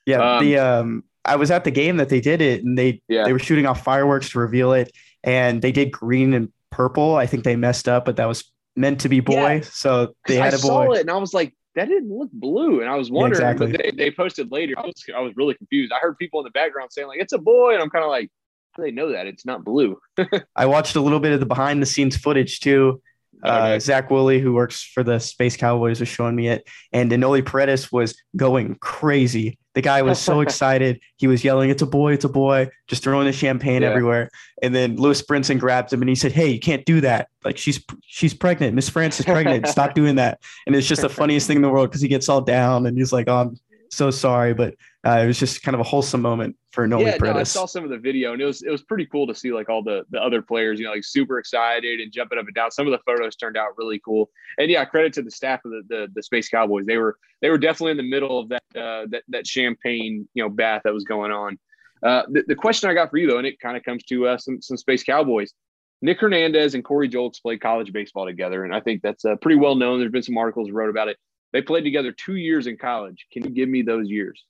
Yeah. 0.08 0.38
um, 0.38 0.43
the 0.43 0.58
um, 0.58 1.03
I 1.26 1.36
was 1.36 1.51
at 1.51 1.64
the 1.66 1.72
game 1.72 1.97
that 1.97 2.10
they 2.10 2.22
did 2.22 2.41
it, 2.41 2.64
and 2.64 2.76
they 2.78 3.01
Yeah. 3.08 3.26
they 3.26 3.34
were 3.34 3.39
shooting 3.39 3.66
off 3.68 3.84
fireworks 3.84 4.30
to 4.32 4.39
reveal 4.39 4.74
it, 4.74 4.91
and 5.24 5.62
they 5.62 5.72
did 5.72 5.91
green 5.91 6.34
and 6.34 6.51
purple. 6.72 7.16
I 7.16 7.28
think 7.28 7.43
they 7.43 7.55
messed 7.55 7.88
up, 7.88 8.05
but 8.05 8.16
that 8.16 8.26
was 8.28 8.51
meant 8.76 9.01
to 9.01 9.10
be 9.10 9.20
boy, 9.20 9.34
Yeah. 9.55 9.62
so 9.62 10.16
they 10.28 10.39
I 10.41 10.45
had 10.45 10.53
a 10.55 10.58
saw 10.58 10.86
boy. 10.86 10.95
it 10.95 11.01
and 11.01 11.12
I 11.12 11.18
was 11.18 11.34
like, 11.34 11.53
that 11.76 11.89
didn't 11.89 12.10
look 12.10 12.32
blue, 12.32 12.80
and 12.82 12.89
I 12.89 12.95
was 12.95 13.12
wondering. 13.12 13.34
exactly. 13.41 13.72
But 13.72 13.82
they, 13.84 13.91
they 13.91 14.12
posted 14.12 14.51
later. 14.51 14.74
I 14.78 14.86
was 14.88 15.03
I 15.16 15.20
was 15.20 15.34
really 15.36 15.53
confused. 15.55 15.91
I 15.91 15.99
heard 15.99 16.18
people 16.18 16.39
in 16.39 16.45
the 16.45 16.51
background 16.51 16.91
saying 16.91 17.08
like, 17.08 17.20
it's 17.20 17.34
a 17.34 17.38
boy, 17.38 17.74
and 17.74 17.84
I'm 17.84 17.89
kind 17.89 18.03
of 18.05 18.10
like, 18.10 18.32
how 18.74 18.84
do 18.84 18.88
they 18.89 18.95
know 18.95 19.12
that 19.12 19.28
it's 19.28 19.45
not 19.45 19.64
blue? 19.66 19.99
I 20.55 20.66
watched 20.68 20.95
a 20.95 21.01
little 21.01 21.20
bit 21.20 21.34
of 21.34 21.39
the 21.39 21.45
behind 21.45 21.82
the 21.82 21.86
scenes 21.86 22.16
footage 22.16 22.62
too. 22.62 23.01
Uh, 23.43 23.78
Zach 23.78 24.10
Woolley, 24.10 24.39
who 24.39 24.53
works 24.53 24.82
for 24.84 25.03
the 25.03 25.20
Space 25.20 25.55
Cowboys, 25.55 25.99
was 25.99 26.10
showing 26.10 26.36
me 26.36 26.47
it, 26.47 26.68
and 26.91 27.12
Enoli 27.12 27.45
Paredes 27.45 27.91
was 27.91 28.16
going 28.36 28.76
crazy. 28.82 29.60
The 29.78 29.84
guy 29.84 30.01
was 30.01 30.17
so 30.17 30.41
excited. 30.45 30.99
He 31.17 31.28
was 31.28 31.43
yelling, 31.43 31.69
"It's 31.69 31.84
a 31.84 31.86
boy! 31.86 32.13
It's 32.13 32.25
a 32.25 32.30
boy!" 32.30 32.67
Just 32.88 33.03
throwing 33.03 33.28
the 33.28 33.32
champagne 33.32 33.84
Yeah. 33.84 33.89
everywhere. 33.91 34.32
And 34.63 34.73
then 34.73 34.95
Lewis 34.95 35.21
Brinson 35.21 35.59
grabbed 35.59 35.93
him 35.93 36.01
and 36.01 36.09
he 36.09 36.15
said, 36.15 36.32
"Hey, 36.32 36.49
you 36.49 36.59
can't 36.59 36.84
do 36.84 36.99
that. 37.01 37.28
Like 37.45 37.59
she's 37.59 37.80
she's 38.01 38.34
pregnant. 38.34 38.73
Miss 38.73 38.89
France 38.89 39.19
is 39.19 39.25
pregnant. 39.28 39.67
Stop 39.75 39.93
doing 39.93 40.15
that." 40.15 40.41
And 40.65 40.75
it's 40.75 40.88
just 40.88 41.03
the 41.03 41.09
funniest 41.09 41.45
thing 41.45 41.57
in 41.57 41.61
the 41.61 41.69
world 41.69 41.91
because 41.91 42.01
he 42.01 42.07
gets 42.07 42.28
all 42.28 42.41
down 42.41 42.88
and 42.88 42.97
he's 42.97 43.13
like, 43.13 43.28
"Oh, 43.30 43.36
I'm 43.38 43.59
so 43.91 44.09
sorry," 44.09 44.55
but 44.55 44.73
uh, 45.08 45.24
it 45.24 45.28
was 45.28 45.39
just 45.39 45.64
kind 45.64 45.74
of 45.74 45.80
a 45.80 45.84
wholesome 45.84 46.22
moment 46.22 46.53
for 46.72 46.86
Noli 46.86 47.05
yeah, 47.05 47.18
no, 47.22 47.32
I 47.32 47.43
saw 47.43 47.66
some 47.66 47.86
of 47.86 47.89
the 47.89 47.97
video, 47.97 48.34
and 48.34 48.41
it 48.41 48.45
was 48.45 48.62
it 48.62 48.70
was 48.70 48.82
pretty 48.82 49.05
cool 49.05 49.26
to 49.28 49.34
see 49.34 49.53
like 49.53 49.70
all 49.70 49.82
the 49.82 50.03
the 50.10 50.22
other 50.22 50.41
players, 50.41 50.80
you 50.80 50.86
know, 50.86 50.91
like 50.91 51.05
super 51.05 51.39
excited 51.39 52.01
and 52.01 52.12
jumping 52.12 52.38
up 52.38 52.45
and 52.45 52.53
down. 52.53 52.72
Some 52.72 52.88
of 52.88 52.91
the 52.91 52.99
photos 53.05 53.38
turned 53.38 53.55
out 53.55 53.78
really 53.78 53.99
cool, 54.03 54.30
and 54.58 54.70
yeah, 54.70 54.84
credit 54.84 55.14
to 55.14 55.22
the 55.22 55.32
staff 55.32 55.64
of 55.64 55.72
the 55.72 55.84
the, 55.88 56.08
the 56.14 56.24
Space 56.24 56.49
Cowboys. 56.49 56.86
They 56.86 56.97
were 56.97 57.16
they 57.41 57.49
were 57.49 57.58
definitely 57.58 57.91
in 57.91 57.97
the 57.97 58.10
middle 58.10 58.38
of 58.38 58.49
that 58.49 58.64
uh, 58.76 59.05
that 59.12 59.24
that 59.30 59.47
champagne 59.47 60.28
you 60.34 60.43
know 60.43 60.49
bath 60.49 60.82
that 60.84 60.93
was 60.93 61.05
going 61.05 61.32
on. 61.32 61.58
Uh, 62.03 62.24
the, 62.30 62.43
the 62.45 62.55
question 62.55 62.89
I 62.89 62.93
got 62.93 63.10
for 63.10 63.18
you 63.18 63.30
though, 63.30 63.38
and 63.38 63.47
it 63.47 63.62
kind 63.62 63.78
of 63.78 63.84
comes 63.84 64.03
to 64.05 64.28
uh, 64.28 64.38
some 64.38 64.62
some 64.62 64.76
Space 64.76 65.03
Cowboys. 65.03 65.53
Nick 66.01 66.20
Hernandez 66.20 66.76
and 66.76 66.84
Corey 66.84 67.08
Julks 67.08 67.41
played 67.41 67.62
college 67.62 67.93
baseball 67.93 68.26
together, 68.26 68.66
and 68.66 68.76
I 68.76 68.82
think 68.82 69.01
that's 69.03 69.24
uh, 69.24 69.38
pretty 69.38 69.58
well 69.58 69.76
known. 69.76 69.99
There's 69.99 70.12
been 70.12 70.22
some 70.22 70.38
articles 70.38 70.70
wrote 70.70 70.89
about 70.89 71.08
it. 71.08 71.16
They 71.53 71.62
played 71.62 71.86
together 71.86 72.12
two 72.12 72.36
years 72.36 72.68
in 72.68 72.76
college. 72.76 73.26
Can 73.32 73.45
you 73.45 73.51
give 73.51 73.70
me 73.70 73.84
those 73.84 74.10
years? 74.10 74.43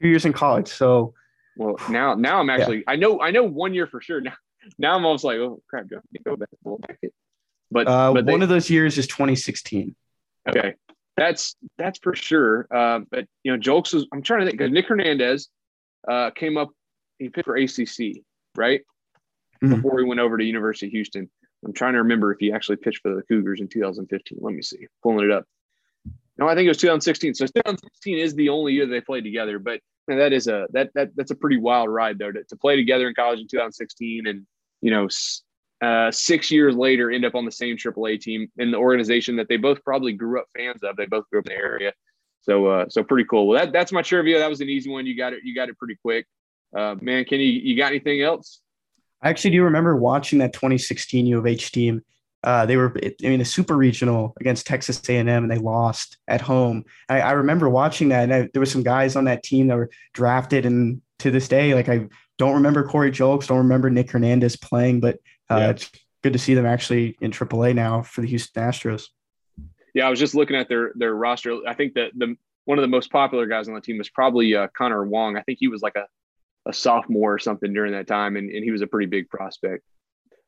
Two 0.00 0.08
years 0.08 0.24
in 0.24 0.32
college, 0.32 0.68
so 0.68 1.14
Well, 1.56 1.76
now 1.90 2.14
now 2.14 2.40
I'm 2.40 2.50
actually 2.50 2.84
I 2.86 2.96
know 2.96 3.20
I 3.20 3.30
know 3.30 3.44
one 3.44 3.74
year 3.74 3.86
for 3.86 4.00
sure. 4.00 4.20
Now 4.30 4.34
now 4.78 4.94
I'm 4.94 5.04
almost 5.06 5.24
like 5.24 5.38
oh 5.38 5.62
crap, 5.68 5.88
go 5.88 6.00
go 6.24 6.36
back. 6.36 6.98
But 7.70 7.86
uh, 7.88 8.12
but 8.12 8.26
they, 8.26 8.32
one 8.32 8.42
of 8.42 8.48
those 8.48 8.68
years 8.68 8.98
is 8.98 9.06
2016. 9.06 9.94
okay, 10.48 10.74
that's 11.16 11.56
that's 11.78 11.98
for 11.98 12.14
sure. 12.14 12.66
Uh, 12.70 13.00
but 13.10 13.26
you 13.42 13.52
know, 13.52 13.58
Julks 13.58 13.94
was 13.94 14.06
I'm 14.12 14.22
trying 14.22 14.40
to 14.40 14.46
think 14.46 14.58
because 14.58 14.70
Nick 14.72 14.86
Hernandez 14.86 15.48
uh, 16.06 16.30
came 16.30 16.56
up. 16.58 16.68
He 17.18 17.28
pitched 17.30 17.46
for 17.46 17.56
ACC 17.56 18.22
right 18.56 18.82
Mhm. 19.62 19.76
before 19.76 19.98
he 19.98 20.04
went 20.04 20.20
over 20.20 20.36
to 20.38 20.44
University 20.44 20.86
of 20.86 20.92
Houston. 20.92 21.30
I'm 21.64 21.72
trying 21.74 21.92
to 21.92 21.98
remember 21.98 22.32
if 22.32 22.38
he 22.40 22.52
actually 22.52 22.76
pitched 22.76 23.02
for 23.02 23.14
the 23.14 23.22
Cougars 23.22 23.60
in 23.60 23.68
2015. 23.68 24.38
Let 24.40 24.54
me 24.54 24.62
see, 24.62 24.86
pulling 25.02 25.26
it 25.26 25.30
up. 25.30 25.44
No, 26.38 26.48
I 26.48 26.54
think 26.54 26.64
it 26.64 26.70
was 26.70 26.78
2016. 26.78 27.34
So 27.34 27.44
2016 27.46 28.18
is 28.18 28.34
the 28.34 28.48
only 28.48 28.72
year 28.72 28.86
they 28.86 29.00
played 29.02 29.24
together. 29.24 29.58
But 29.58 29.80
man, 30.10 30.18
that 30.18 30.32
is 30.32 30.46
a 30.48 30.66
that 30.72 30.90
that 30.94 31.10
that's 31.16 31.30
a 31.30 31.34
pretty 31.34 31.56
wild 31.56 31.88
ride 31.88 32.18
though 32.18 32.32
to, 32.32 32.44
to 32.44 32.56
play 32.56 32.76
together 32.76 33.08
in 33.08 33.14
college 33.14 33.40
in 33.40 33.48
2016 33.48 34.26
and 34.26 34.46
you 34.82 34.90
know 34.90 35.08
uh, 35.80 36.10
six 36.10 36.50
years 36.50 36.76
later 36.76 37.10
end 37.10 37.24
up 37.24 37.34
on 37.34 37.46
the 37.46 37.52
same 37.52 37.76
AAA 37.76 38.20
team 38.20 38.50
in 38.58 38.70
the 38.70 38.76
organization 38.76 39.36
that 39.36 39.48
they 39.48 39.56
both 39.56 39.82
probably 39.82 40.12
grew 40.12 40.38
up 40.38 40.46
fans 40.54 40.82
of. 40.82 40.96
They 40.96 41.06
both 41.06 41.24
grew 41.30 41.40
up 41.40 41.46
in 41.46 41.54
the 41.54 41.58
area. 41.58 41.92
So 42.42 42.66
uh, 42.66 42.88
so 42.88 43.02
pretty 43.02 43.26
cool. 43.28 43.46
Well, 43.48 43.58
that 43.58 43.72
that's 43.72 43.92
my 43.92 44.02
trivia. 44.02 44.38
That 44.38 44.50
was 44.50 44.60
an 44.60 44.68
easy 44.68 44.90
one. 44.90 45.06
You 45.06 45.16
got 45.16 45.32
it. 45.32 45.40
You 45.42 45.54
got 45.54 45.68
it 45.68 45.78
pretty 45.78 45.96
quick. 46.02 46.26
Uh, 46.76 46.96
man, 47.00 47.24
Kenny, 47.24 47.44
you 47.44 47.76
got 47.76 47.88
anything 47.88 48.22
else? 48.22 48.60
I 49.22 49.28
actually 49.28 49.50
do 49.50 49.64
remember 49.64 49.96
watching 49.96 50.38
that 50.38 50.52
2016 50.52 51.26
U 51.26 51.38
of 51.38 51.46
H 51.46 51.72
team. 51.72 52.02
Uh, 52.42 52.64
they 52.64 52.76
were, 52.76 52.94
I 53.02 53.12
mean, 53.28 53.40
a 53.40 53.44
super 53.44 53.76
regional 53.76 54.34
against 54.40 54.66
Texas 54.66 55.00
A&M, 55.08 55.28
and 55.28 55.50
they 55.50 55.58
lost 55.58 56.16
at 56.26 56.40
home. 56.40 56.84
I, 57.08 57.20
I 57.20 57.32
remember 57.32 57.68
watching 57.68 58.08
that, 58.10 58.24
and 58.24 58.32
I, 58.32 58.48
there 58.52 58.60
were 58.60 58.66
some 58.66 58.82
guys 58.82 59.14
on 59.14 59.24
that 59.24 59.42
team 59.42 59.66
that 59.68 59.76
were 59.76 59.90
drafted, 60.14 60.64
and 60.64 61.02
to 61.18 61.30
this 61.30 61.48
day, 61.48 61.74
like 61.74 61.88
I 61.88 62.08
don't 62.38 62.54
remember 62.54 62.82
Corey 62.82 63.10
Julks, 63.10 63.46
don't 63.48 63.58
remember 63.58 63.90
Nick 63.90 64.10
Hernandez 64.10 64.56
playing, 64.56 65.00
but 65.00 65.16
uh, 65.50 65.56
Yeah. 65.56 65.70
it's 65.70 65.90
good 66.22 66.32
to 66.32 66.38
see 66.38 66.54
them 66.54 66.64
actually 66.66 67.16
in 67.20 67.30
AAA 67.30 67.74
now 67.74 68.02
for 68.02 68.22
the 68.22 68.26
Houston 68.28 68.62
Astros. 68.62 69.08
Yeah, 69.94 70.06
I 70.06 70.10
was 70.10 70.18
just 70.18 70.34
looking 70.34 70.56
at 70.56 70.68
their 70.68 70.92
their 70.94 71.14
roster. 71.14 71.58
I 71.66 71.74
think 71.74 71.94
that 71.94 72.12
the 72.16 72.36
one 72.64 72.78
of 72.78 72.82
the 72.82 72.88
most 72.88 73.10
popular 73.10 73.46
guys 73.46 73.68
on 73.68 73.74
the 73.74 73.80
team 73.80 73.98
was 73.98 74.08
probably 74.08 74.54
uh, 74.54 74.68
Connor 74.76 75.04
Wong. 75.04 75.36
I 75.36 75.42
think 75.42 75.58
he 75.60 75.68
was 75.68 75.82
like 75.82 75.96
a 75.96 76.06
a 76.66 76.72
sophomore 76.72 77.34
or 77.34 77.38
something 77.38 77.72
during 77.72 77.92
that 77.92 78.06
time, 78.06 78.36
and, 78.36 78.50
and 78.50 78.62
he 78.64 78.70
was 78.70 78.82
a 78.82 78.86
pretty 78.86 79.06
big 79.06 79.28
prospect. 79.28 79.82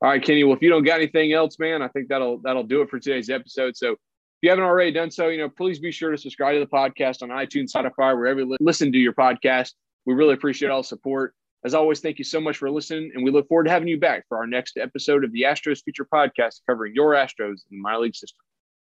All 0.03 0.09
right, 0.09 0.22
Kenny. 0.22 0.42
Well, 0.42 0.57
if 0.57 0.62
you 0.62 0.68
don't 0.68 0.82
got 0.82 0.96
anything 0.96 1.32
else, 1.32 1.61
man, 1.61 1.80
I 1.80 1.86
think 1.86 2.09
that'll 2.09 2.38
that'll 2.38 2.64
do 2.64 2.82
it 2.82 2.90
for 2.90 2.98
today's 2.98 3.30
episode. 3.30 3.76
So 3.76 3.92
if 3.92 3.98
you 4.42 4.50
haven't 4.50 4.64
already 4.64 4.90
done 4.90 5.12
so, 5.12 5.28
you 5.28 5.38
know, 5.38 5.48
please 5.48 5.78
be 5.78 5.92
sure 5.92 6.11
to 6.11 6.18
subscribe 6.18 6.55
to 6.55 6.59
the 6.59 6.66
podcast 6.66 7.22
on 7.22 7.28
iTunes, 7.28 7.70
Spotify, 7.70 8.12
wherever 8.16 8.40
you 8.40 8.57
listen 8.59 8.90
to 8.90 8.98
your 8.98 9.12
podcast. 9.12 9.74
We 10.05 10.14
really 10.14 10.34
appreciate 10.34 10.70
all 10.70 10.82
support. 10.82 11.36
As 11.64 11.72
always, 11.72 12.00
thank 12.00 12.18
you 12.18 12.24
so 12.24 12.40
much 12.40 12.57
for 12.57 12.68
listening, 12.68 13.12
and 13.14 13.22
we 13.22 13.30
look 13.30 13.46
forward 13.46 13.64
to 13.64 13.70
having 13.70 13.86
you 13.86 14.00
back 14.00 14.24
for 14.28 14.38
our 14.38 14.46
next 14.48 14.76
episode 14.76 15.22
of 15.22 15.30
the 15.30 15.42
Astros 15.42 15.84
Future 15.84 16.09
Podcast 16.12 16.62
covering 16.68 16.96
your 16.96 17.12
Astros 17.12 17.62
in 17.70 17.76
the 17.76 17.78
minor 17.78 18.00
league 18.00 18.16
system. 18.16 18.44